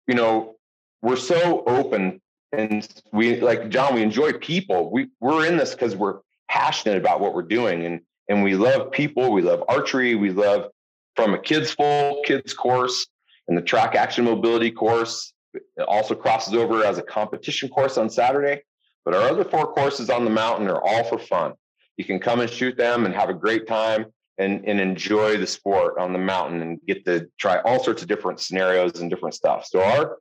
you 0.06 0.14
know, 0.14 0.56
we're 1.02 1.16
so 1.16 1.64
open 1.66 2.20
and 2.52 2.86
we 3.12 3.40
like 3.40 3.68
John, 3.70 3.94
we 3.94 4.02
enjoy 4.02 4.32
people. 4.34 4.90
We 4.90 5.08
we're 5.20 5.46
in 5.46 5.56
this 5.56 5.70
because 5.70 5.96
we're 5.96 6.20
passionate 6.48 6.98
about 6.98 7.20
what 7.20 7.34
we're 7.34 7.42
doing 7.42 7.86
and 7.86 8.00
and 8.28 8.42
we 8.42 8.54
love 8.54 8.92
people. 8.92 9.32
We 9.32 9.42
love 9.42 9.64
archery. 9.68 10.14
We 10.14 10.30
love 10.30 10.70
from 11.16 11.34
a 11.34 11.38
kids 11.38 11.72
full 11.72 12.22
kids 12.24 12.54
course 12.54 13.06
and 13.48 13.56
the 13.56 13.62
track 13.62 13.94
action 13.94 14.24
mobility 14.24 14.70
course. 14.70 15.32
It 15.54 15.82
also 15.86 16.14
crosses 16.14 16.54
over 16.54 16.84
as 16.84 16.98
a 16.98 17.02
competition 17.02 17.68
course 17.68 17.98
on 17.98 18.08
Saturday. 18.08 18.62
But 19.04 19.14
our 19.14 19.22
other 19.22 19.44
four 19.44 19.72
courses 19.72 20.10
on 20.10 20.24
the 20.24 20.30
mountain 20.30 20.68
are 20.68 20.80
all 20.80 21.04
for 21.04 21.18
fun. 21.18 21.54
You 21.96 22.04
can 22.04 22.20
come 22.20 22.40
and 22.40 22.48
shoot 22.48 22.76
them 22.76 23.04
and 23.04 23.14
have 23.14 23.28
a 23.28 23.34
great 23.34 23.66
time 23.66 24.06
and, 24.38 24.64
and 24.66 24.80
enjoy 24.80 25.36
the 25.36 25.46
sport 25.46 25.98
on 25.98 26.12
the 26.12 26.18
mountain 26.18 26.62
and 26.62 26.80
get 26.86 27.04
to 27.04 27.28
try 27.38 27.58
all 27.62 27.82
sorts 27.82 28.02
of 28.02 28.08
different 28.08 28.40
scenarios 28.40 29.00
and 29.00 29.10
different 29.10 29.34
stuff. 29.34 29.66
So 29.66 29.82
our 29.82 30.16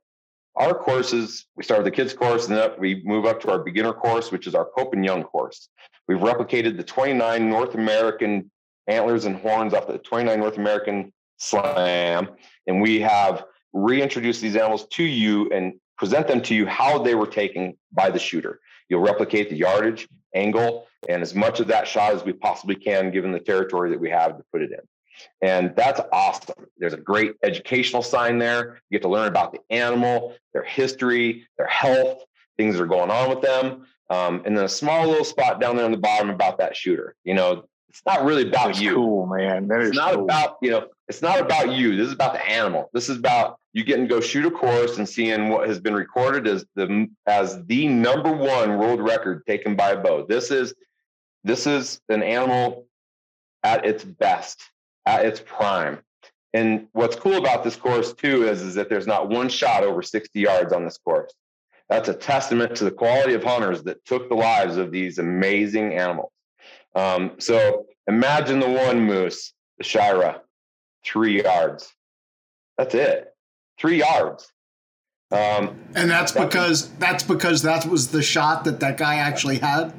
our 0.56 0.74
courses, 0.74 1.46
we 1.56 1.64
start 1.64 1.82
with 1.82 1.92
the 1.92 1.96
kids 1.96 2.12
course 2.12 2.48
and 2.48 2.56
then 2.56 2.70
we 2.78 3.02
move 3.04 3.24
up 3.24 3.40
to 3.42 3.50
our 3.50 3.58
beginner 3.58 3.92
course, 3.92 4.30
which 4.30 4.46
is 4.46 4.54
our 4.54 4.66
Pope 4.76 4.92
and 4.92 5.04
Young 5.04 5.22
course. 5.22 5.68
We've 6.08 6.18
replicated 6.18 6.76
the 6.76 6.84
29 6.84 7.48
North 7.48 7.74
American 7.74 8.50
antlers 8.86 9.24
and 9.24 9.36
horns 9.36 9.72
off 9.74 9.86
the 9.86 9.98
29 9.98 10.38
North 10.38 10.58
American 10.58 11.12
slam. 11.38 12.28
And 12.66 12.82
we 12.82 13.00
have 13.00 13.44
reintroduced 13.72 14.42
these 14.42 14.56
animals 14.56 14.86
to 14.88 15.04
you 15.04 15.50
and 15.50 15.74
present 15.96 16.28
them 16.28 16.42
to 16.42 16.54
you 16.54 16.66
how 16.66 16.98
they 16.98 17.14
were 17.14 17.26
taken 17.26 17.76
by 17.92 18.10
the 18.10 18.18
shooter. 18.18 18.60
You'll 18.88 19.00
replicate 19.00 19.48
the 19.48 19.56
yardage, 19.56 20.08
angle, 20.34 20.86
and 21.08 21.22
as 21.22 21.34
much 21.34 21.60
of 21.60 21.68
that 21.68 21.88
shot 21.88 22.12
as 22.12 22.24
we 22.24 22.32
possibly 22.32 22.74
can, 22.74 23.10
given 23.10 23.32
the 23.32 23.40
territory 23.40 23.90
that 23.90 24.00
we 24.00 24.10
have 24.10 24.36
to 24.36 24.44
put 24.52 24.62
it 24.62 24.72
in. 24.72 24.80
And 25.40 25.74
that's 25.76 26.00
awesome. 26.12 26.66
There's 26.78 26.92
a 26.94 26.98
great 26.98 27.34
educational 27.42 28.02
sign 28.02 28.38
there. 28.38 28.80
You 28.90 28.98
get 28.98 29.02
to 29.02 29.08
learn 29.08 29.28
about 29.28 29.52
the 29.52 29.60
animal, 29.70 30.34
their 30.52 30.64
history, 30.64 31.46
their 31.58 31.66
health, 31.66 32.22
things 32.56 32.76
that 32.76 32.82
are 32.82 32.86
going 32.86 33.10
on 33.10 33.30
with 33.30 33.40
them. 33.40 33.86
Um, 34.10 34.42
and 34.44 34.56
then 34.56 34.64
a 34.64 34.68
small 34.68 35.06
little 35.08 35.24
spot 35.24 35.60
down 35.60 35.76
there 35.76 35.84
on 35.84 35.92
the 35.92 35.96
bottom 35.98 36.30
about 36.30 36.58
that 36.58 36.76
shooter. 36.76 37.14
You 37.24 37.34
know, 37.34 37.64
it's 37.88 38.02
not 38.06 38.24
really 38.24 38.48
about 38.48 38.68
That's 38.68 38.80
you. 38.80 38.94
cool, 38.94 39.26
man. 39.26 39.68
That 39.68 39.80
is 39.82 39.88
It's 39.88 39.96
not 39.98 40.14
cool. 40.14 40.24
about, 40.24 40.56
you 40.62 40.70
know, 40.70 40.88
it's 41.08 41.22
not 41.22 41.40
about 41.40 41.72
you. 41.72 41.96
This 41.96 42.08
is 42.08 42.12
about 42.14 42.32
the 42.34 42.46
animal. 42.48 42.88
This 42.92 43.08
is 43.08 43.18
about 43.18 43.58
you 43.74 43.84
getting 43.84 44.06
to 44.08 44.14
go 44.14 44.20
shoot 44.20 44.44
a 44.46 44.50
course 44.50 44.98
and 44.98 45.08
seeing 45.08 45.48
what 45.48 45.66
has 45.68 45.78
been 45.80 45.94
recorded 45.94 46.46
as 46.46 46.64
the 46.74 47.08
as 47.26 47.62
the 47.66 47.88
number 47.88 48.32
one 48.32 48.78
world 48.78 49.00
record 49.00 49.44
taken 49.46 49.76
by 49.76 49.90
a 49.90 50.02
bow. 50.02 50.26
This 50.26 50.50
is 50.50 50.74
this 51.44 51.66
is 51.66 52.00
an 52.08 52.22
animal 52.22 52.86
at 53.62 53.84
its 53.86 54.04
best, 54.04 54.60
at 55.06 55.24
its 55.26 55.40
prime. 55.44 55.98
And 56.54 56.88
what's 56.92 57.16
cool 57.16 57.36
about 57.36 57.64
this 57.64 57.76
course 57.76 58.12
too 58.12 58.46
is, 58.46 58.60
is 58.62 58.74
that 58.74 58.88
there's 58.88 59.06
not 59.06 59.28
one 59.28 59.48
shot 59.48 59.82
over 59.84 60.02
60 60.02 60.38
yards 60.38 60.72
on 60.72 60.84
this 60.84 60.98
course. 60.98 61.32
That's 61.88 62.08
a 62.08 62.14
testament 62.14 62.76
to 62.76 62.84
the 62.84 62.90
quality 62.90 63.34
of 63.34 63.42
hunters 63.42 63.82
that 63.84 64.04
took 64.04 64.28
the 64.28 64.34
lives 64.34 64.76
of 64.76 64.90
these 64.92 65.18
amazing 65.18 65.94
animals. 65.94 66.30
Um, 66.94 67.32
so 67.38 67.86
imagine 68.06 68.60
the 68.60 68.68
one 68.68 69.00
moose, 69.00 69.54
the 69.78 69.84
Shiras, 69.84 70.40
three 71.04 71.42
yards. 71.42 71.90
That's 72.78 72.94
it. 72.94 73.34
Three 73.78 73.98
yards. 73.98 74.50
Um, 75.30 75.80
And 75.94 76.10
that's 76.10 76.32
because 76.32 76.90
that's 76.96 77.22
because 77.22 77.62
that 77.62 77.86
was 77.86 78.08
the 78.08 78.22
shot 78.22 78.64
that 78.64 78.80
that 78.80 78.98
guy 78.98 79.16
actually 79.16 79.58
had. 79.58 79.94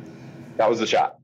that 0.58 0.70
was 0.70 0.80
the 0.80 0.88
shot. 0.88 1.18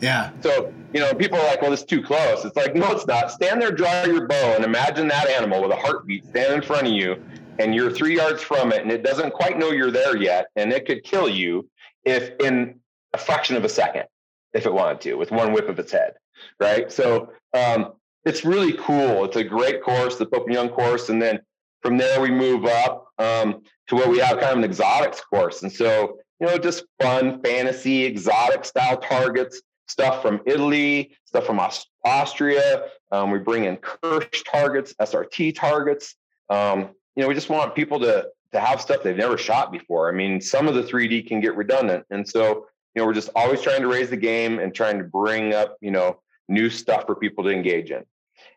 Yeah. 0.00 0.30
So, 0.42 0.72
you 0.92 1.00
know, 1.00 1.14
people 1.14 1.38
are 1.38 1.46
like, 1.46 1.62
well, 1.62 1.72
it's 1.72 1.84
too 1.84 2.02
close. 2.02 2.44
It's 2.44 2.56
like, 2.56 2.74
no, 2.74 2.90
it's 2.92 3.06
not. 3.06 3.30
Stand 3.30 3.62
there, 3.62 3.70
draw 3.70 4.04
your 4.04 4.26
bow, 4.26 4.54
and 4.56 4.64
imagine 4.64 5.08
that 5.08 5.28
animal 5.28 5.62
with 5.62 5.70
a 5.70 5.76
heartbeat 5.76 6.26
stand 6.26 6.54
in 6.54 6.62
front 6.62 6.86
of 6.86 6.92
you, 6.92 7.22
and 7.58 7.74
you're 7.74 7.90
three 7.90 8.16
yards 8.16 8.42
from 8.42 8.72
it, 8.72 8.82
and 8.82 8.90
it 8.90 9.02
doesn't 9.02 9.32
quite 9.32 9.58
know 9.58 9.70
you're 9.70 9.90
there 9.90 10.16
yet, 10.16 10.48
and 10.56 10.72
it 10.72 10.86
could 10.86 11.04
kill 11.04 11.28
you 11.28 11.68
if 12.04 12.32
in 12.40 12.80
a 13.12 13.18
fraction 13.18 13.56
of 13.56 13.64
a 13.64 13.68
second, 13.68 14.04
if 14.52 14.66
it 14.66 14.72
wanted 14.72 15.00
to, 15.02 15.14
with 15.14 15.30
one 15.30 15.52
whip 15.52 15.68
of 15.68 15.78
its 15.78 15.92
head. 15.92 16.14
Right. 16.58 16.90
So 16.90 17.32
um, 17.54 17.92
it's 18.24 18.44
really 18.44 18.72
cool. 18.72 19.24
It's 19.24 19.36
a 19.36 19.44
great 19.44 19.82
course, 19.82 20.16
the 20.16 20.26
Pope 20.26 20.46
and 20.46 20.54
Young 20.54 20.70
course. 20.70 21.08
And 21.08 21.20
then 21.20 21.40
from 21.82 21.98
there, 21.98 22.20
we 22.20 22.30
move 22.30 22.64
up 22.64 23.08
um, 23.18 23.62
to 23.88 23.94
where 23.94 24.08
we 24.08 24.18
have 24.18 24.38
kind 24.38 24.52
of 24.52 24.58
an 24.58 24.64
exotics 24.64 25.20
course. 25.20 25.62
And 25.62 25.72
so, 25.72 26.18
you 26.40 26.46
know, 26.46 26.56
just 26.56 26.84
fun, 27.00 27.42
fantasy, 27.42 28.04
exotic 28.04 28.64
style 28.64 28.96
targets 28.96 29.60
stuff 29.90 30.22
from 30.22 30.40
Italy, 30.46 31.16
stuff 31.24 31.44
from 31.44 31.58
Aus- 31.58 31.86
Austria. 32.04 32.84
Um, 33.10 33.30
we 33.30 33.38
bring 33.38 33.64
in 33.64 33.76
Kirsch 33.76 34.42
targets, 34.44 34.94
SRT 35.00 35.54
targets. 35.54 36.14
Um, 36.48 36.90
you 37.16 37.22
know, 37.22 37.28
we 37.28 37.34
just 37.34 37.50
want 37.50 37.74
people 37.74 38.00
to 38.00 38.28
to 38.52 38.58
have 38.60 38.80
stuff 38.80 39.04
they've 39.04 39.16
never 39.16 39.38
shot 39.38 39.70
before. 39.70 40.08
I 40.08 40.12
mean, 40.12 40.40
some 40.40 40.66
of 40.66 40.74
the 40.74 40.82
3D 40.82 41.28
can 41.28 41.40
get 41.40 41.54
redundant, 41.56 42.04
and 42.10 42.28
so 42.28 42.66
you 42.94 43.02
know, 43.02 43.06
we're 43.06 43.14
just 43.14 43.30
always 43.36 43.60
trying 43.60 43.82
to 43.82 43.86
raise 43.88 44.10
the 44.10 44.16
game 44.16 44.58
and 44.58 44.74
trying 44.74 44.98
to 44.98 45.04
bring 45.04 45.54
up 45.54 45.76
you 45.80 45.90
know 45.90 46.20
new 46.48 46.70
stuff 46.70 47.06
for 47.06 47.14
people 47.14 47.44
to 47.44 47.50
engage 47.50 47.90
in. 47.90 48.04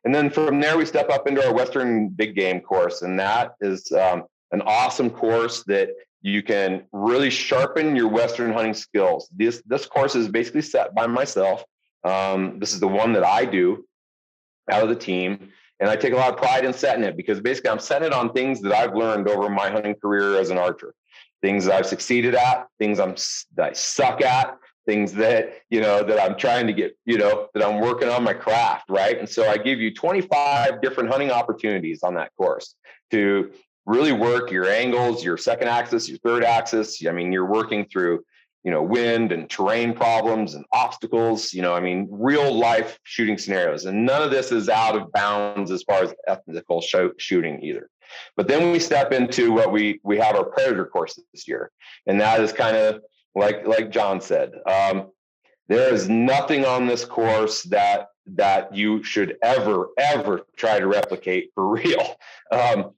And 0.05 0.13
then 0.13 0.29
from 0.29 0.59
there, 0.59 0.77
we 0.77 0.85
step 0.85 1.09
up 1.09 1.27
into 1.27 1.45
our 1.45 1.53
Western 1.53 2.09
Big 2.09 2.35
Game 2.35 2.61
course, 2.61 3.01
and 3.01 3.19
that 3.19 3.55
is 3.61 3.91
um, 3.91 4.23
an 4.51 4.61
awesome 4.61 5.09
course 5.09 5.63
that 5.65 5.89
you 6.23 6.41
can 6.41 6.85
really 6.93 7.29
sharpen 7.29 7.95
your 7.95 8.07
Western 8.07 8.53
hunting 8.53 8.73
skills. 8.73 9.29
This 9.35 9.61
this 9.65 9.85
course 9.85 10.15
is 10.15 10.29
basically 10.29 10.61
set 10.61 10.95
by 10.95 11.05
myself. 11.05 11.63
Um, 12.05 12.59
this 12.59 12.73
is 12.73 12.79
the 12.79 12.87
one 12.87 13.13
that 13.13 13.25
I 13.25 13.45
do 13.45 13.85
out 14.71 14.83
of 14.83 14.89
the 14.89 14.95
team, 14.95 15.49
and 15.81 15.89
I 15.89 15.97
take 15.97 16.13
a 16.13 16.15
lot 16.15 16.31
of 16.31 16.37
pride 16.37 16.63
in 16.63 16.73
setting 16.73 17.03
it 17.03 17.17
because 17.17 17.41
basically 17.41 17.71
I'm 17.71 17.79
setting 17.79 18.07
it 18.07 18.13
on 18.13 18.31
things 18.31 18.61
that 18.61 18.71
I've 18.71 18.95
learned 18.95 19.27
over 19.27 19.49
my 19.49 19.69
hunting 19.69 19.95
career 19.95 20.39
as 20.39 20.49
an 20.49 20.57
archer, 20.57 20.95
things 21.41 21.65
that 21.65 21.75
I've 21.75 21.85
succeeded 21.85 22.35
at, 22.35 22.67
things 22.79 23.01
I'm 23.01 23.15
that 23.55 23.71
I 23.71 23.73
suck 23.73 24.21
at, 24.21 24.57
things 24.85 25.11
that 25.13 25.55
you 25.69 25.81
know 25.81 26.03
that 26.03 26.21
I'm 26.21 26.37
trying 26.37 26.67
to 26.67 26.73
get, 26.73 26.97
you 27.05 27.17
know, 27.17 27.49
that 27.53 27.67
I'm 27.67 27.81
working 27.81 28.07
on 28.07 28.23
my 28.23 28.33
craft, 28.33 28.85
right? 28.89 29.19
And 29.19 29.27
so 29.27 29.49
I 29.49 29.57
give 29.57 29.81
you 29.81 29.93
25 29.93 30.81
different 30.81 31.09
hunting 31.09 31.31
opportunities 31.31 32.01
on 32.01 32.13
that 32.13 32.31
course 32.37 32.75
to 33.11 33.51
really 33.85 34.11
work 34.11 34.51
your 34.51 34.69
angles, 34.69 35.23
your 35.23 35.37
second 35.37 35.67
axis, 35.67 36.07
your 36.07 36.17
third 36.19 36.43
axis. 36.43 37.05
I 37.07 37.11
mean, 37.11 37.31
you're 37.31 37.45
working 37.45 37.85
through, 37.85 38.23
you 38.63 38.71
know, 38.71 38.81
wind 38.81 39.31
and 39.31 39.49
terrain 39.49 39.93
problems 39.93 40.53
and 40.53 40.65
obstacles, 40.71 41.53
you 41.53 41.61
know, 41.61 41.73
I 41.73 41.79
mean, 41.79 42.07
real 42.09 42.53
life 42.53 42.97
shooting 43.03 43.37
scenarios. 43.37 43.85
And 43.85 44.05
none 44.05 44.21
of 44.21 44.31
this 44.31 44.51
is 44.51 44.69
out 44.69 44.95
of 44.95 45.11
bounds 45.11 45.69
as 45.71 45.83
far 45.83 46.03
as 46.03 46.13
ethical 46.27 46.81
shooting 47.17 47.61
either. 47.61 47.89
But 48.35 48.47
then 48.47 48.71
we 48.71 48.79
step 48.79 49.11
into 49.11 49.51
what 49.51 49.71
we 49.71 49.99
we 50.03 50.17
have 50.17 50.35
our 50.35 50.45
predator 50.45 50.85
course 50.85 51.19
this 51.33 51.47
year. 51.47 51.71
And 52.07 52.19
that 52.21 52.41
is 52.41 52.53
kind 52.53 52.77
of 52.77 53.01
like 53.35 53.65
like 53.67 53.89
John 53.89 54.21
said. 54.21 54.51
Um, 54.65 55.11
there 55.67 55.93
is 55.93 56.09
nothing 56.09 56.65
on 56.65 56.85
this 56.85 57.05
course 57.05 57.63
that 57.63 58.09
that 58.35 58.73
you 58.73 59.03
should 59.03 59.37
ever 59.43 59.89
ever 59.97 60.41
try 60.55 60.79
to 60.79 60.87
replicate 60.87 61.51
for 61.53 61.67
real. 61.75 62.15
Um, 62.51 62.91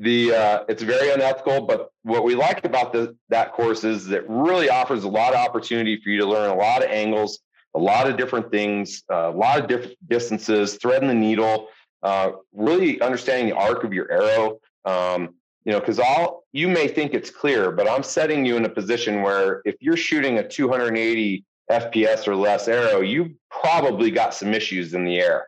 the 0.00 0.34
uh, 0.34 0.64
it's 0.68 0.82
very 0.82 1.10
unethical 1.10 1.66
but 1.66 1.90
what 2.02 2.24
we 2.24 2.34
like 2.34 2.64
about 2.64 2.92
the, 2.92 3.14
that 3.28 3.52
course 3.52 3.84
is 3.84 4.06
that 4.06 4.28
really 4.28 4.70
offers 4.70 5.04
a 5.04 5.08
lot 5.08 5.34
of 5.34 5.38
opportunity 5.38 6.00
for 6.02 6.08
you 6.08 6.18
to 6.18 6.26
learn 6.26 6.50
a 6.50 6.54
lot 6.54 6.82
of 6.82 6.90
angles 6.90 7.40
a 7.74 7.78
lot 7.78 8.08
of 8.08 8.16
different 8.16 8.50
things 8.50 9.04
uh, 9.12 9.30
a 9.30 9.36
lot 9.36 9.60
of 9.60 9.68
different 9.68 9.96
distances 10.08 10.78
threading 10.80 11.08
the 11.08 11.14
needle 11.14 11.68
uh, 12.02 12.32
really 12.54 13.00
understanding 13.02 13.50
the 13.50 13.54
arc 13.54 13.84
of 13.84 13.92
your 13.92 14.10
arrow. 14.10 14.58
Um, 14.86 15.34
you 15.64 15.72
know 15.72 15.80
because 15.80 15.98
all 15.98 16.44
you 16.52 16.68
may 16.68 16.88
think 16.88 17.12
it's 17.12 17.30
clear 17.30 17.70
but 17.70 17.88
i'm 17.88 18.02
setting 18.02 18.44
you 18.44 18.56
in 18.56 18.64
a 18.64 18.68
position 18.68 19.22
where 19.22 19.62
if 19.64 19.76
you're 19.80 19.96
shooting 19.96 20.38
a 20.38 20.48
280 20.48 21.44
fps 21.70 22.26
or 22.26 22.34
less 22.34 22.66
arrow 22.68 23.00
you 23.00 23.34
probably 23.50 24.10
got 24.10 24.34
some 24.34 24.54
issues 24.54 24.94
in 24.94 25.04
the 25.04 25.18
air 25.18 25.46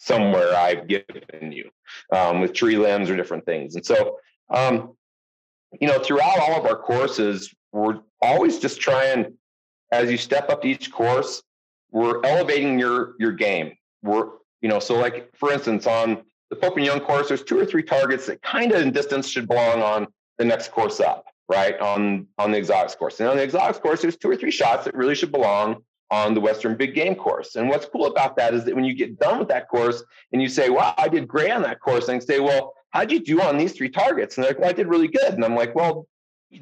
somewhere 0.00 0.54
i've 0.56 0.88
given 0.88 1.52
you 1.52 1.70
um, 2.12 2.40
with 2.40 2.52
tree 2.52 2.76
limbs 2.76 3.10
or 3.10 3.16
different 3.16 3.44
things. 3.44 3.74
And 3.76 3.84
so, 3.84 4.18
um, 4.50 4.96
you 5.80 5.86
know, 5.86 5.98
throughout 5.98 6.38
all 6.38 6.58
of 6.58 6.66
our 6.66 6.76
courses, 6.76 7.54
we're 7.72 8.00
always 8.20 8.58
just 8.58 8.80
trying, 8.80 9.34
as 9.92 10.10
you 10.10 10.16
step 10.16 10.50
up 10.50 10.62
to 10.62 10.68
each 10.68 10.90
course, 10.90 11.42
we're 11.92 12.24
elevating 12.24 12.78
your 12.78 13.14
your 13.18 13.32
game. 13.32 13.72
We're, 14.02 14.28
you 14.60 14.68
know, 14.68 14.78
so 14.78 14.96
like 14.96 15.34
for 15.36 15.52
instance, 15.52 15.86
on 15.86 16.22
the 16.50 16.56
Pope 16.56 16.76
and 16.76 16.84
Young 16.84 17.00
course, 17.00 17.28
there's 17.28 17.42
two 17.42 17.58
or 17.58 17.66
three 17.66 17.82
targets 17.82 18.26
that 18.26 18.42
kind 18.42 18.72
of 18.72 18.80
in 18.80 18.92
distance 18.92 19.28
should 19.28 19.48
belong 19.48 19.82
on 19.82 20.06
the 20.38 20.44
next 20.44 20.72
course 20.72 21.00
up, 21.00 21.26
right? 21.48 21.78
On 21.80 22.26
on 22.38 22.50
the 22.50 22.58
exotics 22.58 22.94
course. 22.94 23.20
And 23.20 23.28
on 23.28 23.36
the 23.36 23.44
exotics 23.44 23.78
course, 23.78 24.02
there's 24.02 24.16
two 24.16 24.30
or 24.30 24.36
three 24.36 24.50
shots 24.50 24.84
that 24.84 24.94
really 24.94 25.14
should 25.14 25.32
belong 25.32 25.82
on 26.10 26.34
the 26.34 26.40
Western 26.40 26.76
Big 26.76 26.94
Game 26.94 27.14
course. 27.14 27.56
And 27.56 27.68
what's 27.68 27.86
cool 27.86 28.06
about 28.06 28.36
that 28.36 28.52
is 28.52 28.64
that 28.64 28.74
when 28.74 28.84
you 28.84 28.94
get 28.94 29.18
done 29.18 29.38
with 29.38 29.48
that 29.48 29.68
course 29.68 30.02
and 30.32 30.42
you 30.42 30.48
say, 30.48 30.68
wow, 30.68 30.94
I 30.98 31.08
did 31.08 31.28
great 31.28 31.50
on 31.50 31.62
that 31.62 31.80
course, 31.80 32.08
and 32.08 32.22
say, 32.22 32.40
well, 32.40 32.74
how'd 32.90 33.12
you 33.12 33.20
do 33.20 33.40
on 33.40 33.56
these 33.56 33.72
three 33.72 33.88
targets? 33.88 34.36
And 34.36 34.44
they're 34.44 34.52
like, 34.52 34.60
well, 34.60 34.70
I 34.70 34.72
did 34.72 34.88
really 34.88 35.08
good. 35.08 35.34
And 35.34 35.44
I'm 35.44 35.54
like, 35.54 35.74
well, 35.74 36.06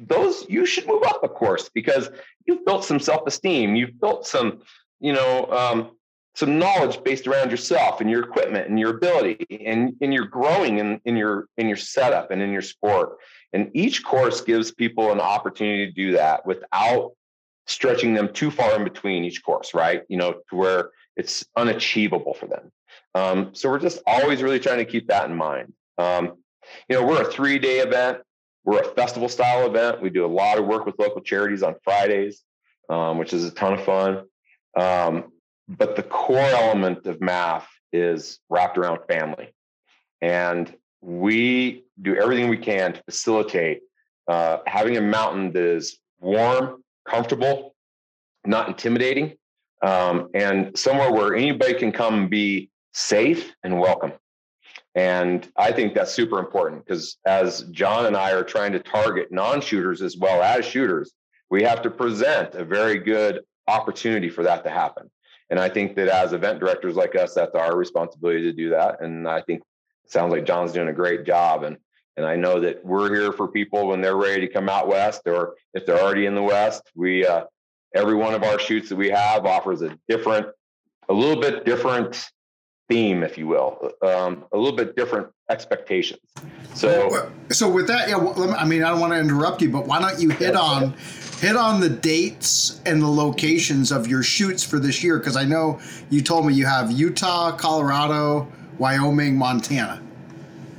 those 0.01 0.45
you 0.47 0.65
should 0.65 0.87
move 0.87 1.03
up 1.03 1.23
a 1.23 1.29
course 1.29 1.69
because 1.73 2.09
you've 2.45 2.65
built 2.65 2.85
some 2.85 2.99
self-esteem. 2.99 3.75
You've 3.75 3.99
built 3.99 4.27
some, 4.27 4.59
you 4.99 5.13
know, 5.13 5.45
um, 5.51 5.91
some 6.35 6.59
knowledge 6.59 7.03
based 7.03 7.27
around 7.27 7.49
yourself 7.49 8.01
and 8.01 8.09
your 8.09 8.23
equipment 8.23 8.69
and 8.69 8.79
your 8.79 8.91
ability 8.91 9.45
and, 9.65 9.95
and 10.01 10.13
you're 10.13 10.25
growing 10.25 10.77
in, 10.77 11.01
in 11.05 11.17
your 11.17 11.47
in 11.57 11.67
your 11.67 11.75
setup 11.75 12.31
and 12.31 12.41
in 12.41 12.51
your 12.51 12.61
sport 12.61 13.17
and 13.51 13.71
each 13.73 14.03
course 14.03 14.39
gives 14.41 14.71
people 14.71 15.11
an 15.11 15.19
opportunity 15.19 15.87
to 15.87 15.91
do 15.91 16.11
that 16.13 16.45
without 16.45 17.11
stretching 17.69 18.13
them 18.13 18.33
too 18.33 18.51
far 18.51 18.75
in 18.75 18.83
between 18.83 19.23
each 19.23 19.43
course, 19.43 19.73
right? 19.73 20.03
You 20.09 20.17
know, 20.17 20.33
to 20.49 20.55
where 20.55 20.89
it's 21.15 21.45
unachievable 21.55 22.33
for 22.33 22.47
them. 22.47 22.71
Um, 23.15 23.51
so 23.53 23.69
we're 23.69 23.79
just 23.79 24.01
always 24.05 24.41
really 24.41 24.59
trying 24.59 24.79
to 24.79 24.85
keep 24.85 25.07
that 25.07 25.29
in 25.29 25.35
mind. 25.35 25.73
Um, 25.97 26.37
you 26.87 26.95
know, 26.95 27.05
we're 27.05 27.21
a 27.21 27.31
three 27.31 27.59
day 27.59 27.79
event. 27.79 28.19
We're 28.65 28.81
a 28.81 28.95
festival 28.95 29.29
style 29.29 29.65
event. 29.65 30.01
We 30.01 30.09
do 30.09 30.25
a 30.25 30.27
lot 30.27 30.57
of 30.57 30.65
work 30.65 30.85
with 30.85 30.95
local 30.99 31.21
charities 31.21 31.63
on 31.63 31.75
Fridays, 31.83 32.43
um, 32.89 33.17
which 33.17 33.33
is 33.33 33.45
a 33.45 33.51
ton 33.51 33.73
of 33.73 33.83
fun. 33.83 34.25
Um, 34.77 35.31
but 35.67 35.95
the 35.95 36.03
core 36.03 36.39
element 36.39 37.05
of 37.05 37.19
MAF 37.19 37.63
is 37.93 38.39
wrapped 38.49 38.77
around 38.77 38.99
family. 39.07 39.53
And 40.21 40.73
we 41.01 41.85
do 42.01 42.15
everything 42.15 42.49
we 42.49 42.57
can 42.57 42.93
to 42.93 43.03
facilitate 43.03 43.81
uh, 44.27 44.59
having 44.67 44.97
a 44.97 45.01
mountain 45.01 45.51
that 45.53 45.63
is 45.63 45.97
warm, 46.19 46.83
comfortable, 47.09 47.75
not 48.45 48.67
intimidating, 48.67 49.35
um, 49.81 50.29
and 50.33 50.77
somewhere 50.77 51.11
where 51.11 51.35
anybody 51.35 51.73
can 51.73 51.91
come 51.91 52.15
and 52.15 52.29
be 52.29 52.69
safe 52.93 53.53
and 53.63 53.79
welcome. 53.79 54.13
And 54.95 55.49
I 55.55 55.71
think 55.71 55.93
that's 55.93 56.11
super 56.11 56.39
important 56.39 56.85
because 56.85 57.17
as 57.25 57.63
John 57.71 58.05
and 58.05 58.17
I 58.17 58.31
are 58.31 58.43
trying 58.43 58.71
to 58.73 58.79
target 58.79 59.31
non 59.31 59.61
shooters 59.61 60.01
as 60.01 60.17
well 60.17 60.41
as 60.41 60.65
shooters, 60.65 61.13
we 61.49 61.63
have 61.63 61.81
to 61.83 61.89
present 61.89 62.55
a 62.55 62.65
very 62.65 62.99
good 62.99 63.41
opportunity 63.67 64.29
for 64.29 64.43
that 64.43 64.63
to 64.63 64.69
happen. 64.69 65.09
And 65.49 65.59
I 65.59 65.69
think 65.69 65.95
that 65.95 66.09
as 66.09 66.33
event 66.33 66.59
directors 66.59 66.95
like 66.95 67.15
us, 67.15 67.33
that's 67.33 67.55
our 67.55 67.75
responsibility 67.75 68.43
to 68.43 68.53
do 68.53 68.69
that. 68.69 69.01
And 69.01 69.27
I 69.27 69.41
think 69.41 69.61
it 70.03 70.11
sounds 70.11 70.31
like 70.31 70.45
John's 70.45 70.73
doing 70.73 70.89
a 70.89 70.93
great 70.93 71.25
job. 71.25 71.63
And 71.63 71.77
and 72.17 72.25
I 72.25 72.35
know 72.35 72.59
that 72.59 72.83
we're 72.85 73.13
here 73.13 73.31
for 73.31 73.47
people 73.47 73.87
when 73.87 74.01
they're 74.01 74.17
ready 74.17 74.41
to 74.41 74.47
come 74.47 74.69
out 74.69 74.87
west, 74.87 75.21
or 75.25 75.55
if 75.73 75.85
they're 75.85 75.99
already 75.99 76.25
in 76.25 76.35
the 76.35 76.43
west. 76.43 76.83
We 76.95 77.25
uh, 77.25 77.45
every 77.95 78.15
one 78.15 78.33
of 78.33 78.43
our 78.43 78.59
shoots 78.59 78.89
that 78.89 78.95
we 78.95 79.09
have 79.09 79.45
offers 79.45 79.81
a 79.81 79.97
different, 80.07 80.47
a 81.07 81.13
little 81.13 81.41
bit 81.41 81.65
different 81.65 82.29
theme, 82.87 83.23
if 83.23 83.37
you 83.37 83.47
will, 83.47 83.91
um, 84.01 84.45
a 84.51 84.57
little 84.57 84.75
bit 84.75 84.95
different 84.95 85.27
expectations. 85.49 86.21
So, 86.73 87.31
so 87.49 87.69
with 87.69 87.87
that, 87.87 88.09
yeah, 88.09 88.17
well, 88.17 88.53
I 88.57 88.65
mean, 88.65 88.83
I 88.83 88.89
don't 88.89 88.99
want 88.99 89.13
to 89.13 89.19
interrupt 89.19 89.61
you, 89.61 89.69
but 89.69 89.85
why 89.85 90.01
don't 90.01 90.19
you 90.19 90.29
hit 90.29 90.55
on 90.55 90.93
hit 91.39 91.55
on 91.55 91.79
the 91.79 91.89
dates 91.89 92.81
and 92.85 93.01
the 93.01 93.07
locations 93.07 93.91
of 93.91 94.07
your 94.07 94.23
shoots 94.23 94.63
for 94.63 94.79
this 94.79 95.03
year? 95.03 95.17
Because 95.17 95.37
I 95.37 95.45
know 95.45 95.79
you 96.09 96.21
told 96.21 96.45
me 96.45 96.53
you 96.53 96.65
have 96.65 96.91
Utah, 96.91 97.51
Colorado, 97.51 98.47
Wyoming, 98.77 99.37
Montana. 99.37 100.01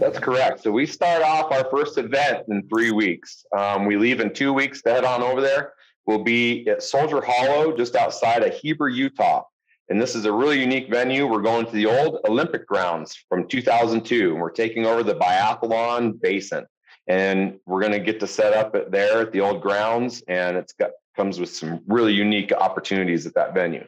That's 0.00 0.18
correct. 0.18 0.62
So 0.62 0.72
we 0.72 0.86
start 0.86 1.22
off 1.22 1.52
our 1.52 1.68
first 1.70 1.98
event 1.98 2.44
in 2.48 2.66
three 2.68 2.90
weeks. 2.90 3.44
Um, 3.56 3.84
we 3.84 3.98
leave 3.98 4.20
in 4.20 4.32
two 4.32 4.54
weeks 4.54 4.80
to 4.82 4.90
head 4.90 5.04
on 5.04 5.22
over 5.22 5.42
there. 5.42 5.74
We'll 6.06 6.24
be 6.24 6.66
at 6.68 6.82
Soldier 6.82 7.20
Hollow, 7.20 7.76
just 7.76 7.94
outside 7.94 8.42
of 8.42 8.54
Heber, 8.54 8.88
Utah. 8.88 9.42
And 9.90 10.00
this 10.00 10.14
is 10.14 10.24
a 10.24 10.32
really 10.32 10.58
unique 10.58 10.88
venue. 10.88 11.26
We're 11.26 11.42
going 11.42 11.66
to 11.66 11.72
the 11.72 11.84
old 11.84 12.20
Olympic 12.26 12.66
grounds 12.66 13.14
from 13.28 13.46
2002, 13.46 14.32
and 14.32 14.40
we're 14.40 14.50
taking 14.50 14.86
over 14.86 15.02
the 15.02 15.16
biathlon 15.16 16.18
basin. 16.18 16.64
And 17.06 17.58
we're 17.66 17.80
going 17.80 17.92
to 17.92 18.00
get 18.00 18.20
to 18.20 18.26
set 18.26 18.54
up 18.54 18.74
it 18.74 18.90
there 18.90 19.20
at 19.20 19.32
the 19.32 19.42
old 19.42 19.60
grounds, 19.60 20.22
and 20.28 20.56
it's 20.56 20.72
got 20.72 20.92
comes 21.14 21.38
with 21.38 21.50
some 21.50 21.80
really 21.86 22.14
unique 22.14 22.52
opportunities 22.52 23.26
at 23.26 23.34
that 23.34 23.52
venue. 23.52 23.84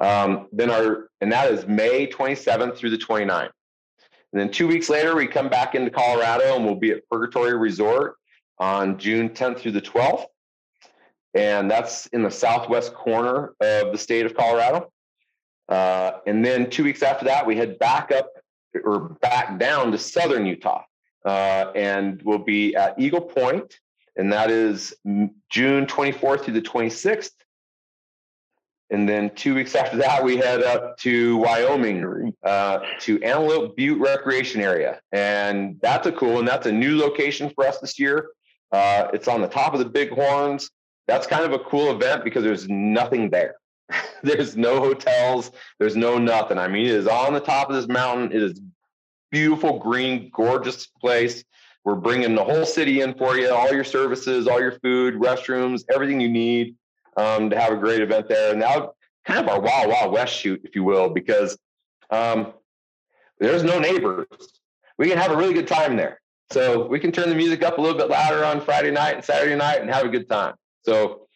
Um, 0.00 0.48
then 0.50 0.70
our 0.70 1.08
and 1.20 1.30
that 1.30 1.52
is 1.52 1.66
May 1.68 2.08
27th 2.08 2.76
through 2.76 2.90
the 2.90 2.98
29th. 2.98 3.50
And 4.34 4.40
then 4.40 4.50
two 4.50 4.66
weeks 4.66 4.90
later, 4.90 5.14
we 5.14 5.28
come 5.28 5.48
back 5.48 5.76
into 5.76 5.92
Colorado 5.92 6.56
and 6.56 6.64
we'll 6.64 6.74
be 6.74 6.90
at 6.90 7.08
Purgatory 7.08 7.56
Resort 7.56 8.16
on 8.58 8.98
June 8.98 9.28
10th 9.28 9.60
through 9.60 9.70
the 9.70 9.80
12th. 9.80 10.24
And 11.34 11.70
that's 11.70 12.06
in 12.06 12.24
the 12.24 12.32
southwest 12.32 12.94
corner 12.94 13.54
of 13.60 13.92
the 13.92 13.96
state 13.96 14.26
of 14.26 14.34
Colorado. 14.34 14.90
Uh, 15.68 16.18
and 16.26 16.44
then 16.44 16.68
two 16.68 16.82
weeks 16.82 17.04
after 17.04 17.26
that, 17.26 17.46
we 17.46 17.56
head 17.56 17.78
back 17.78 18.10
up 18.10 18.28
or 18.82 19.10
back 19.20 19.56
down 19.60 19.92
to 19.92 19.98
southern 19.98 20.46
Utah. 20.46 20.82
Uh, 21.24 21.70
and 21.76 22.20
we'll 22.22 22.38
be 22.38 22.74
at 22.74 22.98
Eagle 22.98 23.20
Point, 23.20 23.78
and 24.16 24.32
that 24.32 24.50
is 24.50 24.94
June 25.04 25.86
24th 25.86 26.42
through 26.42 26.54
the 26.54 26.60
26th. 26.60 27.30
And 28.94 29.08
then 29.08 29.30
two 29.34 29.56
weeks 29.56 29.74
after 29.74 29.96
that, 29.96 30.22
we 30.22 30.36
head 30.36 30.62
up 30.62 30.96
to 30.98 31.36
Wyoming 31.38 32.32
uh, 32.44 32.78
to 33.00 33.20
Antelope 33.24 33.76
Butte 33.76 33.98
Recreation 33.98 34.60
Area. 34.60 35.00
And 35.10 35.80
that's 35.82 36.06
a 36.06 36.12
cool 36.12 36.38
and 36.38 36.46
that's 36.46 36.66
a 36.66 36.72
new 36.72 36.96
location 36.96 37.50
for 37.56 37.66
us 37.66 37.80
this 37.80 37.98
year. 37.98 38.28
Uh, 38.70 39.08
it's 39.12 39.26
on 39.26 39.40
the 39.40 39.48
top 39.48 39.74
of 39.74 39.80
the 39.80 39.84
Bighorns. 39.86 40.70
That's 41.08 41.26
kind 41.26 41.44
of 41.44 41.50
a 41.50 41.58
cool 41.58 41.90
event 41.90 42.22
because 42.22 42.44
there's 42.44 42.68
nothing 42.68 43.30
there. 43.30 43.56
there's 44.22 44.56
no 44.56 44.78
hotels, 44.78 45.50
there's 45.80 45.96
no 45.96 46.16
nothing. 46.16 46.56
I 46.56 46.68
mean, 46.68 46.86
it 46.86 46.92
is 46.92 47.08
on 47.08 47.34
the 47.34 47.40
top 47.40 47.70
of 47.70 47.74
this 47.74 47.88
mountain. 47.88 48.30
It 48.30 48.40
is 48.44 48.60
beautiful, 49.32 49.80
green, 49.80 50.30
gorgeous 50.32 50.86
place. 50.86 51.42
We're 51.82 51.96
bringing 51.96 52.36
the 52.36 52.44
whole 52.44 52.64
city 52.64 53.00
in 53.00 53.14
for 53.14 53.36
you, 53.36 53.50
all 53.50 53.72
your 53.72 53.82
services, 53.82 54.46
all 54.46 54.60
your 54.60 54.78
food, 54.78 55.14
restrooms, 55.14 55.82
everything 55.92 56.20
you 56.20 56.28
need 56.28 56.76
um, 57.16 57.50
to 57.50 57.58
have 57.58 57.72
a 57.72 57.76
great 57.76 58.00
event 58.00 58.28
there. 58.28 58.50
And 58.50 58.60
now, 58.60 58.92
kind 59.24 59.40
of 59.40 59.48
our 59.48 59.60
Wild 59.60 59.88
Wild 59.88 60.12
West 60.12 60.34
shoot, 60.34 60.60
if 60.64 60.74
you 60.74 60.84
will, 60.84 61.08
because 61.08 61.56
um, 62.10 62.52
there's 63.38 63.62
no 63.62 63.78
neighbors. 63.78 64.26
We 64.98 65.08
can 65.08 65.18
have 65.18 65.32
a 65.32 65.36
really 65.36 65.54
good 65.54 65.68
time 65.68 65.96
there. 65.96 66.20
So 66.50 66.86
we 66.86 67.00
can 67.00 67.10
turn 67.10 67.28
the 67.28 67.34
music 67.34 67.62
up 67.62 67.78
a 67.78 67.80
little 67.80 67.96
bit 67.96 68.08
louder 68.08 68.44
on 68.44 68.60
Friday 68.60 68.90
night 68.90 69.14
and 69.14 69.24
Saturday 69.24 69.56
night 69.56 69.80
and 69.80 69.90
have 69.90 70.04
a 70.04 70.08
good 70.08 70.28
time. 70.28 70.54
So, 70.82 71.26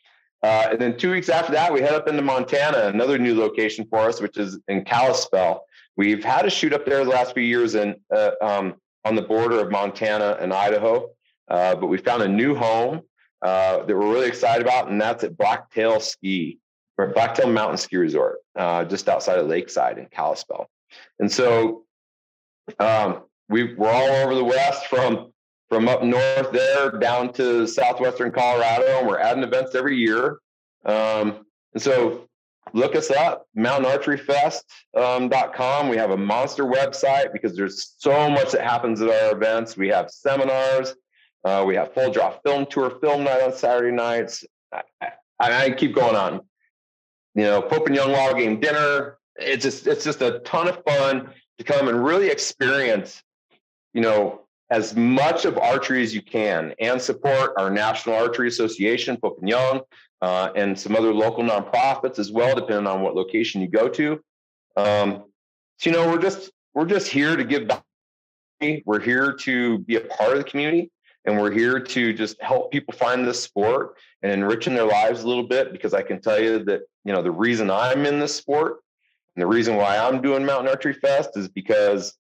uh, 0.43 0.69
and 0.71 0.81
then 0.81 0.97
two 0.97 1.11
weeks 1.11 1.29
after 1.29 1.53
that, 1.53 1.73
we 1.73 1.81
head 1.81 1.95
up 1.95 2.07
into 2.07 2.23
Montana, 2.23 2.88
another 2.88 3.19
new 3.19 3.37
location 3.38 3.87
for 3.91 4.01
us, 4.01 4.21
which 4.21 4.37
is 4.37 4.59
in 4.69 4.85
Kalispell. 4.85 5.64
We've 5.97 6.23
had 6.23 6.47
a 6.47 6.51
shoot 6.51 6.73
up 6.73 6.87
there 6.87 7.05
the 7.05 7.11
last 7.11 7.35
few 7.35 7.43
years 7.43 7.75
in, 7.75 7.97
uh, 8.14 8.31
um, 8.41 8.77
on 9.05 9.17
the 9.17 9.23
border 9.23 9.59
of 9.61 9.73
Montana 9.73 10.37
and 10.41 10.53
Idaho, 10.53 11.11
uh, 11.49 11.75
but 11.75 11.87
we 11.87 11.99
found 11.99 12.23
a 12.23 12.29
new 12.29 12.55
home 12.55 13.03
uh, 13.42 13.85
that 13.85 13.88
we're 13.88 14.12
really 14.12 14.29
excited 14.29 14.66
about, 14.66 14.90
and 14.90 15.01
that's 15.01 15.24
at 15.24 15.37
Blacktail 15.37 16.01
Ski 16.01 16.59
or 16.96 17.09
Blacktail 17.09 17.48
Mountain 17.48 17.79
Ski 17.79 17.96
Resort, 17.96 18.38
uh, 18.57 18.85
just 18.85 19.09
outside 19.09 19.38
of 19.38 19.46
Lakeside 19.46 19.98
in 19.98 20.07
Kalispell. 20.07 20.68
And 21.20 21.31
so 21.31 21.85
um, 22.79 23.22
we 23.48 23.74
we're 23.74 23.90
all 23.90 24.09
over 24.09 24.35
the 24.35 24.44
West 24.44 24.87
from 24.87 25.33
from 25.68 25.88
up 25.88 26.03
north 26.03 26.51
there 26.51 26.90
down 26.98 27.33
to 27.35 27.66
southwestern 27.66 28.33
Colorado, 28.33 28.98
and 28.98 29.07
we're 29.07 29.18
adding 29.18 29.42
events 29.42 29.74
every 29.74 29.96
year. 29.96 30.38
Um, 30.85 31.44
and 31.74 31.83
so 31.83 32.29
look 32.72 32.96
us 32.96 33.11
up, 33.11 33.46
mountainarcheryfest.com. 33.57 35.81
Um, 35.81 35.88
we 35.88 35.96
have 35.96 36.11
a 36.11 36.16
monster 36.16 36.64
website 36.64 37.33
because 37.33 37.55
there's 37.55 37.94
so 37.98 38.31
much 38.31 38.53
that 38.53 38.62
happens 38.62 39.03
at 39.03 39.11
our 39.11 39.37
events. 39.37 39.77
We 39.77 39.88
have 39.88 40.11
seminars, 40.11 40.94
uh, 41.44 41.64
we 41.66 41.74
have 41.77 41.94
full 41.94 42.11
draw 42.11 42.31
film 42.44 42.66
tour, 42.66 42.90
film 43.01 43.24
night 43.24 43.42
on 43.42 43.53
Saturday 43.53 43.94
nights. 43.94 44.44
I, 44.72 44.83
I, 45.40 45.64
I, 45.64 45.70
keep 45.70 45.94
going 45.94 46.16
on. 46.16 46.40
You 47.35 47.44
know, 47.44 47.62
Pope 47.62 47.87
and 47.87 47.94
Young 47.94 48.12
Law 48.12 48.33
Game 48.33 48.61
dinner. 48.61 49.18
It's 49.37 49.62
just 49.62 49.87
it's 49.87 50.05
just 50.05 50.20
a 50.20 50.40
ton 50.40 50.68
of 50.68 50.83
fun 50.85 51.31
to 51.59 51.64
come 51.64 51.88
and 51.88 52.05
really 52.05 52.29
experience. 52.29 53.22
You 53.94 54.01
know, 54.01 54.46
as 54.70 54.96
much 54.96 55.44
of 55.44 55.57
archery 55.57 56.03
as 56.03 56.14
you 56.14 56.22
can, 56.22 56.74
and 56.81 57.01
support 57.01 57.53
our 57.57 57.70
National 57.70 58.16
Archery 58.16 58.48
Association, 58.48 59.16
Pope 59.16 59.38
and 59.40 59.48
Young, 59.48 59.83
uh, 60.20 60.51
and 60.57 60.79
some 60.79 60.96
other 60.96 61.14
local 61.14 61.44
nonprofits 61.44 62.18
as 62.18 62.33
well, 62.33 62.55
depending 62.55 62.87
on 62.87 63.01
what 63.01 63.14
location 63.14 63.61
you 63.61 63.68
go 63.68 63.88
to. 63.88 64.20
Um, 64.77 65.24
so 65.79 65.90
you 65.90 65.92
know, 65.92 66.09
we're 66.09 66.20
just 66.20 66.51
we're 66.74 66.85
just 66.85 67.09
here 67.09 67.37
to 67.37 67.44
give 67.44 67.68
back. 67.68 67.85
We're 68.85 69.01
here 69.01 69.35
to 69.35 69.79
be 69.79 69.94
a 69.94 70.01
part 70.01 70.33
of 70.33 70.38
the 70.38 70.44
community 70.44 70.90
and 71.29 71.38
we're 71.38 71.51
here 71.51 71.79
to 71.79 72.14
just 72.14 72.41
help 72.41 72.73
people 72.73 72.95
find 72.95 73.27
this 73.29 73.43
sport 73.43 73.97
and 74.23 74.33
enriching 74.33 74.75
their 74.75 74.87
lives 74.87 75.23
a 75.23 75.29
little 75.29 75.47
bit 75.47 75.73
because 75.73 75.93
I 75.93 76.01
can 76.01 76.23
tell 76.23 76.41
you 76.41 76.64
that 76.64 76.81
you 77.05 77.12
know 77.12 77.21
the 77.21 77.31
reason 77.31 77.71
I'm 77.71 78.07
in 78.07 78.19
this 78.19 78.35
sport 78.35 78.79
and 79.37 79.43
the 79.43 79.47
reason 79.47 79.77
why 79.77 79.99
I'm 79.99 80.23
doing 80.23 80.47
Mountain 80.47 80.69
Archery 80.69 80.95
Fest 80.95 81.37
is 81.37 81.47
because 81.47 82.17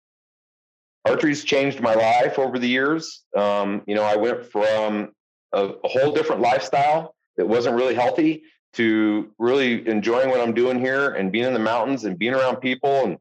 archery's 1.06 1.42
changed 1.42 1.80
my 1.80 1.94
life 1.94 2.38
over 2.38 2.58
the 2.58 2.68
years. 2.68 3.24
Um, 3.34 3.82
you 3.86 3.94
know, 3.94 4.02
I 4.02 4.16
went 4.16 4.44
from 4.44 5.12
a, 5.54 5.68
a, 5.68 5.88
whole 5.88 6.12
different 6.12 6.42
lifestyle 6.42 7.14
that 7.38 7.48
wasn't 7.48 7.76
really 7.76 7.94
healthy 7.94 8.42
to 8.74 9.30
really 9.38 9.88
enjoying 9.88 10.28
what 10.28 10.42
I'm 10.42 10.52
doing 10.52 10.78
here 10.78 11.14
and 11.14 11.32
being 11.32 11.46
in 11.46 11.54
the 11.54 11.58
mountains 11.58 12.04
and 12.04 12.18
being 12.18 12.34
around 12.34 12.56
people. 12.56 13.04
And 13.06 13.18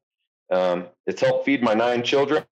um, 0.51 0.87
it's 1.05 1.21
helped 1.21 1.45
feed 1.45 1.63
my 1.63 1.73
nine 1.73 2.03
children 2.03 2.43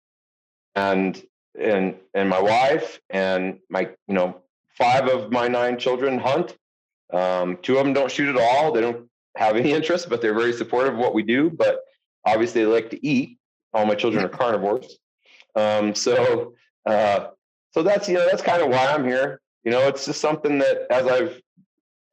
and 0.76 1.22
and 1.60 1.96
and 2.14 2.30
my 2.30 2.42
wife 2.42 3.00
and 3.10 3.60
my 3.70 3.90
you 4.08 4.14
know 4.14 4.42
five 4.78 5.08
of 5.08 5.32
my 5.32 5.48
nine 5.48 5.78
children 5.78 6.20
hunt. 6.20 6.58
Um, 7.14 7.58
two 7.62 7.78
of 7.78 7.86
them 7.86 7.94
don't 7.94 8.12
shoot 8.12 8.36
at 8.36 8.42
all. 8.42 8.72
They 8.72 8.82
don't 8.82 9.08
have 9.38 9.56
any 9.56 9.72
interest, 9.80 10.10
but 10.10 10.22
they're 10.22 10.34
very 10.34 10.54
supportive 10.54 10.94
of 10.94 11.00
what 11.00 11.14
we 11.14 11.24
do. 11.24 11.50
But 11.50 11.80
obviously, 12.26 12.62
they 12.62 12.68
like 12.68 12.90
to 12.92 13.06
eat. 13.06 13.38
All 13.74 13.86
my 13.86 13.96
children 13.96 14.24
are 14.24 14.30
carnivores. 14.30 14.98
Um, 15.56 15.96
so 15.96 16.54
uh, 16.86 17.28
so 17.72 17.84
that's 17.84 18.08
you 18.08 18.16
know 18.16 18.28
that's 18.30 18.42
kind 18.42 18.62
of 18.62 18.70
why 18.70 18.88
I'm 18.88 19.06
here. 19.06 19.42
You 19.64 19.72
know, 19.72 19.88
it's 19.88 20.06
just 20.06 20.22
something 20.22 20.60
that 20.60 20.88
as 20.92 21.08
I've 21.08 21.42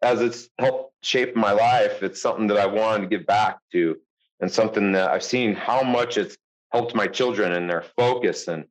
as 0.03 0.21
it's 0.21 0.49
helped 0.59 0.95
shape 1.03 1.37
my 1.37 1.53
life, 1.53 2.03
it's 2.03 2.21
something 2.21 2.47
that 2.49 2.59
I 2.59 2.67
wanted 2.67 3.03
to 3.03 3.17
give 3.17 3.27
back 3.27 3.59
to, 3.73 3.97
and 4.41 4.51
something 4.51 4.93
that 4.93 5.11
I've 5.11 5.23
seen 5.23 5.55
how 5.55 5.83
much 5.83 6.17
it's 6.17 6.37
helped 6.73 6.95
my 6.95 7.07
children 7.07 7.53
and 7.53 7.69
their 7.69 7.85
focus 7.97 8.49
and 8.49 8.65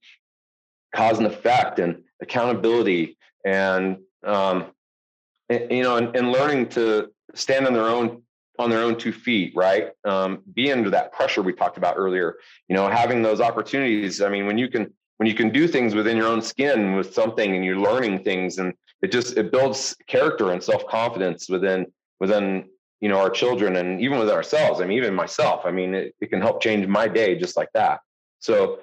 cause 0.94 1.18
and 1.18 1.28
effect 1.28 1.80
and 1.80 2.04
accountability 2.22 3.18
and 3.46 3.98
um, 4.26 4.66
you 5.50 5.84
know 5.84 5.98
and, 5.98 6.16
and, 6.16 6.32
learning 6.32 6.68
to 6.70 7.12
stand 7.34 7.66
on 7.66 7.74
their 7.74 7.88
own 7.88 8.22
on 8.60 8.70
their 8.70 8.82
own 8.82 8.98
two 8.98 9.12
feet 9.12 9.54
right? 9.56 9.90
Um, 10.06 10.44
be 10.54 10.72
under 10.72 10.90
that 10.92 11.12
pressure 11.12 11.42
we 11.42 11.54
talked 11.54 11.78
about 11.78 11.96
earlier. 11.98 12.36
You 12.68 12.76
know 12.76 12.88
having 12.88 13.22
those 13.22 13.42
opportunities 13.42 14.22
i 14.22 14.30
mean 14.30 14.46
when 14.46 14.58
you 14.58 14.70
can 14.70 14.94
when 15.18 15.28
you 15.28 15.36
can 15.36 15.50
do 15.50 15.68
things 15.68 15.94
within 15.94 16.18
your 16.18 16.28
own 16.28 16.42
skin 16.42 16.96
with 16.96 17.14
something 17.14 17.56
and 17.56 17.64
you're 17.64 17.78
learning 17.78 18.24
things 18.24 18.58
and 18.58 18.74
it 19.02 19.12
just 19.12 19.38
it 19.38 19.52
builds 19.52 19.96
character 20.08 20.52
and 20.52 20.64
self-confidence 20.64 21.50
within 21.50 21.86
within 22.20 22.66
you 23.02 23.10
know 23.10 23.20
our 23.20 23.30
children 23.30 23.78
and 23.78 24.02
even 24.02 24.20
with 24.20 24.30
ourselves 24.30 24.82
i 24.82 24.86
mean 24.86 24.98
even 24.98 25.14
myself 25.14 25.62
i 25.66 25.72
mean 25.72 25.94
it, 25.94 26.16
it 26.22 26.30
can 26.30 26.42
help 26.42 26.62
change 26.62 26.86
my 26.88 27.08
day 27.08 27.38
just 27.38 27.58
like 27.58 27.70
that. 27.74 28.00
So 28.40 28.80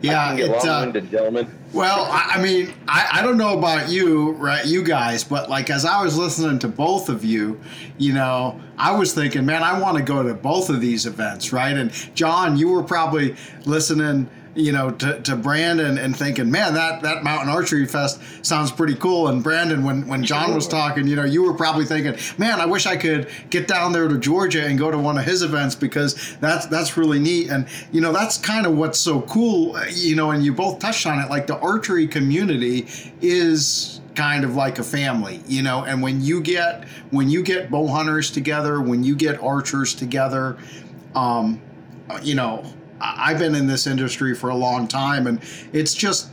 yeah, 0.00 0.34
it's 0.34 0.64
uh, 0.64 0.90
gentlemen. 0.92 1.58
Well, 1.72 2.06
I, 2.10 2.32
I 2.34 2.42
mean, 2.42 2.72
I, 2.86 3.08
I 3.14 3.22
don't 3.22 3.36
know 3.36 3.58
about 3.58 3.90
you, 3.90 4.32
right, 4.32 4.64
you 4.64 4.82
guys, 4.82 5.24
but 5.24 5.50
like 5.50 5.70
as 5.70 5.84
I 5.84 6.02
was 6.02 6.16
listening 6.16 6.58
to 6.60 6.68
both 6.68 7.08
of 7.08 7.24
you, 7.24 7.60
you 7.98 8.12
know, 8.12 8.60
I 8.76 8.96
was 8.96 9.12
thinking, 9.12 9.44
man, 9.44 9.62
I 9.62 9.78
want 9.80 9.96
to 9.96 10.02
go 10.02 10.22
to 10.22 10.34
both 10.34 10.70
of 10.70 10.80
these 10.80 11.06
events, 11.06 11.52
right? 11.52 11.76
And 11.76 11.92
John, 12.14 12.56
you 12.56 12.68
were 12.68 12.82
probably 12.82 13.36
listening 13.66 14.30
you 14.58 14.72
know, 14.72 14.90
to, 14.90 15.20
to 15.20 15.36
Brandon 15.36 15.98
and 15.98 16.16
thinking, 16.16 16.50
man, 16.50 16.74
that, 16.74 17.00
that 17.02 17.22
mountain 17.22 17.48
archery 17.48 17.86
fest 17.86 18.20
sounds 18.44 18.72
pretty 18.72 18.96
cool. 18.96 19.28
And 19.28 19.42
Brandon, 19.42 19.84
when, 19.84 20.06
when 20.08 20.24
John 20.24 20.52
was 20.52 20.66
talking, 20.66 21.06
you 21.06 21.14
know, 21.14 21.24
you 21.24 21.44
were 21.44 21.54
probably 21.54 21.84
thinking, 21.84 22.16
man, 22.38 22.60
I 22.60 22.66
wish 22.66 22.84
I 22.84 22.96
could 22.96 23.30
get 23.50 23.68
down 23.68 23.92
there 23.92 24.08
to 24.08 24.18
Georgia 24.18 24.64
and 24.64 24.76
go 24.76 24.90
to 24.90 24.98
one 24.98 25.16
of 25.16 25.24
his 25.24 25.42
events 25.42 25.76
because 25.76 26.36
that's, 26.40 26.66
that's 26.66 26.96
really 26.96 27.20
neat. 27.20 27.50
And, 27.50 27.68
you 27.92 28.00
know, 28.00 28.12
that's 28.12 28.36
kind 28.36 28.66
of 28.66 28.76
what's 28.76 28.98
so 28.98 29.22
cool, 29.22 29.78
you 29.90 30.16
know, 30.16 30.32
and 30.32 30.44
you 30.44 30.52
both 30.52 30.80
touched 30.80 31.06
on 31.06 31.20
it. 31.20 31.30
Like 31.30 31.46
the 31.46 31.58
archery 31.58 32.08
community 32.08 32.88
is 33.22 34.00
kind 34.16 34.42
of 34.42 34.56
like 34.56 34.80
a 34.80 34.84
family, 34.84 35.40
you 35.46 35.62
know, 35.62 35.84
and 35.84 36.02
when 36.02 36.20
you 36.20 36.40
get, 36.40 36.84
when 37.10 37.30
you 37.30 37.44
get 37.44 37.70
bow 37.70 37.86
hunters 37.86 38.32
together, 38.32 38.80
when 38.80 39.04
you 39.04 39.14
get 39.14 39.40
archers 39.40 39.94
together, 39.94 40.58
um, 41.14 41.60
you 42.22 42.34
know, 42.34 42.64
I've 43.00 43.38
been 43.38 43.54
in 43.54 43.66
this 43.66 43.86
industry 43.86 44.34
for 44.34 44.50
a 44.50 44.54
long 44.56 44.88
time, 44.88 45.26
and 45.26 45.40
it's 45.72 45.94
just 45.94 46.30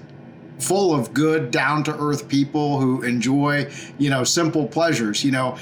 full 0.59 0.93
of 0.93 1.13
good, 1.13 1.51
down 1.51 1.83
to 1.83 1.97
earth 1.97 2.27
people 2.27 2.79
who 2.79 3.01
enjoy, 3.03 3.69
you 3.97 4.09
know, 4.09 4.23
simple 4.23 4.67
pleasures. 4.67 5.23
You 5.23 5.31
know, 5.31 5.57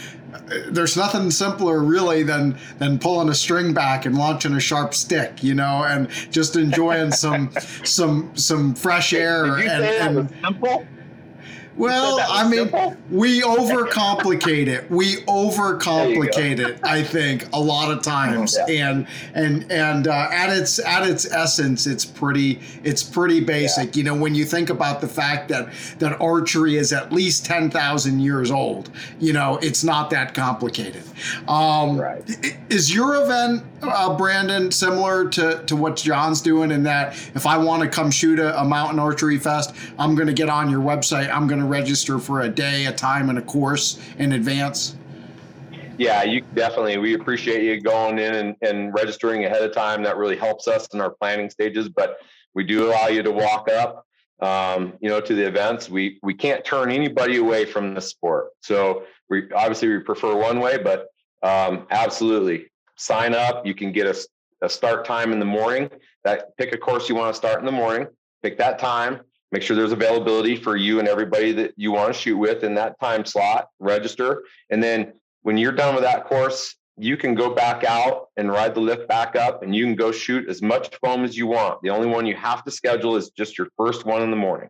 there's 0.69 0.97
nothing 0.97 1.31
simpler 1.31 1.79
really 1.79 2.23
than 2.23 2.57
than 2.79 2.99
pulling 2.99 3.29
a 3.29 3.35
string 3.35 3.73
back 3.73 4.05
and 4.05 4.17
launching 4.17 4.53
a 4.53 4.59
sharp 4.59 4.93
stick, 4.93 5.43
you 5.43 5.55
know, 5.55 5.83
and 5.83 6.09
just 6.31 6.55
enjoying 6.55 7.11
some 7.11 7.51
some 7.83 8.35
some 8.35 8.75
fresh 8.75 9.13
air. 9.13 9.45
Did 9.45 9.63
you 9.63 9.69
and, 9.69 9.83
say 9.83 9.99
and, 9.99 10.17
that 10.17 10.23
was 10.23 10.39
simple? 10.41 10.87
Well, 11.75 12.19
I 12.29 12.43
mean, 12.43 12.69
simple? 12.69 12.95
we 13.09 13.41
overcomplicate 13.41 14.67
it. 14.67 14.89
We 14.91 15.17
overcomplicate 15.23 16.59
it. 16.59 16.79
I 16.83 17.01
think 17.01 17.47
a 17.53 17.59
lot 17.59 17.91
of 17.91 18.03
times, 18.03 18.57
yeah. 18.67 18.89
and 18.89 19.07
and 19.33 19.71
and 19.71 20.07
uh, 20.07 20.29
at 20.31 20.55
its 20.55 20.79
at 20.79 21.07
its 21.07 21.29
essence, 21.31 21.87
it's 21.87 22.05
pretty 22.05 22.59
it's 22.83 23.01
pretty 23.01 23.39
basic. 23.39 23.95
Yeah. 23.95 23.99
You 23.99 24.03
know, 24.03 24.15
when 24.15 24.35
you 24.35 24.45
think 24.45 24.69
about 24.69 25.01
the 25.01 25.07
fact 25.07 25.49
that 25.49 25.69
that 25.99 26.19
archery 26.21 26.77
is 26.77 26.93
at 26.93 27.11
least 27.11 27.45
ten 27.45 27.69
thousand 27.71 28.19
years 28.19 28.51
old, 28.51 28.91
you 29.19 29.33
know, 29.33 29.57
it's 29.61 29.83
not 29.83 30.09
that 30.11 30.33
complicated. 30.33 31.03
Um, 31.47 31.97
right. 31.97 32.23
Is 32.69 32.93
your 32.93 33.15
event, 33.15 33.63
uh, 33.81 34.15
Brandon, 34.15 34.71
similar 34.71 35.27
to 35.29 35.63
to 35.65 35.75
what 35.75 35.95
John's 35.95 36.41
doing 36.41 36.71
in 36.71 36.83
that 36.83 37.13
if 37.35 37.47
I 37.47 37.57
want 37.57 37.81
to 37.81 37.89
come 37.89 38.11
shoot 38.11 38.39
a, 38.39 38.59
a 38.61 38.65
mountain 38.65 38.99
archery 38.99 39.39
fest, 39.39 39.73
I'm 39.97 40.15
going 40.15 40.27
to 40.27 40.33
get 40.33 40.49
on 40.49 40.69
your 40.69 40.81
website. 40.81 41.33
I'm 41.33 41.47
going 41.47 41.61
to 41.61 41.62
to 41.63 41.69
register 41.69 42.19
for 42.19 42.41
a 42.41 42.49
day, 42.49 42.85
a 42.85 42.91
time, 42.91 43.29
and 43.29 43.39
a 43.39 43.41
course 43.41 43.99
in 44.17 44.33
advance? 44.33 44.95
Yeah, 45.97 46.23
you 46.23 46.41
definitely. 46.53 46.97
We 46.97 47.13
appreciate 47.13 47.63
you 47.63 47.79
going 47.79 48.19
in 48.19 48.33
and, 48.33 48.55
and 48.61 48.93
registering 48.93 49.45
ahead 49.45 49.61
of 49.61 49.73
time. 49.73 50.03
That 50.03 50.17
really 50.17 50.35
helps 50.35 50.67
us 50.67 50.87
in 50.93 51.01
our 51.01 51.11
planning 51.11 51.49
stages. 51.49 51.87
But 51.87 52.17
we 52.53 52.63
do 52.63 52.87
allow 52.87 53.07
you 53.07 53.23
to 53.23 53.31
walk 53.31 53.69
up, 53.69 54.05
um, 54.41 54.93
you 54.99 55.09
know, 55.09 55.21
to 55.21 55.35
the 55.35 55.45
events. 55.45 55.89
We 55.89 56.19
we 56.23 56.33
can't 56.33 56.65
turn 56.65 56.91
anybody 56.91 57.37
away 57.37 57.65
from 57.65 57.93
the 57.93 58.01
sport. 58.01 58.49
So 58.61 59.03
we 59.29 59.51
obviously 59.53 59.89
we 59.89 59.99
prefer 59.99 60.35
one 60.35 60.59
way, 60.59 60.77
but 60.77 61.07
um, 61.43 61.87
absolutely 61.91 62.71
sign 62.95 63.35
up. 63.35 63.65
You 63.65 63.75
can 63.75 63.91
get 63.91 64.07
a, 64.07 64.65
a 64.65 64.69
start 64.69 65.05
time 65.05 65.31
in 65.31 65.39
the 65.39 65.45
morning. 65.45 65.89
That 66.23 66.57
pick 66.57 66.73
a 66.73 66.77
course 66.77 67.07
you 67.07 67.15
want 67.15 67.33
to 67.33 67.37
start 67.37 67.59
in 67.59 67.65
the 67.65 67.71
morning. 67.71 68.07
Pick 68.41 68.57
that 68.57 68.79
time 68.79 69.21
make 69.53 69.61
sure 69.61 69.75
there's 69.75 69.91
availability 69.91 70.55
for 70.55 70.75
you 70.75 70.99
and 70.99 71.07
everybody 71.07 71.51
that 71.53 71.73
you 71.77 71.91
want 71.91 72.13
to 72.13 72.19
shoot 72.19 72.37
with 72.37 72.63
in 72.63 72.73
that 72.73 72.99
time 72.99 73.23
slot 73.23 73.67
register. 73.79 74.43
And 74.71 74.83
then 74.83 75.13
when 75.43 75.57
you're 75.57 75.71
done 75.71 75.93
with 75.93 76.03
that 76.03 76.25
course 76.25 76.75
you 76.97 77.17
can 77.17 77.33
go 77.33 77.53
back 77.53 77.83
out 77.83 78.27
and 78.37 78.51
ride 78.51 78.75
the 78.75 78.79
lift 78.79 79.07
back 79.07 79.35
up 79.35 79.63
and 79.63 79.75
you 79.75 79.83
can 79.83 79.95
go 79.95 80.11
shoot 80.11 80.47
as 80.47 80.61
much 80.61 80.95
foam 81.03 81.23
as 81.23 81.35
you 81.35 81.47
want. 81.47 81.81
The 81.81 81.89
only 81.89 82.07
one 82.07 82.25
you 82.25 82.35
have 82.35 82.63
to 82.65 82.71
schedule 82.71 83.15
is 83.15 83.31
just 83.31 83.57
your 83.57 83.67
first 83.77 84.05
one 84.05 84.21
in 84.21 84.29
the 84.29 84.37
morning. 84.37 84.69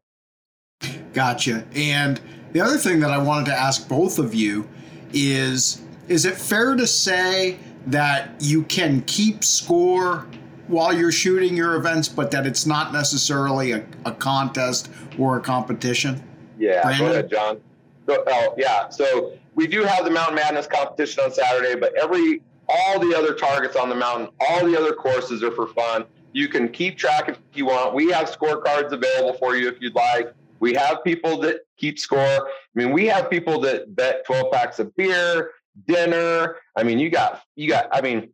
Gotcha. 1.14 1.66
And 1.76 2.22
the 2.54 2.62
other 2.62 2.78
thing 2.78 3.00
that 3.02 3.12
i 3.12 3.18
wanted 3.18 3.48
to 3.48 3.54
ask 3.54 3.90
both 3.90 4.20
of 4.20 4.34
you 4.34 4.68
is 5.12 5.82
is 6.08 6.26
it 6.26 6.36
fair 6.36 6.76
to 6.76 6.86
say 6.86 7.58
that 7.88 8.30
you 8.40 8.64
can 8.64 9.02
keep 9.02 9.44
score 9.44 10.28
while 10.68 10.94
you're 10.94 11.12
shooting 11.12 11.56
your 11.56 11.76
events, 11.76 12.08
but 12.08 12.32
that 12.32 12.46
it's 12.46 12.66
not 12.66 12.94
necessarily 12.94 13.72
a, 13.72 13.86
a 14.06 14.12
contest 14.12 14.90
or 15.20 15.38
a 15.38 15.42
competition? 15.42 16.24
Yeah, 16.58 16.82
Brandon? 16.84 17.06
go 17.06 17.12
ahead, 17.12 17.30
John. 17.30 17.62
So, 18.08 18.24
oh, 18.28 18.54
yeah. 18.58 18.90
So 18.90 19.34
we 19.56 19.68
do 19.68 19.84
have 19.84 20.06
the 20.06 20.12
Mountain 20.12 20.36
Madness 20.36 20.68
competition 20.68 21.24
on 21.24 21.32
Saturday, 21.32 21.80
but 21.80 21.94
every 21.96 22.42
all 22.70 23.00
the 23.00 23.16
other 23.16 23.34
targets 23.34 23.76
on 23.76 23.90
the 23.90 23.96
mountain, 23.96 24.30
all 24.40 24.66
the 24.66 24.78
other 24.78 24.94
courses 24.94 25.44
are 25.44 25.52
for 25.52 25.68
fun. 25.68 26.06
You 26.32 26.48
can 26.48 26.70
keep 26.70 26.98
track 26.98 27.30
if 27.30 27.38
you 27.54 27.66
want. 27.66 27.94
We 27.94 28.10
have 28.12 28.30
scorecards 28.32 28.92
available 28.92 29.34
for 29.38 29.56
you 29.56 29.68
if 29.68 29.82
you'd 29.82 29.96
like. 29.96 30.34
We 30.60 30.74
have 30.76 31.04
people 31.04 31.38
that 31.42 31.62
keep 31.78 32.00
score. 32.00 32.20
I 32.20 32.50
mean, 32.74 32.92
we 32.92 33.06
have 33.08 33.30
people 33.30 33.60
that 33.62 33.96
bet 33.96 34.26
12 34.26 34.52
packs 34.52 34.80
of 34.80 34.96
beer, 34.96 35.52
dinner. 35.88 36.56
I 36.76 36.84
mean, 36.84 37.00
you 37.00 37.10
got 37.10 37.44
you 37.56 37.70
got. 37.70 37.88
I 37.92 38.02
mean, 38.02 38.30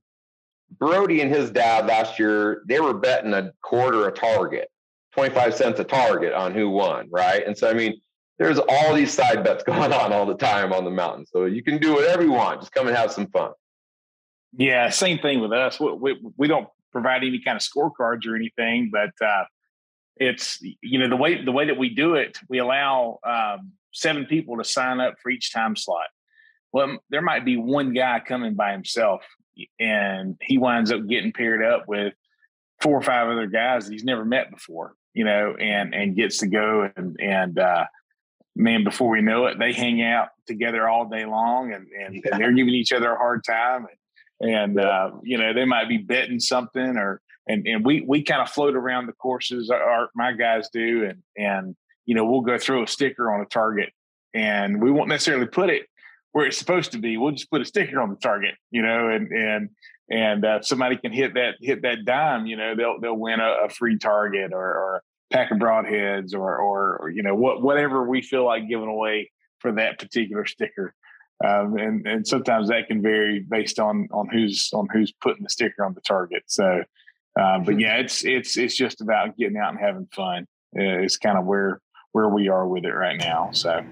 Brody 0.77 1.21
and 1.21 1.33
his 1.33 1.51
dad 1.51 1.85
last 1.87 2.19
year, 2.19 2.63
they 2.67 2.79
were 2.79 2.93
betting 2.93 3.33
a 3.33 3.51
quarter 3.61 4.07
a 4.07 4.11
target, 4.11 4.69
25 5.13 5.53
cents 5.55 5.79
a 5.79 5.83
target 5.83 6.33
on 6.33 6.53
who 6.53 6.69
won, 6.69 7.07
right? 7.11 7.45
And 7.45 7.57
so, 7.57 7.69
I 7.69 7.73
mean, 7.73 7.99
there's 8.37 8.59
all 8.59 8.93
these 8.93 9.13
side 9.13 9.43
bets 9.43 9.63
going 9.67 9.91
on 9.91 10.13
all 10.13 10.25
the 10.25 10.35
time 10.35 10.71
on 10.71 10.85
the 10.85 10.91
mountain. 10.91 11.25
So 11.25 11.45
you 11.45 11.63
can 11.63 11.77
do 11.77 11.93
whatever 11.93 12.23
you 12.23 12.31
want. 12.31 12.61
Just 12.61 12.71
come 12.71 12.87
and 12.87 12.95
have 12.95 13.11
some 13.11 13.27
fun. 13.27 13.51
Yeah, 14.57 14.89
same 14.89 15.19
thing 15.19 15.41
with 15.41 15.51
us. 15.51 15.79
We, 15.79 15.91
we, 15.93 16.19
we 16.37 16.47
don't 16.47 16.67
provide 16.91 17.23
any 17.23 17.39
kind 17.39 17.55
of 17.55 17.61
scorecards 17.61 18.25
or 18.25 18.35
anything, 18.35 18.89
but 18.91 19.11
uh, 19.23 19.43
it's 20.15 20.59
you 20.81 20.99
know 20.99 21.07
the 21.07 21.15
way 21.15 21.43
the 21.43 21.51
way 21.51 21.65
that 21.67 21.77
we 21.77 21.89
do 21.93 22.15
it, 22.15 22.39
we 22.49 22.57
allow 22.57 23.19
um, 23.23 23.73
seven 23.93 24.25
people 24.25 24.57
to 24.57 24.63
sign 24.63 24.99
up 24.99 25.15
for 25.21 25.29
each 25.29 25.53
time 25.53 25.75
slot. 25.75 26.07
Well, 26.71 26.97
there 27.09 27.21
might 27.21 27.45
be 27.45 27.57
one 27.57 27.93
guy 27.93 28.21
coming 28.25 28.55
by 28.55 28.71
himself 28.71 29.21
and 29.79 30.37
he 30.41 30.57
winds 30.57 30.91
up 30.91 31.07
getting 31.07 31.33
paired 31.33 31.63
up 31.63 31.87
with 31.87 32.13
four 32.81 32.97
or 32.97 33.01
five 33.01 33.27
other 33.27 33.47
guys 33.47 33.87
he's 33.87 34.03
never 34.03 34.23
met 34.23 34.51
before, 34.51 34.93
you 35.13 35.25
know, 35.25 35.55
and 35.59 35.93
and 35.93 36.15
gets 36.15 36.39
to 36.39 36.47
go 36.47 36.89
and 36.95 37.19
and 37.19 37.59
uh, 37.59 37.85
man, 38.55 38.83
before 38.83 39.09
we 39.09 39.21
know 39.21 39.45
it, 39.45 39.59
they 39.59 39.73
hang 39.73 40.01
out 40.01 40.29
together 40.47 40.87
all 40.87 41.07
day 41.07 41.25
long, 41.25 41.73
and 41.73 41.87
and, 41.87 42.25
and 42.25 42.41
they're 42.41 42.53
giving 42.53 42.73
each 42.73 42.91
other 42.91 43.11
a 43.11 43.17
hard 43.17 43.43
time, 43.43 43.87
and, 44.39 44.53
and 44.53 44.79
uh, 44.79 45.11
you 45.23 45.37
know 45.37 45.53
they 45.53 45.65
might 45.65 45.89
be 45.89 45.97
betting 45.97 46.39
something 46.39 46.97
or 46.97 47.21
and 47.47 47.67
and 47.67 47.85
we 47.85 48.01
we 48.07 48.23
kind 48.23 48.41
of 48.41 48.49
float 48.49 48.75
around 48.75 49.07
the 49.07 49.13
courses, 49.13 49.69
our 49.69 50.09
my 50.15 50.33
guys 50.33 50.69
do, 50.71 51.05
and 51.05 51.23
and 51.37 51.75
you 52.05 52.15
know 52.15 52.25
we'll 52.25 52.41
go 52.41 52.57
throw 52.57 52.83
a 52.83 52.87
sticker 52.87 53.31
on 53.31 53.41
a 53.41 53.45
target 53.45 53.91
and 54.33 54.81
we 54.81 54.91
won't 54.91 55.09
necessarily 55.09 55.47
put 55.47 55.69
it 55.69 55.87
where 56.31 56.45
it's 56.45 56.57
supposed 56.57 56.91
to 56.91 56.97
be. 56.97 57.17
We'll 57.17 57.31
just 57.31 57.51
put 57.51 57.61
a 57.61 57.65
sticker 57.65 57.99
on 57.99 58.09
the 58.09 58.15
target, 58.15 58.55
you 58.71 58.81
know, 58.81 59.09
and 59.09 59.31
and 59.31 59.69
and 60.11 60.45
uh, 60.45 60.61
somebody 60.61 60.97
can 60.97 61.11
hit 61.11 61.35
that 61.35 61.55
hit 61.61 61.83
that 61.83 62.05
dime, 62.05 62.45
you 62.45 62.57
know, 62.57 62.75
they'll 62.75 62.99
they'll 62.99 63.17
win 63.17 63.39
a, 63.39 63.65
a 63.65 63.69
free 63.69 63.97
target 63.97 64.51
or, 64.53 64.59
or 64.59 65.03
pack 65.31 65.51
of 65.51 65.59
broadheads 65.59 66.33
or, 66.33 66.57
or, 66.57 66.97
or 66.97 67.09
you 67.09 67.21
know 67.21 67.35
what 67.35 67.61
whatever 67.61 68.07
we 68.07 68.21
feel 68.21 68.45
like 68.45 68.67
giving 68.67 68.87
away 68.87 69.31
for 69.59 69.71
that 69.73 69.99
particular 69.99 70.45
sticker. 70.45 70.93
Um, 71.45 71.77
and 71.77 72.05
and 72.07 72.27
sometimes 72.27 72.69
that 72.69 72.87
can 72.87 73.01
vary 73.01 73.39
based 73.39 73.79
on 73.79 74.07
on 74.11 74.27
who's 74.29 74.69
on 74.73 74.87
who's 74.91 75.13
putting 75.21 75.43
the 75.43 75.49
sticker 75.49 75.85
on 75.85 75.93
the 75.93 76.01
target. 76.01 76.43
So, 76.47 76.83
uh, 77.39 77.59
but 77.59 77.79
yeah, 77.79 77.97
it's 77.97 78.25
it's 78.25 78.57
it's 78.57 78.75
just 78.75 79.01
about 79.01 79.37
getting 79.37 79.57
out 79.57 79.69
and 79.69 79.79
having 79.79 80.07
fun. 80.13 80.47
Uh, 80.77 80.99
it's 80.99 81.17
kind 81.17 81.37
of 81.37 81.45
where 81.45 81.81
where 82.11 82.29
we 82.29 82.49
are 82.49 82.67
with 82.67 82.83
it 82.83 82.91
right 82.91 83.17
now. 83.17 83.49
So, 83.53 83.85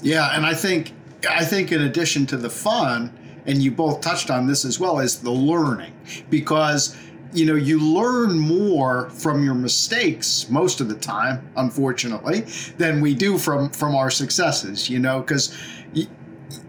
yeah, 0.00 0.34
and 0.34 0.46
I 0.46 0.54
think 0.54 0.92
I 1.28 1.44
think 1.44 1.72
in 1.72 1.82
addition 1.82 2.26
to 2.26 2.36
the 2.36 2.50
fun, 2.50 3.12
and 3.46 3.62
you 3.62 3.70
both 3.70 4.00
touched 4.00 4.30
on 4.30 4.46
this 4.46 4.64
as 4.64 4.80
well, 4.80 4.98
is 4.98 5.20
the 5.20 5.30
learning. 5.30 5.92
Because 6.30 6.96
you 7.32 7.44
know 7.44 7.54
you 7.54 7.80
learn 7.80 8.38
more 8.38 9.10
from 9.10 9.44
your 9.44 9.54
mistakes 9.54 10.48
most 10.48 10.80
of 10.80 10.88
the 10.88 10.94
time 10.94 11.46
unfortunately 11.56 12.42
than 12.78 13.00
we 13.00 13.14
do 13.14 13.36
from 13.36 13.68
from 13.70 13.94
our 13.94 14.10
successes 14.10 14.88
you 14.88 14.98
know 14.98 15.20
because 15.20 15.54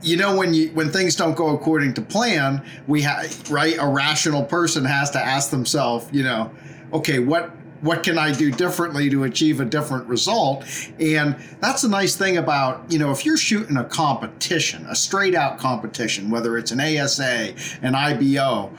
you 0.02 0.18
know 0.18 0.36
when 0.36 0.54
you 0.54 0.70
when 0.70 0.92
things 0.92 1.16
don't 1.16 1.36
go 1.36 1.50
according 1.50 1.94
to 1.94 2.02
plan 2.02 2.64
we 2.88 3.02
have 3.02 3.50
right 3.50 3.78
a 3.80 3.88
rational 3.88 4.44
person 4.44 4.84
has 4.84 5.10
to 5.12 5.20
ask 5.20 5.52
themselves 5.52 6.08
you 6.12 6.24
know 6.24 6.52
okay 6.92 7.20
what 7.20 7.52
what 7.82 8.04
can 8.04 8.18
I 8.18 8.32
do 8.32 8.52
differently 8.52 9.10
to 9.10 9.24
achieve 9.24 9.60
a 9.60 9.66
different 9.66 10.08
result? 10.08 10.66
And 11.00 11.36
that's 11.60 11.84
a 11.84 11.90
nice 11.90 12.16
thing 12.16 12.38
about, 12.38 12.92
you 12.92 13.00
know, 13.00 13.12
if 13.12 13.26
you're 13.26 13.38
shooting 13.38 13.78
a 13.78 13.84
competition, 13.84 14.86
a 14.88 14.96
straight 14.96 15.36
out 15.36 15.60
competition, 15.60 16.30
whether 16.30 16.58
it's 16.58 16.72
an 16.72 16.80
ASA, 16.80 17.54
an 17.82 17.96
IBO, 17.96 18.72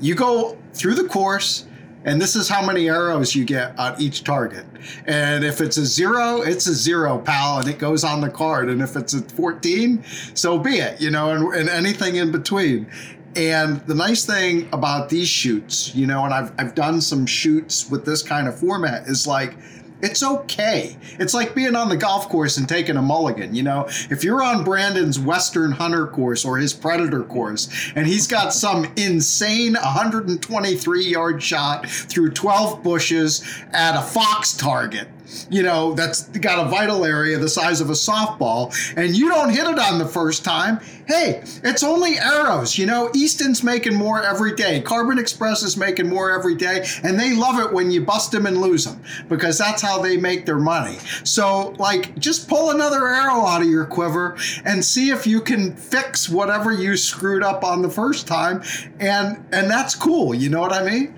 you 0.00 0.14
go 0.14 0.58
through 0.74 0.94
the 0.94 1.08
course 1.08 1.66
and 2.04 2.20
this 2.20 2.34
is 2.34 2.48
how 2.48 2.64
many 2.64 2.88
arrows 2.88 3.34
you 3.34 3.44
get 3.44 3.78
on 3.78 4.00
each 4.00 4.24
target. 4.24 4.66
And 5.06 5.44
if 5.44 5.60
it's 5.60 5.76
a 5.76 5.86
zero, 5.86 6.42
it's 6.42 6.66
a 6.66 6.74
zero, 6.74 7.18
pal, 7.18 7.60
and 7.60 7.68
it 7.68 7.78
goes 7.78 8.02
on 8.02 8.20
the 8.20 8.30
card. 8.30 8.68
And 8.68 8.82
if 8.82 8.96
it's 8.96 9.14
a 9.14 9.22
14, 9.22 10.02
so 10.34 10.58
be 10.58 10.78
it, 10.78 11.00
you 11.00 11.10
know, 11.10 11.30
and, 11.30 11.54
and 11.54 11.68
anything 11.68 12.16
in 12.16 12.32
between. 12.32 12.90
And 13.34 13.80
the 13.86 13.94
nice 13.94 14.26
thing 14.26 14.68
about 14.72 15.08
these 15.08 15.28
shoots, 15.28 15.94
you 15.94 16.06
know, 16.06 16.24
and 16.24 16.34
I've, 16.34 16.52
I've 16.58 16.74
done 16.74 17.00
some 17.00 17.24
shoots 17.24 17.90
with 17.90 18.04
this 18.04 18.22
kind 18.22 18.46
of 18.46 18.58
format, 18.58 19.08
is 19.08 19.26
like 19.26 19.54
it's 20.02 20.22
okay. 20.22 20.96
It's 21.20 21.32
like 21.32 21.54
being 21.54 21.76
on 21.76 21.88
the 21.88 21.96
golf 21.96 22.28
course 22.28 22.56
and 22.56 22.68
taking 22.68 22.96
a 22.96 23.02
mulligan. 23.02 23.54
You 23.54 23.62
know, 23.62 23.86
if 24.10 24.24
you're 24.24 24.42
on 24.42 24.64
Brandon's 24.64 25.18
Western 25.18 25.70
Hunter 25.70 26.08
course 26.08 26.44
or 26.44 26.58
his 26.58 26.74
Predator 26.74 27.22
course, 27.22 27.68
and 27.94 28.06
he's 28.06 28.26
got 28.26 28.52
some 28.52 28.92
insane 28.96 29.74
123 29.74 31.04
yard 31.04 31.40
shot 31.42 31.88
through 31.88 32.32
12 32.32 32.82
bushes 32.82 33.44
at 33.72 33.96
a 33.96 34.02
fox 34.02 34.56
target, 34.56 35.08
you 35.50 35.62
know, 35.62 35.94
that's 35.94 36.28
got 36.38 36.64
a 36.64 36.68
vital 36.68 37.04
area 37.04 37.38
the 37.38 37.48
size 37.48 37.80
of 37.80 37.90
a 37.90 37.94
softball, 37.94 38.74
and 38.96 39.16
you 39.16 39.28
don't 39.28 39.50
hit 39.50 39.66
it 39.66 39.78
on 39.78 39.98
the 39.98 40.06
first 40.06 40.44
time, 40.44 40.80
hey, 41.06 41.42
it's 41.64 41.82
only 41.82 42.18
arrows. 42.18 42.78
You 42.78 42.86
know, 42.86 43.10
Easton's 43.14 43.62
making 43.62 43.94
more 43.94 44.22
every 44.22 44.54
day. 44.54 44.80
Carbon 44.80 45.18
Express 45.18 45.62
is 45.62 45.76
making 45.76 46.08
more 46.08 46.30
every 46.30 46.54
day, 46.54 46.86
and 47.02 47.18
they 47.18 47.34
love 47.34 47.58
it 47.58 47.72
when 47.72 47.90
you 47.90 48.04
bust 48.04 48.32
them 48.32 48.46
and 48.46 48.60
lose 48.60 48.84
them 48.84 49.02
because 49.28 49.58
that's 49.58 49.82
how 49.82 50.00
they 50.00 50.16
make 50.16 50.46
their 50.46 50.58
money. 50.58 50.98
So, 51.24 51.70
like, 51.78 52.18
just 52.18 52.48
pull 52.48 52.70
another 52.70 53.08
arrow 53.08 53.44
out 53.46 53.62
of 53.62 53.68
your 53.68 53.84
quiver 53.84 54.36
and 54.64 54.84
see 54.84 55.10
if 55.10 55.26
you 55.26 55.40
can 55.40 55.74
fix 55.74 56.28
whatever 56.28 56.72
you 56.72 56.96
screwed 56.96 57.42
up 57.42 57.64
on 57.64 57.82
the 57.82 57.90
first 57.90 58.26
time, 58.26 58.62
and 59.00 59.44
and 59.52 59.70
that's 59.70 59.94
cool. 59.94 60.34
You 60.34 60.48
know 60.48 60.60
what 60.60 60.72
I 60.72 60.84
mean? 60.84 61.14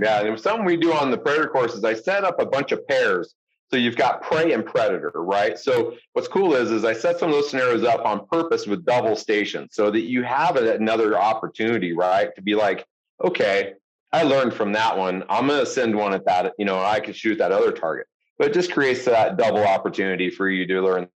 Yeah, 0.00 0.20
and 0.20 0.38
something 0.38 0.64
we 0.64 0.76
do 0.76 0.92
on 0.92 1.10
the 1.10 1.18
predator 1.18 1.48
courses. 1.48 1.84
I 1.84 1.94
set 1.94 2.24
up 2.24 2.40
a 2.40 2.46
bunch 2.46 2.72
of 2.72 2.86
pairs. 2.86 3.34
So 3.70 3.78
you've 3.78 3.96
got 3.96 4.22
prey 4.22 4.52
and 4.52 4.64
predator, 4.64 5.10
right? 5.14 5.58
So 5.58 5.96
what's 6.12 6.28
cool 6.28 6.54
is, 6.54 6.70
is 6.70 6.84
I 6.84 6.92
set 6.92 7.18
some 7.18 7.30
of 7.30 7.34
those 7.34 7.50
scenarios 7.50 7.82
up 7.82 8.04
on 8.04 8.26
purpose 8.26 8.66
with 8.66 8.84
double 8.84 9.16
stations 9.16 9.70
so 9.72 9.90
that 9.90 10.02
you 10.02 10.22
have 10.22 10.56
another 10.56 11.18
opportunity, 11.18 11.92
right? 11.92 12.32
To 12.36 12.42
be 12.42 12.54
like, 12.54 12.86
okay, 13.24 13.72
I 14.12 14.22
learned 14.22 14.54
from 14.54 14.72
that 14.74 14.96
one. 14.96 15.24
I'm 15.28 15.48
going 15.48 15.58
to 15.58 15.66
send 15.66 15.96
one 15.96 16.14
at 16.14 16.24
that, 16.26 16.52
you 16.58 16.64
know, 16.64 16.78
I 16.78 17.00
could 17.00 17.16
shoot 17.16 17.38
that 17.38 17.50
other 17.50 17.72
target. 17.72 18.06
But 18.38 18.48
it 18.48 18.54
just 18.54 18.70
creates 18.70 19.06
that 19.06 19.36
double 19.38 19.64
opportunity 19.64 20.30
for 20.30 20.48
you 20.48 20.66
to 20.66 20.80
learn 20.80 21.08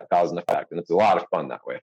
a 0.00 0.06
thousand 0.06 0.38
effect. 0.38 0.70
And 0.70 0.80
it's 0.80 0.90
a 0.90 0.94
lot 0.94 1.16
of 1.16 1.26
fun 1.30 1.48
that 1.48 1.66
way. 1.66 1.80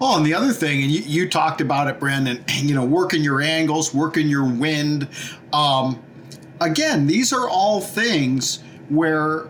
Oh, 0.00 0.16
and 0.16 0.24
the 0.24 0.34
other 0.34 0.52
thing, 0.52 0.82
and 0.82 0.90
you, 0.90 1.00
you 1.00 1.28
talked 1.28 1.60
about 1.60 1.88
it, 1.88 2.00
Brandon, 2.00 2.44
you 2.56 2.74
know, 2.74 2.84
working 2.84 3.22
your 3.22 3.40
angles, 3.40 3.94
working 3.94 4.28
your 4.28 4.44
wind. 4.44 5.08
Um, 5.52 6.02
again, 6.60 7.06
these 7.06 7.32
are 7.32 7.48
all 7.48 7.80
things 7.80 8.62
where 8.88 9.48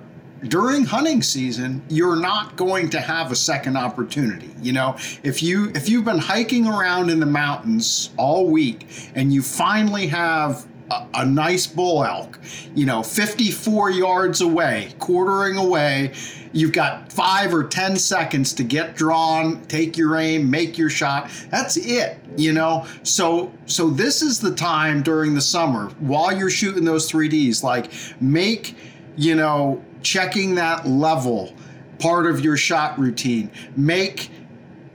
during 0.48 0.84
hunting 0.84 1.22
season 1.22 1.82
you're 1.88 2.16
not 2.16 2.56
going 2.56 2.88
to 2.88 2.98
have 2.98 3.30
a 3.30 3.36
second 3.36 3.76
opportunity 3.76 4.50
you 4.62 4.72
know 4.72 4.96
if 5.22 5.42
you 5.42 5.70
if 5.74 5.86
you've 5.86 6.04
been 6.04 6.18
hiking 6.18 6.66
around 6.66 7.10
in 7.10 7.20
the 7.20 7.26
mountains 7.26 8.10
all 8.16 8.46
week 8.46 8.86
and 9.14 9.34
you 9.34 9.42
finally 9.42 10.06
have 10.06 10.66
a, 11.14 11.24
nice 11.24 11.66
bull 11.66 12.04
elk 12.04 12.38
you 12.74 12.86
know 12.86 13.02
54 13.02 13.90
yards 13.90 14.40
away 14.40 14.92
quartering 14.98 15.56
away 15.56 16.12
You've 16.52 16.72
got 16.72 17.12
five 17.12 17.54
or 17.54 17.62
10 17.62 17.96
seconds 17.96 18.52
to 18.54 18.64
get 18.64 18.96
drawn, 18.96 19.62
take 19.66 19.96
your 19.96 20.16
aim, 20.16 20.50
make 20.50 20.76
your 20.76 20.90
shot. 20.90 21.30
That's 21.48 21.76
it, 21.76 22.18
you 22.36 22.52
know? 22.52 22.86
So, 23.04 23.52
so 23.66 23.88
this 23.88 24.20
is 24.20 24.40
the 24.40 24.52
time 24.54 25.02
during 25.02 25.34
the 25.34 25.40
summer 25.40 25.90
while 26.00 26.36
you're 26.36 26.50
shooting 26.50 26.84
those 26.84 27.10
3Ds, 27.10 27.62
like 27.62 27.92
make, 28.20 28.76
you 29.16 29.36
know, 29.36 29.84
checking 30.02 30.56
that 30.56 30.88
level 30.88 31.54
part 32.00 32.26
of 32.26 32.40
your 32.40 32.56
shot 32.56 32.98
routine. 32.98 33.50
Make, 33.76 34.30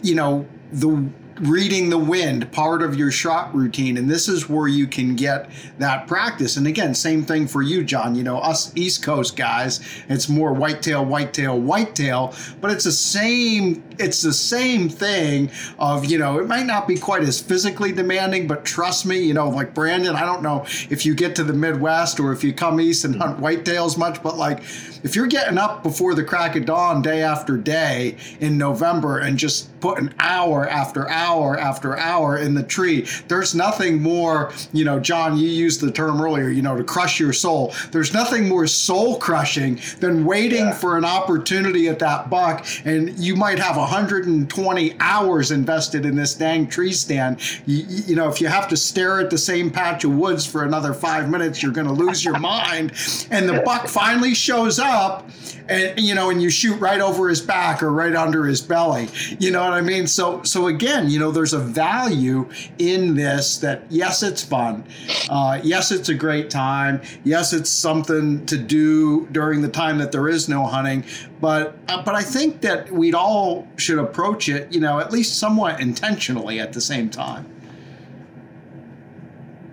you 0.02 0.16
know, 0.16 0.46
the 0.74 1.10
reading 1.42 1.90
the 1.90 1.98
wind 1.98 2.50
part 2.52 2.82
of 2.82 2.96
your 2.96 3.12
shot 3.12 3.54
routine 3.54 3.98
and 3.98 4.10
this 4.10 4.30
is 4.30 4.48
where 4.50 4.68
you 4.68 4.88
can 4.88 5.16
get 5.16 5.50
that 5.78 6.08
practice. 6.08 6.56
And 6.56 6.66
again 6.68 6.96
same 6.96 7.24
thing 7.24 7.48
for 7.48 7.62
you 7.62 7.84
john 7.84 8.16
you 8.16 8.24
know 8.24 8.38
us 8.38 8.72
east 8.76 9.04
coast 9.04 9.36
guys 9.36 9.82
it's 10.08 10.30
more 10.30 10.54
whitetail 10.54 11.04
whitetail 11.04 11.60
whitetail 11.60 12.34
but 12.62 12.72
it's 12.72 12.86
the 12.86 12.92
same 12.92 13.84
it's 14.00 14.22
the 14.22 14.34
same 14.34 14.90
thing 14.90 15.50
of 15.80 16.06
you 16.06 16.18
know 16.18 16.40
it 16.40 16.48
might 16.48 16.66
not 16.66 16.88
be 16.88 16.98
quite 16.98 17.24
as 17.24 17.42
physically 17.42 17.92
demanding 17.92 18.48
but 18.48 18.66
trust 18.66 19.06
me 19.06 19.20
you 19.20 19.34
know 19.34 19.50
like 19.50 19.74
brandon 19.74 20.16
i 20.16 20.26
don't 20.26 20.42
know 20.42 20.64
if 20.90 21.06
you 21.06 21.14
get 21.14 21.36
to 21.36 21.44
the 21.44 21.54
midwest 21.54 22.20
or 22.20 22.32
if 22.32 22.44
you 22.44 22.54
come 22.54 22.80
east 22.80 23.06
and 23.06 23.16
hunt 23.16 23.40
whitetails 23.40 23.98
much 23.98 24.22
but 24.24 24.38
like 24.38 24.60
if 25.04 25.16
you're 25.16 25.28
getting 25.28 25.58
up 25.58 25.84
before 25.84 26.14
the 26.16 26.24
crack 26.24 26.56
of 26.56 26.66
dawn 26.66 27.02
day 27.02 27.22
after 27.22 27.58
day 27.58 28.16
in 28.40 28.58
november 28.58 29.20
and 29.20 29.38
just 29.38 29.70
put 29.86 30.00
an 30.00 30.12
hour 30.18 30.68
after 30.68 31.08
hour 31.10 31.60
after 31.60 31.96
hour 31.96 32.40
in 32.40 32.56
the 32.56 32.64
tree. 32.64 33.06
There's 33.28 33.54
nothing 33.54 34.02
more, 34.02 34.52
you 34.74 34.84
know, 34.84 35.00
John, 35.00 35.38
you 35.38 35.48
used 35.48 35.80
the 35.80 35.92
term 35.92 36.20
earlier, 36.20 36.50
you 36.50 36.64
know, 36.64 36.76
to 36.76 36.84
crush 36.84 37.20
your 37.20 37.34
soul. 37.34 37.72
There's 37.92 38.12
nothing 38.12 38.50
more 38.50 38.66
soul 38.66 39.20
crushing 39.20 39.80
than 40.00 40.26
waiting 40.26 40.66
yeah. 40.66 40.74
for 40.74 40.98
an 40.98 41.06
opportunity 41.06 41.88
at 41.88 42.00
that 42.00 42.32
buck. 42.32 42.66
And 42.84 43.16
you 43.20 43.36
might 43.36 43.60
have 43.60 43.78
120 43.86 44.96
hours 45.00 45.52
invested 45.52 46.08
in 46.08 46.16
this 46.16 46.34
dang 46.34 46.68
tree 46.68 46.92
stand. 46.92 47.40
You, 47.68 47.86
you 47.88 48.16
know, 48.16 48.28
if 48.30 48.42
you 48.42 48.48
have 48.48 48.68
to 48.70 48.78
stare 48.78 49.20
at 49.20 49.30
the 49.30 49.38
same 49.38 49.70
patch 49.70 50.04
of 50.04 50.16
woods 50.16 50.44
for 50.44 50.64
another 50.64 50.92
five 50.92 51.30
minutes, 51.30 51.62
you're 51.62 51.72
going 51.72 51.86
to 51.86 51.94
lose 51.94 52.26
your 52.26 52.40
mind. 52.40 52.94
And 53.30 53.48
the 53.48 53.62
buck 53.64 53.88
finally 53.88 54.34
shows 54.34 54.80
up 54.80 55.30
and 55.68 56.00
you 56.00 56.14
know, 56.14 56.30
and 56.30 56.42
you 56.42 56.50
shoot 56.50 56.80
right 56.80 57.02
over 57.02 57.30
his 57.30 57.42
back 57.42 57.82
or 57.82 57.92
right 57.92 58.16
under 58.16 58.46
his 58.46 58.62
belly. 58.62 59.10
You 59.40 59.52
know 59.52 59.64
what 59.64 59.74
I 59.74 59.82
mean? 59.82 60.08
So, 60.08 60.44
so 60.44 60.68
again, 60.68 61.10
you 61.10 61.20
know, 61.20 61.32
there's 61.32 61.54
a 61.54 61.60
value 61.60 62.50
in 62.78 63.16
this 63.16 63.58
that 63.60 63.84
yes, 63.90 64.24
it's 64.24 64.44
fun. 64.44 64.84
Uh, 65.30 65.60
yes, 65.64 65.92
it's 65.92 66.10
a 66.10 66.14
great 66.14 66.50
time. 66.50 67.02
Yes, 67.24 67.54
it's 67.54 67.70
something 67.70 68.46
to 68.46 68.58
do 68.58 69.28
during 69.28 69.62
the 69.62 69.70
time 69.70 69.98
that 69.98 70.12
there 70.12 70.28
is 70.28 70.48
no 70.48 70.66
hunting. 70.66 71.04
But, 71.42 71.78
uh, 71.90 72.02
but 72.04 72.16
I 72.16 72.22
think 72.22 72.62
that 72.62 72.92
we'd 72.92 73.16
all 73.16 73.68
should 73.78 74.00
approach 74.00 74.50
it, 74.50 74.72
you 74.74 74.80
know, 74.80 75.00
at 75.00 75.12
least 75.12 75.40
somewhat 75.40 75.80
intentionally 75.80 76.60
at 76.60 76.74
the 76.74 76.82
same 76.82 77.10
time. 77.10 77.52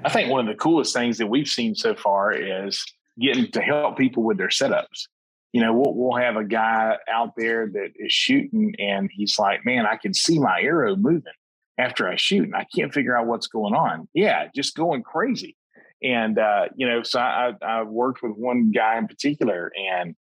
I 0.05 0.09
think 0.09 0.30
one 0.30 0.40
of 0.40 0.47
the 0.47 0.61
coolest 0.61 0.93
things 0.93 1.18
that 1.18 1.28
we've 1.28 1.47
seen 1.47 1.76
so 1.76 1.95
far 1.95 2.32
is 2.32 2.84
getting 3.20 3.51
to 3.53 3.61
help 3.61 3.97
people 3.97 4.24
with 4.24 4.36
their 4.36 4.49
setups 4.49 5.07
you 5.53 5.61
know, 5.61 5.72
we'll, 5.72 5.94
we'll 5.94 6.20
have 6.20 6.36
a 6.36 6.44
guy 6.44 6.96
out 7.11 7.34
there 7.36 7.68
that 7.68 7.90
is 7.96 8.12
shooting 8.12 8.74
and 8.78 9.11
he's 9.12 9.38
like, 9.38 9.64
man, 9.64 9.86
I 9.86 9.96
can 9.96 10.14
see 10.14 10.38
my 10.38 10.61
arrow 10.61 10.96
moving 10.96 11.32
after 11.78 12.09
I 12.09 12.16
shoot 12.16 12.44
and 12.44 12.57
I 12.57 12.66
can't 12.74 12.92
figure 12.92 13.16
out 13.16 13.26
what's 13.26 13.48
going 13.48 13.74
on. 13.74 14.09
Yeah, 14.14 14.48
just 14.55 14.74
going 14.74 15.03
crazy. 15.03 15.57
And, 16.03 16.38
uh, 16.38 16.68
you 16.74 16.88
know, 16.88 17.03
so 17.03 17.20
I, 17.20 17.53
I 17.62 17.82
worked 17.82 18.22
with 18.22 18.32
one 18.32 18.72
guy 18.72 18.98
in 18.98 19.07
particular 19.07 19.70
and 19.76 20.16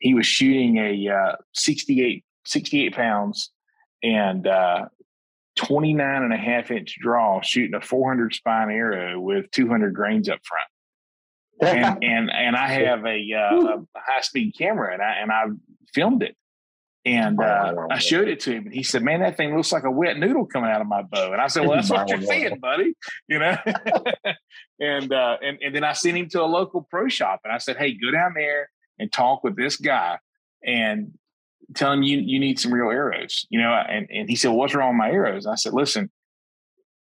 he 0.00 0.14
was 0.14 0.26
shooting 0.26 0.76
a 0.78 1.08
uh, 1.08 1.36
68, 1.54 2.24
68 2.44 2.94
pounds 2.94 3.50
and 4.02 4.46
uh, 4.48 4.86
29 5.56 6.22
and 6.22 6.32
a 6.32 6.36
half 6.36 6.72
inch 6.72 6.96
draw, 7.00 7.40
shooting 7.40 7.74
a 7.74 7.80
400 7.80 8.34
spine 8.34 8.70
arrow 8.70 9.20
with 9.20 9.50
200 9.52 9.94
grains 9.94 10.28
up 10.28 10.40
front. 10.42 10.66
And, 11.62 11.98
and 12.04 12.30
and 12.30 12.56
I 12.56 12.68
have 12.68 13.04
a, 13.06 13.32
uh, 13.32 13.76
a 13.76 13.86
high 13.94 14.20
speed 14.20 14.54
camera 14.56 14.92
and 14.92 15.02
I 15.02 15.12
and 15.20 15.32
I 15.32 15.44
filmed 15.94 16.22
it 16.22 16.36
and 17.04 17.40
uh, 17.40 17.74
I 17.90 17.98
showed 17.98 18.28
it 18.28 18.38
to 18.40 18.52
him, 18.52 18.66
and 18.66 18.74
he 18.74 18.84
said, 18.84 19.02
"Man, 19.02 19.20
that 19.20 19.36
thing 19.36 19.56
looks 19.56 19.72
like 19.72 19.82
a 19.82 19.90
wet 19.90 20.18
noodle 20.18 20.46
coming 20.46 20.70
out 20.70 20.80
of 20.80 20.86
my 20.86 21.02
bow." 21.02 21.32
And 21.32 21.40
I 21.40 21.48
said, 21.48 21.66
"Well, 21.66 21.76
that's 21.76 21.90
what 21.90 22.08
you're 22.08 22.22
seeing, 22.22 22.58
buddy." 22.60 22.94
You 23.26 23.40
know. 23.40 23.56
and 24.80 25.12
uh, 25.12 25.36
and 25.42 25.58
and 25.60 25.74
then 25.74 25.82
I 25.82 25.94
sent 25.94 26.16
him 26.16 26.28
to 26.28 26.42
a 26.42 26.46
local 26.46 26.86
pro 26.88 27.08
shop, 27.08 27.40
and 27.42 27.52
I 27.52 27.58
said, 27.58 27.76
"Hey, 27.76 27.94
go 27.94 28.12
down 28.12 28.34
there 28.36 28.70
and 29.00 29.10
talk 29.10 29.42
with 29.42 29.56
this 29.56 29.76
guy, 29.76 30.18
and 30.64 31.12
tell 31.74 31.92
him 31.92 32.04
you 32.04 32.18
you 32.18 32.38
need 32.38 32.60
some 32.60 32.72
real 32.72 32.90
arrows." 32.90 33.46
You 33.50 33.60
know. 33.60 33.72
And 33.72 34.06
and 34.12 34.30
he 34.30 34.36
said, 34.36 34.52
"What's 34.52 34.74
wrong 34.74 34.90
with 34.90 34.98
my 34.98 35.10
arrows?" 35.10 35.44
I 35.44 35.56
said, 35.56 35.74
"Listen, 35.74 36.08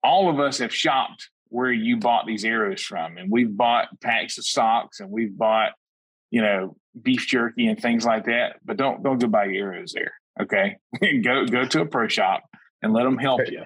all 0.03 0.31
of 0.31 0.41
us 0.41 0.59
have 0.59 0.75
shopped 0.75 1.29
where 1.55 1.73
you 1.73 1.99
bought 1.99 2.27
these 2.27 2.45
arrows 2.45 2.83
from, 2.83 3.17
and 3.17 3.31
we've 3.31 3.57
bought 3.57 3.89
packs 4.01 4.39
of 4.39 4.47
socks, 4.47 5.01
and 5.01 5.11
we've 5.11 5.37
bought." 5.37 5.73
You 6.31 6.43
know, 6.43 6.77
beef 7.01 7.29
jerky 7.29 7.69
and 7.69 7.81
things 7.81 8.05
like 8.05 8.25
that. 8.25 8.57
But 8.65 8.77
don't 8.77 9.05
don't 9.05 9.19
go 9.19 9.29
buy 9.29 9.47
arrows 9.47 9.93
there. 9.93 10.15
Okay, 10.41 10.79
go 11.23 11.47
go 11.47 11.65
to 11.65 11.83
a 11.83 11.87
pro 11.87 12.09
shop 12.09 12.43
and 12.83 12.93
let 12.93 13.05
them 13.05 13.19
help 13.19 13.43
you 13.49 13.63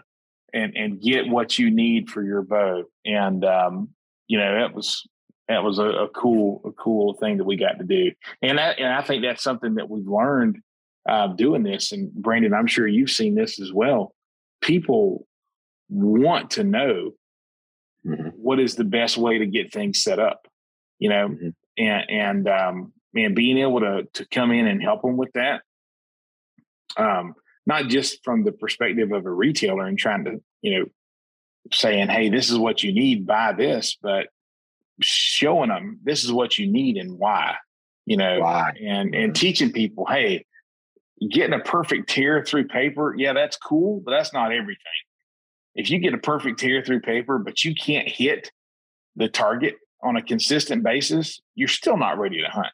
and 0.53 0.77
and 0.77 1.01
get 1.01 1.29
what 1.29 1.59
you 1.59 1.71
need 1.71 2.11
for 2.11 2.23
your 2.23 2.43
bow. 2.43 2.85
And 3.05 3.45
um, 3.45 3.91
you 4.27 4.39
know 4.39 4.55
that 4.61 4.75
was 4.75 5.07
that 5.49 5.63
was 5.63 5.79
a, 5.79 5.85
a, 5.85 6.09
cool 6.11 6.61
a 6.65 6.73
cool 6.73 7.15
thing 7.15 7.39
that 7.39 7.45
we 7.45 7.57
got 7.57 7.79
to 7.79 7.85
do. 7.85 8.13
And 8.43 8.59
that, 8.59 8.79
and 8.79 8.93
I 8.93 9.01
think 9.01 9.23
that's 9.23 9.43
something 9.43 9.77
that 9.77 9.89
we've 9.89 10.07
learned 10.07 10.59
uh, 11.09 11.29
doing 11.29 11.63
this. 11.63 11.93
And 11.93 12.13
Brandon, 12.13 12.53
I'm 12.53 12.67
sure 12.67 12.87
you've 12.87 13.11
seen 13.11 13.35
this 13.35 13.59
as 13.59 13.73
well. 13.73 14.15
People 14.61 15.27
want 15.89 16.51
to 16.51 16.65
know 16.65 17.13
mm-hmm. 18.07 18.29
what 18.29 18.61
is 18.61 18.75
the 18.75 18.85
best 18.85 19.17
way 19.17 19.39
to 19.39 19.47
get 19.47 19.73
things 19.73 20.03
set 20.03 20.19
up. 20.19 20.47
You 20.99 21.11
know, 21.11 21.29
mm-hmm. 21.29 21.49
and 21.79 22.11
and 22.11 22.49
um, 22.49 22.93
man, 23.13 23.35
being 23.35 23.59
able 23.59 23.81
to 23.81 24.09
to 24.15 24.27
come 24.29 24.53
in 24.53 24.67
and 24.67 24.83
help 24.83 25.03
them 25.03 25.17
with 25.17 25.33
that, 25.35 25.63
um, 26.97 27.35
not 27.67 27.89
just 27.89 28.25
from 28.25 28.45
the 28.45 28.53
perspective 28.53 29.13
of 29.13 29.27
a 29.27 29.31
retailer 29.31 29.87
and 29.87 29.99
trying 29.99 30.25
to, 30.25 30.43
you 30.63 30.79
know, 30.79 30.87
saying, 31.73 32.09
"Hey, 32.09 32.29
this 32.29 32.51
is 32.51 32.59
what 32.59 32.83
you 32.83 32.93
need, 32.93 33.27
buy 33.27 33.53
this," 33.53 33.97
but 34.01 34.29
showing 35.01 35.69
them 35.69 36.01
this 36.03 36.25
is 36.25 36.33
what 36.33 36.59
you 36.59 36.71
need 36.71 36.97
and 36.97 37.19
why, 37.19 37.55
you 38.07 38.17
know, 38.17 38.41
why? 38.41 38.73
and 38.81 39.15
and 39.15 39.33
mm-hmm. 39.33 39.33
teaching 39.33 39.73
people, 39.73 40.05
"Hey, 40.07 40.45
getting 41.31 41.59
a 41.59 41.63
perfect 41.63 42.09
tear 42.09 42.45
through 42.45 42.69
paper, 42.69 43.15
yeah, 43.17 43.33
that's 43.33 43.57
cool, 43.57 44.01
but 44.05 44.13
that's 44.13 44.33
not 44.33 44.53
everything. 44.53 44.79
If 45.79 45.91
you 45.91 45.99
get 45.99 46.13
a 46.13 46.19
perfect 46.19 46.61
tear 46.61 46.83
through 46.83 47.01
paper, 47.01 47.39
but 47.39 47.65
you 47.65 47.75
can't 47.75 48.09
hit 48.09 48.51
the 49.17 49.29
target 49.29 49.77
on 50.03 50.17
a 50.17 50.23
consistent 50.23 50.83
basis, 50.83 51.41
you're 51.55 51.69
still 51.69 51.97
not 51.97 52.19
ready 52.19 52.43
to 52.43 52.49
hunt 52.49 52.73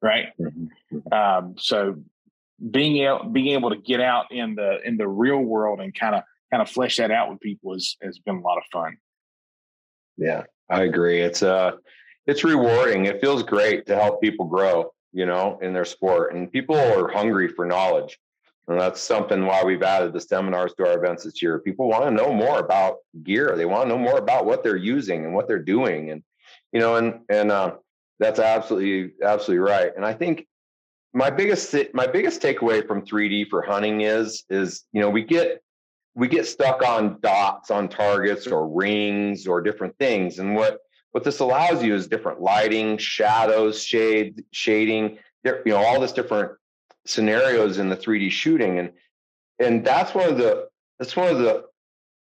right? 0.00 0.28
Mm-hmm, 0.40 0.96
mm-hmm. 0.96 1.12
Um, 1.12 1.54
so 1.58 1.96
being 2.70 2.98
able 2.98 3.24
being 3.24 3.54
able 3.54 3.70
to 3.70 3.76
get 3.76 4.00
out 4.00 4.32
in 4.32 4.54
the 4.54 4.80
in 4.84 4.96
the 4.96 5.06
real 5.06 5.38
world 5.38 5.80
and 5.80 5.94
kind 5.94 6.14
of 6.14 6.22
kind 6.50 6.62
of 6.62 6.68
flesh 6.68 6.96
that 6.96 7.10
out 7.10 7.30
with 7.30 7.40
people 7.40 7.72
has 7.72 7.96
has 8.02 8.18
been 8.18 8.36
a 8.36 8.40
lot 8.40 8.58
of 8.58 8.64
fun. 8.72 8.96
Yeah, 10.16 10.44
I 10.68 10.82
agree. 10.82 11.20
It's 11.20 11.42
uh 11.42 11.72
it's 12.26 12.44
rewarding. 12.44 13.06
It 13.06 13.20
feels 13.20 13.42
great 13.42 13.86
to 13.86 13.94
help 13.94 14.20
people 14.20 14.46
grow, 14.46 14.90
you 15.12 15.24
know, 15.24 15.58
in 15.62 15.72
their 15.72 15.86
sport. 15.86 16.34
And 16.34 16.50
people 16.50 16.76
are 16.76 17.08
hungry 17.08 17.48
for 17.48 17.64
knowledge. 17.64 18.18
And 18.68 18.78
that's 18.78 19.00
something 19.00 19.46
why 19.46 19.64
we've 19.64 19.82
added 19.82 20.12
the 20.12 20.20
seminars 20.20 20.74
to 20.74 20.86
our 20.86 20.98
events 20.98 21.24
this 21.24 21.40
year. 21.40 21.58
People 21.58 21.88
want 21.88 22.04
to 22.04 22.10
know 22.10 22.32
more 22.32 22.58
about 22.58 22.98
gear. 23.22 23.54
They 23.56 23.64
want 23.64 23.84
to 23.84 23.88
know 23.88 23.98
more 23.98 24.18
about 24.18 24.44
what 24.44 24.62
they're 24.62 24.76
using 24.76 25.24
and 25.24 25.34
what 25.34 25.48
they're 25.48 25.58
doing. 25.58 26.10
And, 26.10 26.22
you 26.72 26.80
know, 26.80 26.96
and 26.96 27.20
and 27.30 27.50
uh 27.50 27.76
that's 28.18 28.38
absolutely 28.38 29.14
absolutely 29.24 29.60
right. 29.60 29.92
And 29.96 30.04
I 30.04 30.12
think 30.12 30.46
my 31.14 31.30
biggest 31.30 31.74
my 31.94 32.06
biggest 32.06 32.42
takeaway 32.42 32.86
from 32.86 33.02
3D 33.02 33.48
for 33.48 33.62
hunting 33.62 34.02
is 34.02 34.44
is 34.50 34.84
you 34.92 35.00
know 35.00 35.08
we 35.08 35.24
get 35.24 35.62
we 36.14 36.28
get 36.28 36.46
stuck 36.46 36.86
on 36.86 37.18
dots 37.20 37.70
on 37.70 37.88
targets 37.88 38.46
or 38.46 38.68
rings 38.68 39.46
or 39.46 39.62
different 39.62 39.96
things 39.98 40.38
and 40.38 40.54
what 40.54 40.80
what 41.12 41.24
this 41.24 41.40
allows 41.40 41.82
you 41.82 41.94
is 41.94 42.06
different 42.06 42.40
lighting 42.40 42.98
shadows 42.98 43.82
shade 43.82 44.44
shading 44.50 45.18
you 45.44 45.62
know 45.66 45.76
all 45.76 46.00
this 46.00 46.12
different 46.12 46.52
scenarios 47.06 47.78
in 47.78 47.88
the 47.88 47.96
3d 47.96 48.30
shooting 48.30 48.78
and 48.78 48.92
and 49.58 49.84
that's 49.84 50.14
one 50.14 50.28
of 50.28 50.36
the 50.36 50.68
that's 50.98 51.16
one 51.16 51.28
of 51.28 51.38
the 51.38 51.64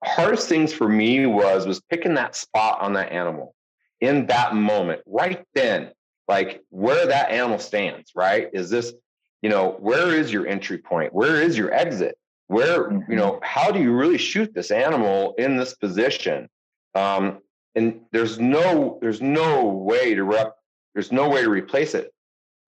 hardest 0.04 0.48
things 0.48 0.74
for 0.74 0.88
me 0.88 1.26
was 1.26 1.66
was 1.66 1.82
picking 1.90 2.14
that 2.14 2.36
spot 2.36 2.80
on 2.82 2.94
that 2.94 3.12
animal 3.12 3.56
in 4.02 4.28
that 4.28 4.56
moment, 4.56 5.02
right 5.06 5.44
then, 5.54 5.92
like 6.28 6.62
where 6.70 7.08
that 7.08 7.32
animal 7.32 7.60
stands, 7.60 8.12
right? 8.16 8.50
Is 8.54 8.70
this, 8.70 8.94
you 9.42 9.50
know, 9.50 9.76
where 9.80 10.14
is 10.14 10.32
your 10.32 10.48
entry 10.48 10.78
point? 10.78 11.14
Where 11.14 11.42
is 11.42 11.58
your 11.58 11.74
exit? 11.74 12.18
Where, 12.48 12.92
you 12.92 13.00
mm-hmm. 13.00 13.16
know, 13.16 13.40
how 13.44 13.72
do 13.72 13.82
you 13.82 13.94
really 13.94 14.18
shoot 14.18 14.54
this 14.54 14.72
animal 14.72 15.36
in 15.38 15.58
this 15.58 15.74
position? 15.74 16.50
Um, 16.96 17.40
and 17.76 18.02
there's 18.12 18.40
no, 18.40 18.98
there's 19.02 19.22
no 19.22 19.66
way 19.66 20.16
to 20.16 20.24
rep, 20.24 20.56
there's 20.94 21.12
no 21.12 21.30
way 21.30 21.44
to 21.44 21.50
replace 21.50 21.94
it 21.94 22.12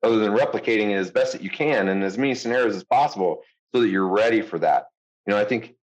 other 0.04 0.18
than 0.18 0.32
replicating 0.32 0.92
it 0.92 0.96
as 0.96 1.12
best 1.12 1.34
that 1.34 1.42
you 1.42 1.50
can 1.50 1.90
in 1.90 2.02
as 2.04 2.18
many 2.18 2.34
scenarios 2.36 2.76
as 2.76 2.84
possible 2.84 3.42
so 3.74 3.82
that 3.82 3.90
you're 3.90 4.08
ready 4.08 4.42
for 4.42 4.60
that. 4.60 4.86
You 5.26 5.34
know, 5.34 5.40
I 5.40 5.46
think 5.46 5.76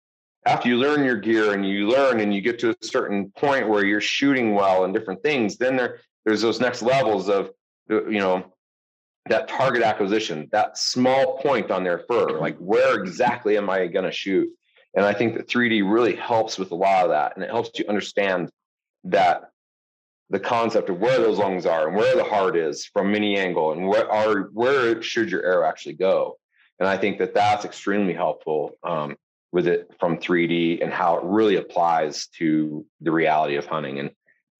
after 0.46 0.68
you 0.68 0.76
learn 0.76 1.04
your 1.04 1.16
gear 1.16 1.52
and 1.52 1.68
you 1.68 1.88
learn 1.88 2.20
and 2.20 2.34
you 2.34 2.40
get 2.40 2.58
to 2.60 2.70
a 2.70 2.76
certain 2.82 3.30
point 3.36 3.68
where 3.68 3.84
you're 3.84 4.00
shooting 4.00 4.54
well 4.54 4.84
and 4.84 4.94
different 4.94 5.22
things, 5.22 5.56
then 5.56 5.76
there 5.76 6.00
there's 6.24 6.42
those 6.42 6.60
next 6.60 6.82
levels 6.82 7.28
of 7.28 7.50
uh, 7.90 8.06
you 8.06 8.18
know 8.18 8.52
that 9.28 9.48
target 9.48 9.82
acquisition, 9.82 10.48
that 10.52 10.78
small 10.78 11.38
point 11.38 11.70
on 11.70 11.82
their 11.82 11.98
fur, 11.98 12.26
mm-hmm. 12.26 12.40
like 12.40 12.56
where 12.58 13.00
exactly 13.00 13.56
am 13.56 13.68
I 13.68 13.86
going 13.88 14.04
to 14.04 14.12
shoot? 14.12 14.48
And 14.94 15.04
I 15.04 15.12
think 15.12 15.34
that 15.34 15.48
3D 15.48 15.82
really 15.90 16.14
helps 16.14 16.58
with 16.58 16.70
a 16.70 16.76
lot 16.76 17.04
of 17.04 17.10
that, 17.10 17.34
and 17.34 17.44
it 17.44 17.50
helps 17.50 17.76
you 17.78 17.84
understand 17.88 18.50
that 19.04 19.50
the 20.30 20.40
concept 20.40 20.88
of 20.90 20.98
where 20.98 21.18
those 21.18 21.38
lungs 21.38 21.66
are 21.66 21.88
and 21.88 21.96
where 21.96 22.16
the 22.16 22.24
heart 22.24 22.56
is 22.56 22.84
from 22.86 23.14
any 23.14 23.38
angle, 23.38 23.72
and 23.72 23.86
where 23.86 24.10
are 24.10 24.50
where 24.52 25.00
should 25.02 25.30
your 25.30 25.44
arrow 25.44 25.66
actually 25.68 25.94
go. 25.94 26.38
And 26.78 26.88
I 26.88 26.96
think 26.96 27.18
that 27.18 27.34
that's 27.34 27.64
extremely 27.64 28.12
helpful 28.12 28.72
um, 28.82 29.16
with 29.52 29.66
it 29.66 29.90
from 29.98 30.18
3D 30.18 30.82
and 30.82 30.92
how 30.92 31.16
it 31.16 31.24
really 31.24 31.56
applies 31.56 32.26
to 32.38 32.84
the 33.00 33.12
reality 33.12 33.56
of 33.56 33.66
hunting. 33.66 33.98
And 33.98 34.10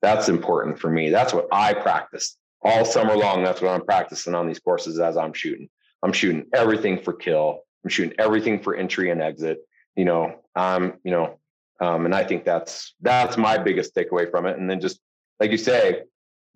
that's 0.00 0.28
important 0.28 0.78
for 0.78 0.88
me. 0.88 1.10
That's 1.10 1.34
what 1.34 1.48
I 1.52 1.74
practice 1.74 2.36
all 2.62 2.84
summer 2.84 3.16
long. 3.16 3.42
That's 3.42 3.60
what 3.60 3.70
I'm 3.70 3.84
practicing 3.84 4.34
on 4.34 4.46
these 4.46 4.58
courses 4.58 4.98
as 4.98 5.16
I'm 5.16 5.32
shooting. 5.32 5.68
I'm 6.02 6.12
shooting 6.12 6.46
everything 6.54 7.02
for 7.02 7.12
kill. 7.12 7.60
I'm 7.84 7.90
shooting 7.90 8.14
everything 8.18 8.62
for 8.62 8.74
entry 8.74 9.10
and 9.10 9.20
exit. 9.20 9.58
You 9.96 10.04
know, 10.04 10.40
um, 10.54 10.94
you 11.04 11.10
know, 11.10 11.38
um, 11.80 12.04
and 12.06 12.14
I 12.14 12.24
think 12.24 12.44
that's 12.44 12.94
that's 13.00 13.36
my 13.36 13.58
biggest 13.58 13.94
takeaway 13.94 14.30
from 14.30 14.46
it. 14.46 14.58
And 14.58 14.68
then 14.68 14.80
just 14.80 15.00
like 15.40 15.50
you 15.50 15.58
say, 15.58 16.02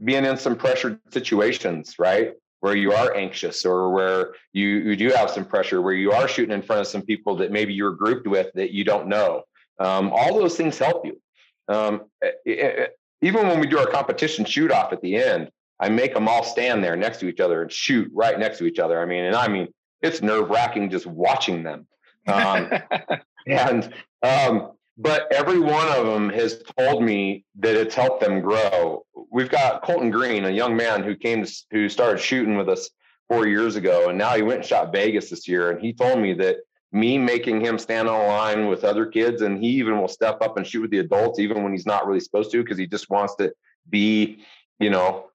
being 0.03 0.25
in 0.25 0.37
some 0.37 0.57
pressured 0.57 0.99
situations, 1.11 1.97
right? 1.99 2.35
where 2.61 2.77
you 2.77 2.93
are 2.93 3.15
anxious 3.15 3.65
or 3.65 3.91
where 3.91 4.35
you, 4.53 4.69
you 4.69 4.97
do 4.97 5.09
have 5.11 5.31
some 5.31 5.45
pressure, 5.45 5.83
where 5.83 5.95
you 5.95 6.13
are 6.13 6.29
shooting 6.29 6.55
in 6.55 6.63
front 6.63 6.81
of 6.81 6.87
some 6.87 7.03
people 7.03 7.37
that 7.37 7.51
maybe 7.51 7.73
you're 7.73 7.93
grouped 7.93 8.27
with 8.27 8.53
that 8.55 8.71
you 8.71 8.85
don't 8.85 9.09
know. 9.09 9.43
Um, 9.79 10.11
all 10.13 10.35
those 10.35 10.57
things 10.57 10.79
help 10.79 11.07
you. 11.07 11.21
Um, 11.69 12.03
it, 12.21 12.35
it, 12.45 12.99
even 13.23 13.49
when 13.49 13.61
we 13.61 13.67
do 13.67 13.79
our 13.79 13.87
competition 13.87 14.45
shoot 14.45 14.71
off 14.71 14.93
at 14.93 15.01
the 15.01 15.17
end, 15.17 15.51
I 15.79 15.89
make 15.89 16.13
them 16.13 16.29
all 16.29 16.45
stand 16.45 16.85
there 16.85 16.97
next 16.97 17.21
to 17.21 17.29
each 17.29 17.41
other 17.41 17.63
and 17.63 17.73
shoot 17.73 18.11
right 18.13 18.39
next 18.39 18.59
to 18.59 18.67
each 18.67 18.79
other. 18.79 19.01
I 19.01 19.07
mean, 19.07 19.25
and 19.25 19.35
I 19.35 19.49
mean, 19.49 19.69
it's 20.03 20.21
nerve 20.21 20.51
wracking 20.51 20.91
just 20.91 21.07
watching 21.07 21.63
them. 21.63 21.87
Um, 22.27 22.71
and 23.47 23.93
um, 24.23 24.73
but 25.01 25.33
every 25.33 25.59
one 25.59 25.89
of 25.89 26.05
them 26.05 26.29
has 26.29 26.63
told 26.79 27.03
me 27.03 27.47
that 27.59 27.75
it's 27.75 27.95
helped 27.95 28.21
them 28.21 28.41
grow. 28.41 29.07
We've 29.33 29.49
got 29.49 29.83
Colton 29.83 30.11
Green, 30.11 30.45
a 30.45 30.51
young 30.51 30.77
man 30.77 31.03
who 31.03 31.17
came 31.17 31.43
to, 31.43 31.53
who 31.71 31.89
started 31.89 32.19
shooting 32.19 32.57
with 32.57 32.69
us 32.69 32.91
four 33.27 33.47
years 33.47 33.77
ago, 33.77 34.11
and 34.11 34.19
now 34.19 34.37
he 34.37 34.43
went 34.43 34.61
and 34.61 34.69
shot 34.69 34.93
Vegas 34.93 35.31
this 35.31 35.49
year. 35.49 35.71
And 35.71 35.81
he 35.81 35.95
told 35.95 36.19
me 36.19 36.35
that 36.35 36.59
me 36.93 37.17
making 37.17 37.65
him 37.65 37.79
stand 37.79 38.09
on 38.09 38.21
a 38.21 38.27
line 38.27 38.69
with 38.69 38.85
other 38.85 39.07
kids, 39.07 39.41
and 39.41 39.63
he 39.63 39.71
even 39.71 39.99
will 39.99 40.09
step 40.09 40.43
up 40.43 40.59
and 40.59 40.67
shoot 40.67 40.83
with 40.83 40.91
the 40.91 40.99
adults, 40.99 41.39
even 41.39 41.63
when 41.63 41.73
he's 41.73 41.87
not 41.87 42.07
really 42.07 42.21
supposed 42.21 42.51
to, 42.53 42.63
because 42.63 42.77
he 42.77 42.87
just 42.87 43.09
wants 43.09 43.37
to 43.37 43.55
be, 43.89 44.45
you 44.81 44.91
know, 44.91 45.31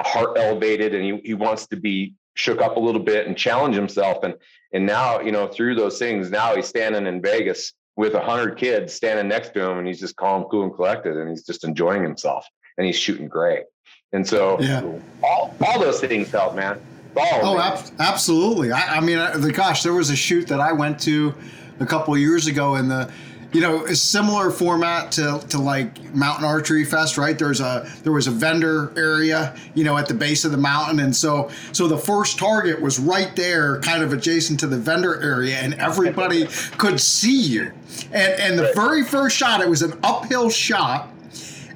heart 0.00 0.36
elevated, 0.36 0.92
and 0.92 1.04
he, 1.04 1.20
he 1.24 1.34
wants 1.34 1.68
to 1.68 1.76
be 1.76 2.14
shook 2.34 2.60
up 2.60 2.76
a 2.76 2.80
little 2.80 3.02
bit 3.02 3.28
and 3.28 3.36
challenge 3.36 3.76
himself. 3.76 4.24
And 4.24 4.34
and 4.72 4.84
now, 4.86 5.20
you 5.20 5.30
know, 5.30 5.46
through 5.46 5.76
those 5.76 6.00
things, 6.00 6.32
now 6.32 6.56
he's 6.56 6.66
standing 6.66 7.06
in 7.06 7.22
Vegas 7.22 7.74
with 7.96 8.14
a 8.14 8.20
hundred 8.20 8.56
kids 8.56 8.92
standing 8.94 9.28
next 9.28 9.52
to 9.54 9.62
him 9.62 9.78
and 9.78 9.86
he's 9.86 10.00
just 10.00 10.16
calm, 10.16 10.44
cool, 10.44 10.64
and 10.64 10.74
collected 10.74 11.16
and 11.16 11.28
he's 11.28 11.44
just 11.44 11.64
enjoying 11.64 12.02
himself 12.02 12.46
and 12.78 12.86
he's 12.86 12.96
shooting 12.96 13.28
great. 13.28 13.64
And 14.12 14.26
so 14.26 14.60
yeah. 14.60 14.82
all, 15.22 15.54
all 15.64 15.80
those 15.80 16.00
things 16.00 16.30
help, 16.30 16.54
man. 16.54 16.80
oh, 17.16 17.58
ab- 17.58 17.84
absolutely. 17.98 18.72
I, 18.72 18.96
I 18.96 19.00
mean, 19.00 19.18
I, 19.18 19.36
the 19.36 19.52
gosh, 19.52 19.82
there 19.82 19.92
was 19.92 20.10
a 20.10 20.16
shoot 20.16 20.48
that 20.48 20.60
I 20.60 20.72
went 20.72 21.00
to 21.00 21.34
a 21.80 21.86
couple 21.86 22.14
of 22.14 22.20
years 22.20 22.46
ago 22.46 22.76
in 22.76 22.88
the 22.88 23.12
you 23.52 23.60
know, 23.60 23.84
a 23.84 23.94
similar 23.94 24.50
format 24.50 25.12
to, 25.12 25.44
to 25.50 25.58
like 25.58 26.14
Mountain 26.14 26.44
Archery 26.44 26.84
Fest, 26.84 27.18
right? 27.18 27.38
There's 27.38 27.60
a 27.60 27.86
there 28.02 28.12
was 28.12 28.26
a 28.26 28.30
vendor 28.30 28.92
area, 28.96 29.54
you 29.74 29.84
know, 29.84 29.98
at 29.98 30.08
the 30.08 30.14
base 30.14 30.44
of 30.44 30.52
the 30.52 30.58
mountain, 30.58 31.00
and 31.00 31.14
so 31.14 31.50
so 31.72 31.86
the 31.86 31.98
first 31.98 32.38
target 32.38 32.80
was 32.80 32.98
right 32.98 33.34
there, 33.36 33.78
kind 33.80 34.02
of 34.02 34.12
adjacent 34.12 34.60
to 34.60 34.66
the 34.66 34.78
vendor 34.78 35.22
area, 35.22 35.56
and 35.56 35.74
everybody 35.74 36.46
could 36.78 37.00
see 37.00 37.42
you. 37.42 37.72
And 38.12 38.40
and 38.40 38.58
the 38.58 38.72
very 38.74 39.04
first 39.04 39.36
shot, 39.36 39.60
it 39.60 39.68
was 39.68 39.82
an 39.82 39.98
uphill 40.02 40.48
shot 40.48 41.10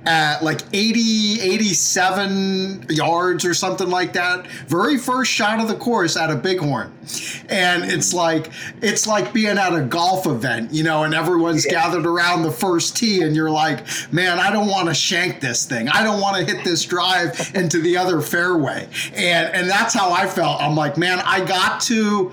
at 0.07 0.43
like 0.43 0.63
80, 0.73 1.41
87 1.41 2.87
yards 2.91 3.45
or 3.45 3.55
something 3.55 3.91
like 3.91 4.13
that. 4.13 4.47
Very 4.69 4.97
first 4.97 5.33
shot 5.33 5.61
of 5.61 5.69
the 5.69 5.75
course 5.75 6.17
at 6.17 6.31
a 6.31 6.37
bighorn. 6.37 6.93
And 7.49 7.85
it's 7.85 8.15
like 8.15 8.51
it's 8.83 9.07
like 9.07 9.33
being 9.33 9.59
at 9.59 9.75
a 9.75 9.83
golf 9.83 10.27
event, 10.27 10.73
you 10.73 10.83
know, 10.83 11.05
and 11.05 11.15
everyone's 11.15 11.65
yeah. 11.65 11.73
gathered 11.73 12.07
around 12.07 12.43
the 12.43 12.51
first 12.51 12.97
tee 12.97 13.23
and 13.23 13.37
you're 13.37 13.51
like, 13.51 13.87
"Man, 14.13 14.41
I 14.41 14.51
don't 14.51 14.67
want 14.67 14.89
to 14.89 14.95
shank 14.95 15.41
this 15.41 15.65
thing. 15.65 15.89
I 15.89 16.03
don't 16.03 16.21
want 16.21 16.37
to 16.37 16.53
hit 16.53 16.65
this 16.65 16.85
drive 16.85 17.53
into 17.55 17.81
the 17.81 17.97
other 17.97 18.21
fairway." 18.21 18.89
And 19.15 19.55
and 19.55 19.71
that's 19.71 19.95
how 19.95 20.13
I 20.13 20.27
felt. 20.27 20.61
I'm 20.61 20.75
like, 20.75 20.97
"Man, 20.97 21.21
I 21.21 21.45
got 21.45 21.81
to 21.83 22.33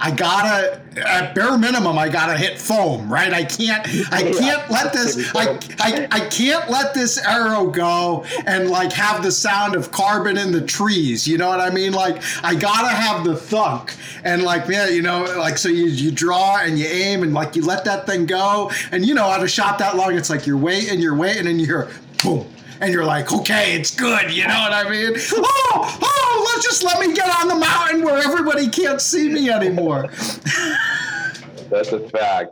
I 0.00 0.10
gotta 0.10 0.80
at 1.06 1.34
bare 1.34 1.58
minimum 1.58 1.98
I 1.98 2.08
gotta 2.08 2.36
hit 2.36 2.58
foam, 2.58 3.12
right? 3.12 3.32
I 3.32 3.44
can't 3.44 3.86
I 4.12 4.22
can't 4.22 4.70
let 4.70 4.92
this 4.92 5.34
I, 5.34 5.58
I 5.78 6.08
I 6.10 6.20
can't 6.28 6.68
let 6.70 6.94
this 6.94 7.18
arrow 7.18 7.66
go 7.66 8.24
and 8.46 8.70
like 8.70 8.92
have 8.92 9.22
the 9.22 9.30
sound 9.30 9.74
of 9.74 9.92
carbon 9.92 10.38
in 10.38 10.52
the 10.52 10.62
trees. 10.62 11.28
You 11.28 11.38
know 11.38 11.48
what 11.48 11.60
I 11.60 11.70
mean? 11.70 11.92
Like 11.92 12.22
I 12.42 12.54
gotta 12.54 12.88
have 12.88 13.24
the 13.24 13.36
thunk 13.36 13.94
and 14.24 14.42
like 14.42 14.66
yeah, 14.68 14.88
you 14.88 15.02
know, 15.02 15.24
like 15.38 15.58
so 15.58 15.68
you 15.68 15.86
you 15.86 16.10
draw 16.10 16.58
and 16.58 16.78
you 16.78 16.86
aim 16.86 17.22
and 17.22 17.34
like 17.34 17.54
you 17.54 17.62
let 17.62 17.84
that 17.84 18.06
thing 18.06 18.26
go 18.26 18.70
and 18.92 19.04
you 19.04 19.14
know 19.14 19.24
out 19.24 19.42
of 19.42 19.50
shot 19.50 19.78
that 19.78 19.96
long, 19.96 20.16
it's 20.16 20.30
like 20.30 20.46
you're 20.46 20.56
waiting, 20.56 20.98
you're 20.98 21.16
waiting, 21.16 21.46
and 21.46 21.60
you're 21.60 21.88
boom 22.22 22.46
and 22.80 22.92
you're 22.92 23.04
like, 23.04 23.32
okay, 23.32 23.74
it's 23.74 23.94
good. 23.94 24.34
You 24.34 24.46
know 24.48 24.54
what 24.54 24.72
I 24.72 24.88
mean? 24.88 25.14
Oh, 25.32 25.98
oh, 26.02 26.52
let's 26.52 26.64
just 26.64 26.82
let 26.82 26.98
me 26.98 27.14
get 27.14 27.28
on 27.40 27.48
the 27.48 27.54
mountain 27.54 28.02
where 28.02 28.16
everybody 28.16 28.68
can't 28.68 29.00
see 29.00 29.28
me 29.28 29.50
anymore. 29.50 30.08
that's 31.70 31.92
a 31.92 32.08
fact. 32.08 32.50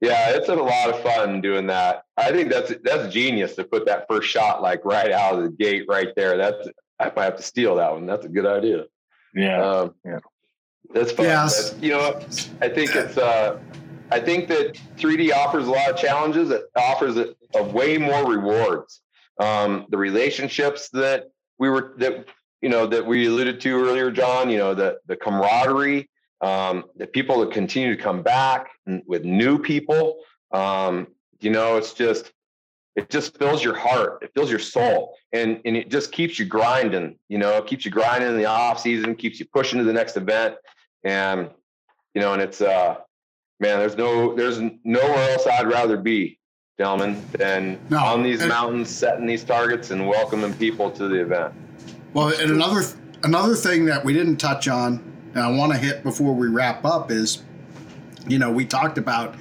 Yeah, 0.00 0.30
it's 0.30 0.48
a 0.48 0.54
lot 0.54 0.90
of 0.90 1.00
fun 1.02 1.40
doing 1.40 1.66
that. 1.68 2.04
I 2.16 2.32
think 2.32 2.50
that's 2.50 2.72
that's 2.82 3.12
genius 3.12 3.54
to 3.56 3.64
put 3.64 3.86
that 3.86 4.06
first 4.08 4.28
shot 4.28 4.60
like 4.60 4.84
right 4.84 5.12
out 5.12 5.36
of 5.36 5.44
the 5.44 5.50
gate, 5.50 5.84
right 5.88 6.08
there. 6.16 6.36
That's 6.36 6.68
I 6.98 7.12
might 7.14 7.24
have 7.24 7.36
to 7.36 7.42
steal 7.42 7.76
that 7.76 7.92
one. 7.92 8.06
That's 8.06 8.26
a 8.26 8.28
good 8.28 8.46
idea. 8.46 8.86
Yeah, 9.34 9.64
um, 9.64 9.94
yeah, 10.04 10.18
that's 10.92 11.12
fun. 11.12 11.26
Yes. 11.26 11.70
But, 11.70 11.82
you 11.82 11.92
know, 11.92 12.20
I 12.60 12.68
think 12.68 12.94
it's. 12.94 13.16
uh 13.16 13.58
I 14.10 14.20
think 14.20 14.46
that 14.48 14.74
3D 14.98 15.32
offers 15.32 15.66
a 15.66 15.70
lot 15.70 15.88
of 15.88 15.96
challenges. 15.96 16.50
It 16.50 16.64
offers 16.76 17.16
a, 17.16 17.34
a 17.54 17.62
way 17.62 17.96
more 17.96 18.28
rewards 18.28 19.01
um, 19.42 19.86
the 19.88 19.98
relationships 19.98 20.88
that 20.90 21.30
we 21.58 21.68
were 21.68 21.94
that 21.98 22.26
you 22.60 22.68
know 22.68 22.86
that 22.86 23.04
we 23.04 23.26
alluded 23.26 23.60
to 23.62 23.84
earlier, 23.84 24.10
John. 24.10 24.50
You 24.50 24.58
know 24.58 24.74
the 24.74 24.98
the 25.06 25.16
camaraderie, 25.16 26.08
um, 26.40 26.84
the 26.96 27.06
people 27.06 27.40
that 27.40 27.52
continue 27.52 27.94
to 27.96 28.02
come 28.02 28.22
back 28.22 28.70
with 29.06 29.24
new 29.24 29.58
people. 29.58 30.20
Um, 30.52 31.08
you 31.40 31.50
know, 31.50 31.76
it's 31.76 31.92
just 31.92 32.32
it 32.94 33.10
just 33.10 33.36
fills 33.38 33.64
your 33.64 33.76
heart, 33.76 34.22
it 34.22 34.30
fills 34.34 34.50
your 34.50 34.60
soul, 34.60 35.16
and 35.32 35.60
and 35.64 35.76
it 35.76 35.90
just 35.90 36.12
keeps 36.12 36.38
you 36.38 36.44
grinding. 36.44 37.18
You 37.28 37.38
know, 37.38 37.56
it 37.56 37.66
keeps 37.66 37.84
you 37.84 37.90
grinding 37.90 38.30
in 38.30 38.36
the 38.36 38.46
off 38.46 38.78
season, 38.80 39.16
keeps 39.16 39.40
you 39.40 39.46
pushing 39.46 39.78
to 39.78 39.84
the 39.84 39.92
next 39.92 40.16
event, 40.16 40.54
and 41.04 41.50
you 42.14 42.20
know, 42.20 42.32
and 42.32 42.42
it's 42.42 42.60
uh, 42.60 42.96
man, 43.58 43.80
there's 43.80 43.96
no 43.96 44.36
there's 44.36 44.60
nowhere 44.84 45.30
else 45.32 45.46
I'd 45.48 45.66
rather 45.66 45.96
be 45.96 46.38
gentlemen, 46.82 47.24
and 47.38 47.78
no, 47.90 47.98
on 47.98 48.24
these 48.24 48.40
and, 48.40 48.48
mountains, 48.48 48.90
setting 48.90 49.24
these 49.24 49.44
targets 49.44 49.92
and 49.92 50.08
welcoming 50.08 50.52
people 50.54 50.90
to 50.90 51.06
the 51.06 51.20
event. 51.20 51.54
Well, 52.12 52.28
and 52.28 52.50
another 52.50 52.82
another 53.22 53.54
thing 53.54 53.84
that 53.84 54.04
we 54.04 54.12
didn't 54.12 54.38
touch 54.38 54.66
on, 54.66 55.00
and 55.34 55.44
I 55.44 55.50
want 55.52 55.72
to 55.72 55.78
hit 55.78 56.02
before 56.02 56.34
we 56.34 56.48
wrap 56.48 56.84
up 56.84 57.12
is, 57.12 57.44
you 58.26 58.38
know, 58.40 58.50
we 58.50 58.64
talked 58.64 58.98
about, 58.98 59.36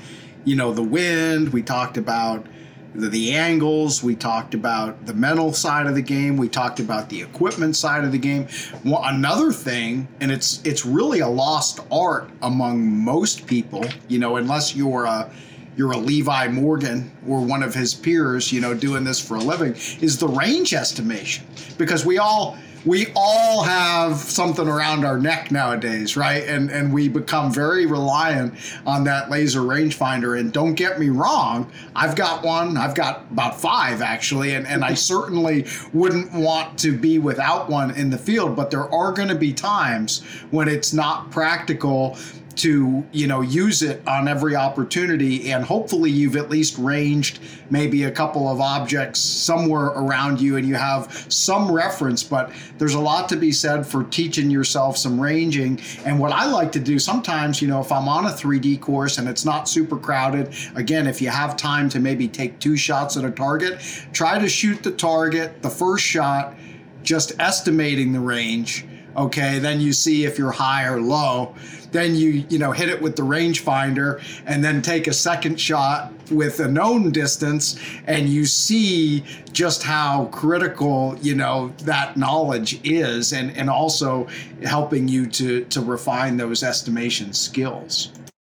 you 0.46 0.56
know, 0.56 0.72
the 0.72 0.84
wind. 0.84 1.50
We 1.50 1.64
talked 1.64 1.98
about 1.98 2.46
the, 2.94 3.10
the 3.10 3.34
angles. 3.34 4.04
We 4.04 4.16
talked 4.16 4.54
about 4.54 5.08
the 5.08 5.16
mental 5.16 5.52
side 5.52 5.88
of 5.88 5.96
the 5.96 6.04
game. 6.04 6.38
We 6.38 6.48
talked 6.48 6.80
about 6.80 7.10
the 7.10 7.24
equipment 7.24 7.76
side 7.76 8.04
of 8.04 8.12
the 8.12 8.20
game. 8.20 8.48
Well, 8.86 9.02
another 9.04 9.52
thing, 9.52 10.08
and 10.20 10.32
it's 10.32 10.62
it's 10.64 10.86
really 10.86 11.22
a 11.22 11.28
lost 11.28 11.80
art 11.92 12.30
among 12.44 12.88
most 12.88 13.48
people. 13.48 13.84
You 14.08 14.20
know, 14.20 14.36
unless 14.36 14.76
you're 14.76 15.06
a 15.06 15.32
you're 15.76 15.92
a 15.92 15.98
Levi 15.98 16.48
Morgan 16.50 17.12
or 17.28 17.42
one 17.42 17.64
of 17.64 17.74
his 17.74 17.94
peers, 17.94 18.52
you 18.52 18.62
know, 18.62 18.74
doing 18.74 19.04
this 19.04 19.20
for 19.20 19.36
a 19.36 19.40
living, 19.40 19.74
is 20.02 20.18
the 20.18 20.28
range 20.28 20.74
estimation. 20.74 21.46
Because 21.78 22.06
we 22.06 22.18
all 22.18 22.58
we 22.86 23.08
all 23.16 23.64
have 23.64 24.18
something 24.18 24.68
around 24.68 25.06
our 25.06 25.20
neck 25.20 25.52
nowadays, 25.52 26.18
right? 26.18 26.44
And 26.48 26.72
and 26.72 26.92
we 26.92 27.08
become 27.08 27.54
very 27.54 27.86
reliant 27.86 28.56
on 28.86 29.04
that 29.04 29.30
laser 29.30 29.62
rangefinder. 29.62 30.40
And 30.40 30.52
don't 30.52 30.74
get 30.74 31.00
me 31.00 31.10
wrong, 31.10 31.72
I've 31.96 32.16
got 32.16 32.44
one, 32.44 32.78
I've 32.78 32.96
got 32.96 33.26
about 33.32 33.60
five 33.60 34.02
actually, 34.02 34.56
and, 34.56 34.66
and 34.68 34.84
I 34.84 34.94
certainly 34.96 35.68
wouldn't 35.94 36.34
want 36.34 36.80
to 36.80 36.98
be 36.98 37.20
without 37.20 37.70
one 37.70 37.92
in 37.92 38.10
the 38.10 38.18
field, 38.18 38.56
but 38.56 38.72
there 38.72 38.92
are 38.94 39.12
gonna 39.12 39.36
be 39.36 39.54
times 39.54 40.24
when 40.50 40.68
it's 40.68 40.94
not 40.94 41.30
practical 41.30 42.18
to 42.62 43.04
you 43.12 43.26
know 43.26 43.42
use 43.42 43.82
it 43.82 44.08
on 44.08 44.28
every 44.28 44.56
opportunity 44.56 45.52
and 45.52 45.66
hopefully 45.66 46.12
you've 46.12 46.36
at 46.36 46.48
least 46.48 46.78
ranged 46.78 47.40
maybe 47.72 48.04
a 48.04 48.12
couple 48.12 48.48
of 48.48 48.62
objects 48.62 49.20
somewhere 49.20 49.88
around 49.88 50.40
you 50.40 50.58
and 50.58 50.68
you 50.68 50.76
have 50.76 51.26
some 51.28 51.72
reference 51.72 52.22
but 52.22 52.52
there's 52.78 52.94
a 52.94 53.00
lot 53.00 53.28
to 53.28 53.36
be 53.36 53.52
said 53.52 53.84
for 53.84 54.04
teaching 54.06 54.52
yourself 54.52 54.96
some 54.96 55.20
ranging. 55.20 55.80
And 56.06 56.20
what 56.20 56.32
i 56.32 56.46
like 56.46 56.72
to 56.74 56.80
do 56.80 57.00
sometimes 57.00 57.64
you 57.64 57.68
know 57.68 57.82
if 57.82 57.92
i'm 57.92 58.08
on 58.08 58.28
a 58.28 58.30
3d 58.30 58.80
course 58.80 59.18
and 59.18 59.28
it's 59.28 59.44
not 59.44 59.68
super 59.68 59.98
crowded 59.98 60.54
again 60.76 61.08
if 61.08 61.20
you 61.20 61.30
have 61.30 61.58
time 61.58 61.90
to 61.90 62.00
maybe 62.00 62.28
take 62.28 62.60
two 62.60 62.78
shots 62.78 63.18
at 63.18 63.26
a 63.26 63.32
target 63.32 63.82
try 64.14 64.38
to 64.38 64.48
shoot 64.48 64.84
the 64.84 64.92
target 64.92 65.64
the 65.64 65.70
first 65.70 66.06
shot 66.06 66.54
just 67.02 67.32
estimating 67.40 68.14
the 68.14 68.20
range 68.20 68.86
okay? 69.16 69.60
Then 69.60 69.82
you 69.82 69.94
see 69.94 70.26
if 70.26 70.38
you're 70.38 70.52
high 70.52 70.86
or 70.86 71.02
low 71.02 71.56
then 71.92 72.16
you 72.16 72.46
you 72.50 72.58
know 72.58 72.72
hit 72.72 72.90
it 72.90 73.02
with 73.02 73.16
the 73.16 73.22
rangefinder 73.22 74.22
and 74.46 74.64
then 74.64 74.82
take 74.82 75.08
a 75.08 75.14
second 75.14 75.60
shot 75.60 76.12
with 76.32 76.60
a 76.60 76.68
known 76.68 77.12
distance 77.12 77.80
and 78.06 78.30
you 78.30 78.46
see 78.46 79.24
just 79.52 79.84
how 79.84 80.26
critical 80.26 81.18
you 81.22 81.36
know 81.36 81.74
that 81.80 82.18
knowledge 82.18 82.80
is 82.84 83.34
and 83.34 83.56
and 83.58 83.70
also 83.70 84.28
helping 84.64 85.08
you 85.08 85.28
to 85.28 85.66
to 85.66 85.82
refine 85.82 86.38
those 86.38 86.64
estimation 86.64 87.34
skills. 87.34 88.12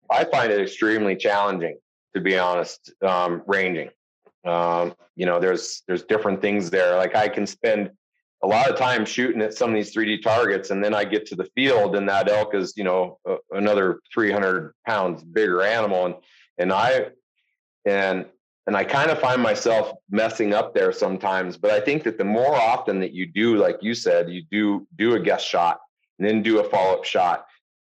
I 0.09 0.23
find 0.25 0.51
it 0.51 0.59
extremely 0.59 1.15
challenging 1.15 1.77
to 2.13 2.21
be 2.21 2.37
honest 2.37 2.93
um, 3.03 3.43
ranging. 3.45 3.89
Um, 4.45 4.95
you 5.15 5.25
know 5.25 5.39
there's 5.39 5.83
there's 5.87 6.03
different 6.03 6.41
things 6.41 6.69
there. 6.69 6.95
Like 6.95 7.15
i 7.15 7.27
can 7.27 7.45
spend 7.45 7.91
a 8.43 8.47
lot 8.47 8.69
of 8.69 8.77
time 8.77 9.05
shooting 9.05 9.41
at 9.41 9.53
some 9.53 9.71
of 9.71 9.75
these 9.75 9.93
3D 9.93 10.21
targets, 10.21 10.69
and 10.69 10.83
then 10.83 10.93
I 10.93 11.03
get 11.03 11.25
to 11.27 11.35
the 11.35 11.49
field, 11.55 11.95
and 11.95 12.07
that 12.07 12.29
elk 12.29 12.53
is, 12.53 12.73
you 12.77 12.83
know, 12.83 13.17
uh, 13.27 13.37
another 13.51 13.99
300 14.13 14.73
pounds 14.85 15.23
bigger 15.23 15.63
animal, 15.63 16.05
and 16.05 16.15
and 16.57 16.71
I 16.71 17.09
and 17.85 18.25
and 18.67 18.75
I 18.75 18.83
kind 18.83 19.09
of 19.09 19.19
find 19.19 19.41
myself 19.41 19.93
messing 20.09 20.53
up 20.53 20.73
there 20.73 20.91
sometimes. 20.91 21.57
But 21.57 21.71
I 21.71 21.79
think 21.79 22.03
that 22.03 22.17
the 22.17 22.25
more 22.25 22.55
often 22.55 22.99
that 22.99 23.13
you 23.13 23.25
do, 23.25 23.55
like 23.57 23.77
you 23.81 23.93
said, 23.93 24.29
you 24.29 24.43
do 24.51 24.87
do 24.95 25.15
a 25.15 25.19
guess 25.19 25.43
shot 25.43 25.79
and 26.19 26.27
then 26.27 26.43
do 26.43 26.59
a 26.59 26.69
follow 26.69 26.97
up 26.97 27.05
shot, 27.05 27.45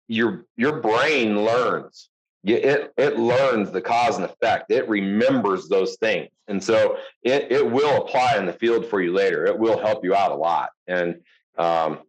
your 0.08 0.46
your 0.56 0.80
brain 0.80 1.44
learns 1.44 2.10
it 2.44 2.94
it 2.98 3.20
learns 3.20 3.72
the 3.72 3.82
cause 3.82 4.16
and 4.16 4.26
effect. 4.26 4.72
It 4.72 4.88
remembers 4.88 5.68
those 5.68 5.98
things, 5.98 6.30
and 6.48 6.64
so 6.64 6.98
it 7.24 7.52
it 7.52 7.70
will 7.70 8.04
apply 8.04 8.38
in 8.38 8.46
the 8.46 8.54
field 8.54 8.86
for 8.86 9.02
you 9.02 9.14
later. 9.14 9.46
It 9.46 9.58
will 9.58 9.80
help 9.80 10.04
you 10.04 10.16
out 10.16 10.32
a 10.32 10.36
lot. 10.36 10.70
And 10.88 11.22
um, 11.58 12.00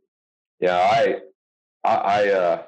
yeah, 0.61 0.77
I 0.77 1.19
I, 1.85 1.95
I 1.95 2.29
uh, 2.29 2.63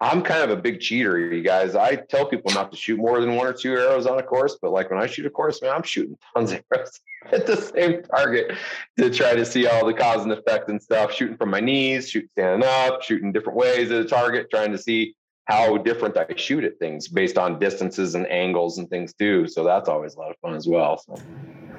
I'm 0.00 0.22
kind 0.22 0.42
of 0.42 0.50
a 0.50 0.60
big 0.60 0.80
cheater, 0.80 1.18
you 1.18 1.42
guys. 1.42 1.74
I 1.74 1.96
tell 1.96 2.26
people 2.26 2.52
not 2.52 2.70
to 2.72 2.76
shoot 2.76 2.98
more 2.98 3.20
than 3.20 3.36
one 3.36 3.46
or 3.46 3.52
two 3.52 3.72
arrows 3.72 4.06
on 4.06 4.18
a 4.18 4.22
course, 4.22 4.58
but 4.60 4.70
like 4.72 4.90
when 4.90 5.00
I 5.00 5.06
shoot 5.06 5.24
a 5.26 5.30
course, 5.30 5.62
man, 5.62 5.72
I'm 5.72 5.82
shooting 5.82 6.18
tons 6.34 6.52
of 6.52 6.62
arrows 6.72 7.00
at 7.32 7.46
the 7.46 7.56
same 7.56 8.02
target 8.02 8.56
to 8.98 9.10
try 9.10 9.34
to 9.34 9.44
see 9.44 9.66
all 9.66 9.86
the 9.86 9.94
cause 9.94 10.22
and 10.22 10.32
effect 10.32 10.68
and 10.68 10.82
stuff. 10.82 11.12
Shooting 11.12 11.36
from 11.36 11.50
my 11.50 11.60
knees, 11.60 12.10
shooting 12.10 12.28
standing 12.32 12.68
up, 12.68 13.02
shooting 13.02 13.32
different 13.32 13.58
ways 13.58 13.90
at 13.90 14.02
a 14.02 14.04
target, 14.04 14.50
trying 14.50 14.72
to 14.72 14.78
see 14.78 15.14
how 15.46 15.76
different 15.78 16.16
I 16.16 16.26
shoot 16.36 16.64
at 16.64 16.78
things 16.78 17.08
based 17.08 17.36
on 17.36 17.58
distances 17.58 18.14
and 18.14 18.26
angles 18.30 18.78
and 18.78 18.88
things 18.88 19.12
too. 19.14 19.46
So 19.46 19.64
that's 19.64 19.88
always 19.88 20.14
a 20.14 20.18
lot 20.18 20.30
of 20.30 20.36
fun 20.38 20.54
as 20.54 20.66
well. 20.66 20.98
So. 20.98 21.16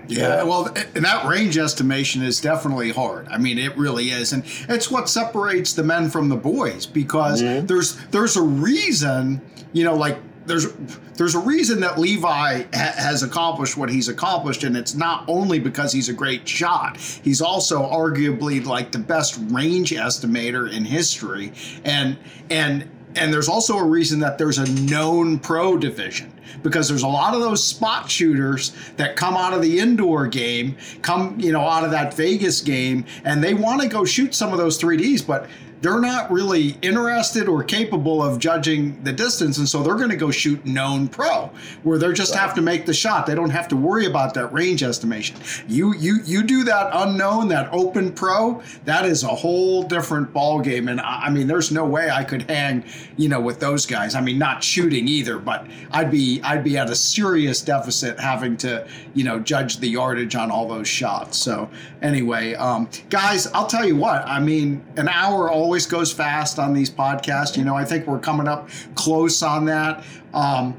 Yeah, 0.08 0.44
well, 0.44 0.68
and 0.68 1.04
that 1.04 1.26
range 1.26 1.58
estimation 1.58 2.22
is 2.22 2.40
definitely 2.40 2.92
hard. 2.92 3.28
I 3.28 3.38
mean, 3.38 3.58
it 3.58 3.76
really 3.76 4.12
is, 4.12 4.34
and 4.34 4.44
it's 4.70 4.92
what 4.92 5.10
separates 5.10 5.74
the 5.74 5.84
men 5.84 6.12
from 6.12 6.30
the 6.30 6.36
boys 6.36 6.86
because 6.86 7.42
mm-hmm. 7.42 7.66
there's 7.66 7.98
there's 8.08 8.38
a 8.38 8.42
reason, 8.44 9.42
you 9.74 9.84
know, 9.84 9.96
like 9.96 10.18
there's 10.46 10.72
there's 11.16 11.34
a 11.34 11.40
reason 11.40 11.80
that 11.80 11.98
Levi 11.98 12.64
ha- 12.64 12.68
has 12.72 13.24
accomplished 13.24 13.78
what 13.78 13.90
he's 13.90 14.08
accomplished, 14.08 14.64
and 14.64 14.78
it's 14.78 14.96
not 14.96 15.26
only 15.28 15.60
because 15.60 15.92
he's 15.92 16.10
a 16.10 16.14
great 16.14 16.48
shot. 16.48 16.98
He's 16.98 17.42
also 17.42 17.82
arguably 17.82 18.64
like 18.64 18.92
the 18.92 19.00
best 19.00 19.40
range 19.50 19.92
estimator 19.92 20.72
in 20.72 20.86
history, 20.86 21.52
and 21.84 22.18
and 22.50 22.88
and 23.16 23.34
there's 23.34 23.50
also 23.50 23.78
a 23.78 23.84
reason 23.84 24.20
that 24.20 24.38
there's 24.38 24.58
a 24.58 24.70
known 24.84 25.40
pro 25.40 25.78
division 25.78 26.32
because 26.64 26.88
there's 26.88 27.04
a 27.04 27.08
lot 27.08 27.34
of 27.34 27.42
those 27.42 27.64
spot 27.64 28.10
shooters 28.10 28.76
that 28.98 29.16
come 29.16 29.36
out 29.36 29.54
of 29.54 29.62
the 29.62 29.80
indoor 29.80 30.28
game, 30.28 30.78
come, 31.02 31.40
you 31.40 31.52
know, 31.52 31.62
out 31.62 31.84
of 31.84 31.92
that 31.92 32.14
Vegas 32.14 32.62
game, 32.62 33.06
and 33.24 33.44
they 33.44 33.54
want 33.54 33.82
to 33.82 33.88
go 33.88 34.06
shoot 34.06 34.34
some 34.34 34.52
of 34.52 34.58
those 34.58 34.80
3Ds, 34.82 35.26
but 35.26 35.48
they're 35.86 36.00
not 36.00 36.32
really 36.32 36.76
interested 36.82 37.48
or 37.48 37.64
capable 37.64 38.24
of 38.24 38.40
judging 38.40 39.00
the 39.04 39.14
distance, 39.14 39.60
and 39.60 39.70
so 39.70 39.84
they're 39.84 39.94
going 39.94 40.10
to 40.10 40.16
go 40.16 40.32
shoot 40.32 40.66
known 40.66 41.08
pro, 41.08 41.52
where 41.84 42.00
they 42.00 42.12
just 42.12 42.34
right. 42.34 42.42
have 42.42 42.56
to 42.56 42.62
make 42.64 42.88
the 42.88 42.94
shot. 42.94 43.28
They 43.28 43.36
don't 43.36 43.52
have 43.52 43.68
to 43.68 43.76
worry 43.76 44.08
about 44.08 44.34
that 44.34 44.48
range 44.48 44.82
estimation. 44.82 45.38
You 45.68 45.94
you 45.94 46.22
you 46.26 46.42
do 46.42 46.64
that 46.64 46.90
unknown, 46.92 47.50
that 47.50 47.70
open 47.72 48.12
pro, 48.12 48.64
that 48.86 49.06
is 49.06 49.22
a 49.22 49.28
whole 49.28 49.84
different 49.84 50.34
ball 50.34 50.60
game. 50.60 50.88
And 50.88 51.00
I, 51.00 51.26
I 51.26 51.30
mean, 51.30 51.46
there's 51.46 51.72
no 51.72 51.86
way 51.86 52.10
I 52.10 52.24
could 52.24 52.50
hang, 52.50 52.84
you 53.16 53.30
know, 53.30 53.40
with 53.40 53.60
those 53.60 53.86
guys. 53.86 54.16
I 54.16 54.22
mean, 54.22 54.40
not 54.40 54.64
shooting 54.64 55.08
either, 55.08 55.38
but 55.38 55.68
I'd 55.92 56.10
be 56.10 56.42
I'd 56.44 56.64
be 56.64 56.80
at 56.80 56.90
a 56.90 56.96
serious 56.96 57.62
deficit 57.62 58.20
having 58.20 58.58
to, 58.58 58.88
you 59.14 59.24
know, 59.24 59.40
judge 59.40 59.78
the 59.78 59.90
yardage 59.90 60.36
on 60.36 60.50
all 60.50 60.68
those 60.68 60.88
shots. 60.88 61.38
So 61.38 61.70
anyway, 62.02 62.56
um, 62.56 62.90
guys, 63.12 63.46
I'll 63.54 63.68
tell 63.68 63.86
you 63.86 63.96
what. 63.96 64.28
I 64.28 64.40
mean, 64.40 64.84
an 64.98 65.10
hour 65.10 65.52
always 65.52 65.75
always 65.76 65.88
goes 65.88 66.14
fast 66.14 66.58
on 66.58 66.72
these 66.72 66.90
podcasts. 66.90 67.58
You 67.58 67.66
know, 67.66 67.76
I 67.76 67.84
think 67.84 68.08
we're 68.08 68.18
coming 68.18 68.48
up 68.48 68.70
close 68.96 69.44
on 69.44 69.66
that. 69.66 70.06
Um, 70.34 70.74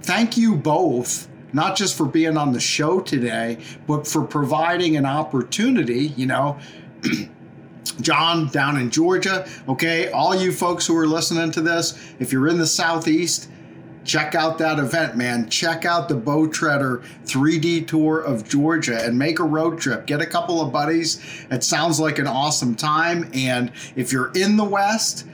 thank 0.00 0.38
you 0.38 0.56
both 0.56 1.28
not 1.52 1.76
just 1.76 1.94
for 1.94 2.06
being 2.06 2.38
on 2.38 2.52
the 2.52 2.60
show 2.60 3.00
today, 3.00 3.58
but 3.86 4.06
for 4.06 4.24
providing 4.24 4.96
an 4.96 5.04
opportunity, 5.04 6.14
you 6.16 6.24
know. 6.24 6.58
John 8.00 8.48
down 8.48 8.78
in 8.78 8.90
Georgia, 8.90 9.46
okay, 9.68 10.10
all 10.10 10.34
you 10.34 10.52
folks 10.52 10.86
who 10.86 10.96
are 10.96 11.06
listening 11.06 11.50
to 11.50 11.60
this, 11.60 11.98
if 12.18 12.32
you're 12.32 12.48
in 12.48 12.56
the 12.56 12.66
Southeast, 12.66 13.50
check 14.04 14.34
out 14.34 14.58
that 14.58 14.78
event, 14.78 15.16
man. 15.16 15.48
Check 15.48 15.84
out 15.84 16.08
the 16.08 16.14
Bowtreader 16.14 17.02
3D 17.24 17.86
tour 17.86 18.20
of 18.20 18.48
Georgia 18.48 19.04
and 19.04 19.18
make 19.18 19.38
a 19.38 19.44
road 19.44 19.80
trip. 19.80 20.06
Get 20.06 20.20
a 20.20 20.26
couple 20.26 20.60
of 20.60 20.72
buddies. 20.72 21.20
It 21.50 21.64
sounds 21.64 22.00
like 22.00 22.18
an 22.18 22.26
awesome 22.26 22.74
time. 22.74 23.30
And 23.34 23.72
if 23.96 24.12
you're 24.12 24.32
in 24.34 24.56
the 24.56 24.64
West, 24.64 25.26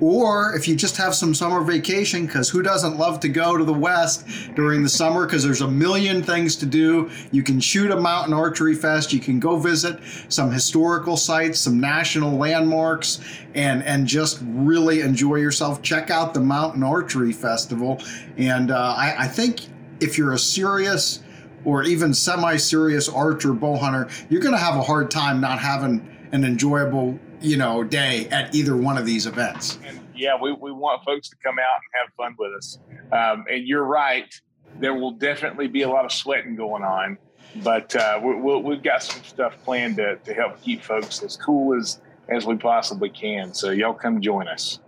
or 0.00 0.54
if 0.54 0.68
you 0.68 0.76
just 0.76 0.96
have 0.96 1.14
some 1.14 1.34
summer 1.34 1.62
vacation, 1.62 2.26
because 2.26 2.50
who 2.50 2.62
doesn't 2.62 2.98
love 2.98 3.20
to 3.20 3.28
go 3.28 3.56
to 3.56 3.64
the 3.64 3.72
West 3.72 4.26
during 4.54 4.82
the 4.82 4.88
summer? 4.88 5.26
Because 5.26 5.42
there's 5.42 5.62
a 5.62 5.68
million 5.68 6.22
things 6.22 6.56
to 6.56 6.66
do. 6.66 7.10
You 7.32 7.42
can 7.42 7.60
shoot 7.60 7.90
a 7.90 7.96
mountain 8.00 8.34
archery 8.34 8.74
fest. 8.74 9.12
You 9.12 9.20
can 9.20 9.40
go 9.40 9.56
visit 9.56 9.98
some 10.28 10.50
historical 10.50 11.16
sites, 11.16 11.58
some 11.60 11.80
national 11.80 12.36
landmarks, 12.36 13.20
and 13.54 13.82
and 13.84 14.06
just 14.06 14.40
really 14.42 15.00
enjoy 15.00 15.36
yourself. 15.36 15.82
Check 15.82 16.10
out 16.10 16.34
the 16.34 16.40
Mountain 16.40 16.82
Archery 16.82 17.32
Festival. 17.32 18.02
And 18.36 18.70
uh, 18.70 18.94
I, 18.96 19.24
I 19.24 19.28
think 19.28 19.60
if 20.00 20.18
you're 20.18 20.32
a 20.32 20.38
serious 20.38 21.20
or 21.64 21.82
even 21.82 22.14
semi-serious 22.14 23.08
archer 23.08 23.52
bow 23.52 23.76
hunter, 23.76 24.08
you're 24.28 24.40
going 24.40 24.54
to 24.54 24.58
have 24.58 24.76
a 24.76 24.82
hard 24.82 25.10
time 25.10 25.40
not 25.40 25.58
having 25.58 26.06
an 26.32 26.44
enjoyable 26.44 27.18
you 27.40 27.56
know 27.56 27.84
day 27.84 28.28
at 28.28 28.54
either 28.54 28.76
one 28.76 28.98
of 28.98 29.06
these 29.06 29.26
events. 29.26 29.78
And 29.86 30.00
yeah, 30.14 30.36
we, 30.40 30.52
we 30.52 30.72
want 30.72 31.04
folks 31.04 31.28
to 31.28 31.36
come 31.44 31.58
out 31.58 31.76
and 31.76 32.02
have 32.02 32.14
fun 32.14 32.34
with 32.38 32.52
us. 32.56 32.78
Um, 33.12 33.44
and 33.50 33.66
you're 33.66 33.84
right, 33.84 34.32
there 34.80 34.94
will 34.94 35.12
definitely 35.12 35.68
be 35.68 35.82
a 35.82 35.88
lot 35.88 36.04
of 36.04 36.12
sweating 36.12 36.56
going 36.56 36.82
on, 36.82 37.18
but 37.62 37.94
uh, 37.96 38.20
we, 38.22 38.74
have 38.74 38.82
got 38.82 39.02
some 39.02 39.22
stuff 39.24 39.54
planned 39.64 39.96
to, 39.96 40.16
to 40.16 40.34
help 40.34 40.60
keep 40.62 40.82
folks 40.82 41.22
as 41.22 41.36
cool 41.36 41.76
as 41.76 42.00
as 42.28 42.44
we 42.44 42.56
possibly 42.56 43.08
can. 43.08 43.54
So 43.54 43.70
y'all 43.70 43.94
come 43.94 44.20
join 44.20 44.48
us. 44.48 44.80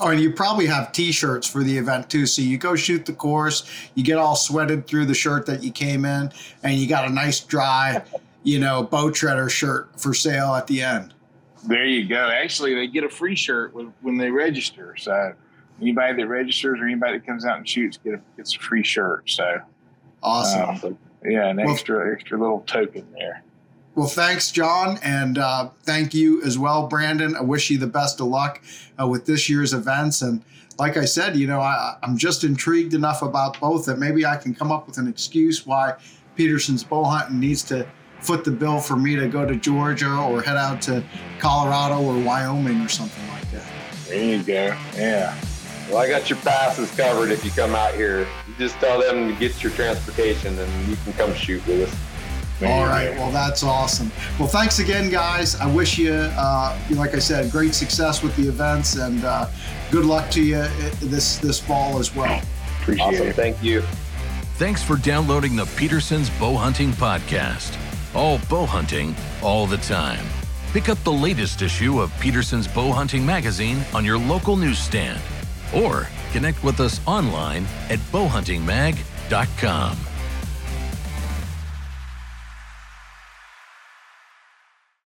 Oh, 0.00 0.08
and 0.08 0.20
you 0.20 0.32
probably 0.32 0.66
have 0.66 0.92
T-shirts 0.92 1.46
for 1.46 1.62
the 1.62 1.76
event 1.76 2.08
too. 2.08 2.24
So 2.24 2.40
you 2.40 2.56
go 2.56 2.74
shoot 2.74 3.04
the 3.04 3.12
course, 3.12 3.70
you 3.94 4.02
get 4.02 4.16
all 4.16 4.34
sweated 4.34 4.86
through 4.86 5.04
the 5.06 5.14
shirt 5.14 5.46
that 5.46 5.62
you 5.62 5.70
came 5.70 6.04
in, 6.04 6.32
and 6.62 6.74
you 6.74 6.88
got 6.88 7.06
a 7.06 7.12
nice 7.12 7.40
dry, 7.40 8.02
you 8.42 8.58
know, 8.58 8.82
Bowtreader 8.82 9.50
shirt 9.50 10.00
for 10.00 10.14
sale 10.14 10.54
at 10.54 10.66
the 10.66 10.82
end. 10.82 11.12
There 11.66 11.84
you 11.84 12.08
go. 12.08 12.30
Actually, 12.30 12.74
they 12.74 12.86
get 12.86 13.04
a 13.04 13.08
free 13.08 13.36
shirt 13.36 13.74
when, 13.74 14.16
they 14.16 14.30
register. 14.30 14.96
So 14.96 15.34
anybody 15.80 16.22
that 16.22 16.28
registers 16.28 16.80
or 16.80 16.84
anybody 16.84 17.18
that 17.18 17.26
comes 17.26 17.44
out 17.44 17.58
and 17.58 17.68
shoots 17.68 17.98
get 18.02 18.14
a, 18.14 18.20
gets 18.36 18.56
a 18.56 18.58
free 18.58 18.82
shirt. 18.82 19.28
So 19.28 19.60
awesome. 20.22 20.90
Um, 20.90 20.98
yeah, 21.24 21.48
an 21.48 21.56
well, 21.56 21.70
extra 21.70 22.12
extra 22.12 22.38
little 22.38 22.60
token 22.60 23.06
there. 23.12 23.42
Well, 23.94 24.08
thanks, 24.08 24.50
John, 24.52 24.98
and 25.02 25.36
uh, 25.36 25.70
thank 25.82 26.14
you 26.14 26.42
as 26.42 26.56
well, 26.58 26.86
Brandon. 26.86 27.36
I 27.36 27.42
wish 27.42 27.70
you 27.70 27.76
the 27.76 27.86
best 27.86 28.20
of 28.20 28.28
luck 28.28 28.62
uh, 29.00 29.06
with 29.06 29.26
this 29.26 29.48
year's 29.48 29.74
events. 29.74 30.22
And 30.22 30.42
like 30.78 30.96
I 30.96 31.04
said, 31.04 31.36
you 31.36 31.46
know, 31.46 31.60
I, 31.60 31.96
I'm 32.02 32.16
just 32.16 32.44
intrigued 32.44 32.94
enough 32.94 33.20
about 33.20 33.60
both 33.60 33.84
that 33.86 33.98
maybe 33.98 34.24
I 34.24 34.36
can 34.36 34.54
come 34.54 34.70
up 34.70 34.86
with 34.86 34.96
an 34.96 35.08
excuse 35.08 35.66
why 35.66 35.96
Petersen's 36.36 36.84
bow 36.84 37.04
hunting 37.04 37.40
needs 37.40 37.62
to 37.64 37.86
foot 38.20 38.44
the 38.44 38.50
bill 38.50 38.80
for 38.80 38.96
me 38.96 39.16
to 39.16 39.28
go 39.28 39.46
to 39.46 39.56
Georgia 39.56 40.14
or 40.14 40.42
head 40.42 40.56
out 40.56 40.82
to 40.82 41.02
Colorado 41.38 42.00
or 42.00 42.18
Wyoming 42.22 42.80
or 42.80 42.88
something 42.88 43.26
like 43.28 43.50
that. 43.50 43.66
There 44.08 44.22
you 44.22 44.42
go. 44.42 44.76
Yeah. 44.96 45.38
Well, 45.88 45.98
I 45.98 46.08
got 46.08 46.30
your 46.30 46.38
passes 46.40 46.90
covered 46.94 47.30
if 47.30 47.44
you 47.44 47.50
come 47.50 47.74
out 47.74 47.94
here. 47.94 48.20
You 48.46 48.54
just 48.58 48.76
tell 48.76 49.00
them 49.00 49.28
to 49.28 49.38
get 49.40 49.62
your 49.62 49.72
transportation 49.72 50.56
and 50.56 50.88
you 50.88 50.96
can 51.04 51.12
come 51.14 51.34
shoot 51.34 51.66
with 51.66 51.88
us. 51.88 51.98
All 52.62 52.84
right. 52.84 53.10
Well, 53.16 53.30
that's 53.30 53.62
awesome. 53.62 54.12
Well, 54.38 54.46
thanks 54.46 54.80
again, 54.80 55.08
guys. 55.08 55.56
I 55.56 55.66
wish 55.66 55.96
you, 55.96 56.12
uh, 56.12 56.78
like 56.90 57.14
I 57.14 57.18
said, 57.18 57.50
great 57.50 57.74
success 57.74 58.22
with 58.22 58.36
the 58.36 58.46
events 58.46 58.96
and 58.96 59.24
uh, 59.24 59.48
good 59.90 60.04
luck 60.04 60.30
to 60.32 60.42
you 60.42 60.56
uh, 60.56 60.70
this 61.00 61.38
this 61.38 61.58
fall 61.58 61.98
as 61.98 62.14
well. 62.14 62.42
Appreciate 62.82 63.06
awesome. 63.06 63.28
it. 63.28 63.34
Thank 63.34 63.62
you. 63.62 63.80
Thanks 64.56 64.82
for 64.82 64.96
downloading 64.96 65.56
the 65.56 65.64
Petersen's 65.76 66.28
Bow 66.38 66.54
Hunting 66.54 66.92
Podcast. 66.92 67.78
All 68.14 68.38
bow 68.48 68.66
hunting, 68.66 69.14
all 69.42 69.66
the 69.66 69.78
time. 69.78 70.26
Pick 70.72 70.88
up 70.88 70.98
the 71.04 71.12
latest 71.12 71.62
issue 71.62 72.00
of 72.00 72.12
Petersen's 72.20 72.68
Bow 72.68 72.92
Hunting 72.92 73.24
Magazine 73.24 73.84
on 73.94 74.04
your 74.04 74.18
local 74.18 74.56
newsstand 74.56 75.20
or 75.74 76.08
connect 76.32 76.62
with 76.62 76.80
us 76.80 77.00
online 77.06 77.66
at 77.88 77.98
bowhuntingmag.com. 78.12 80.09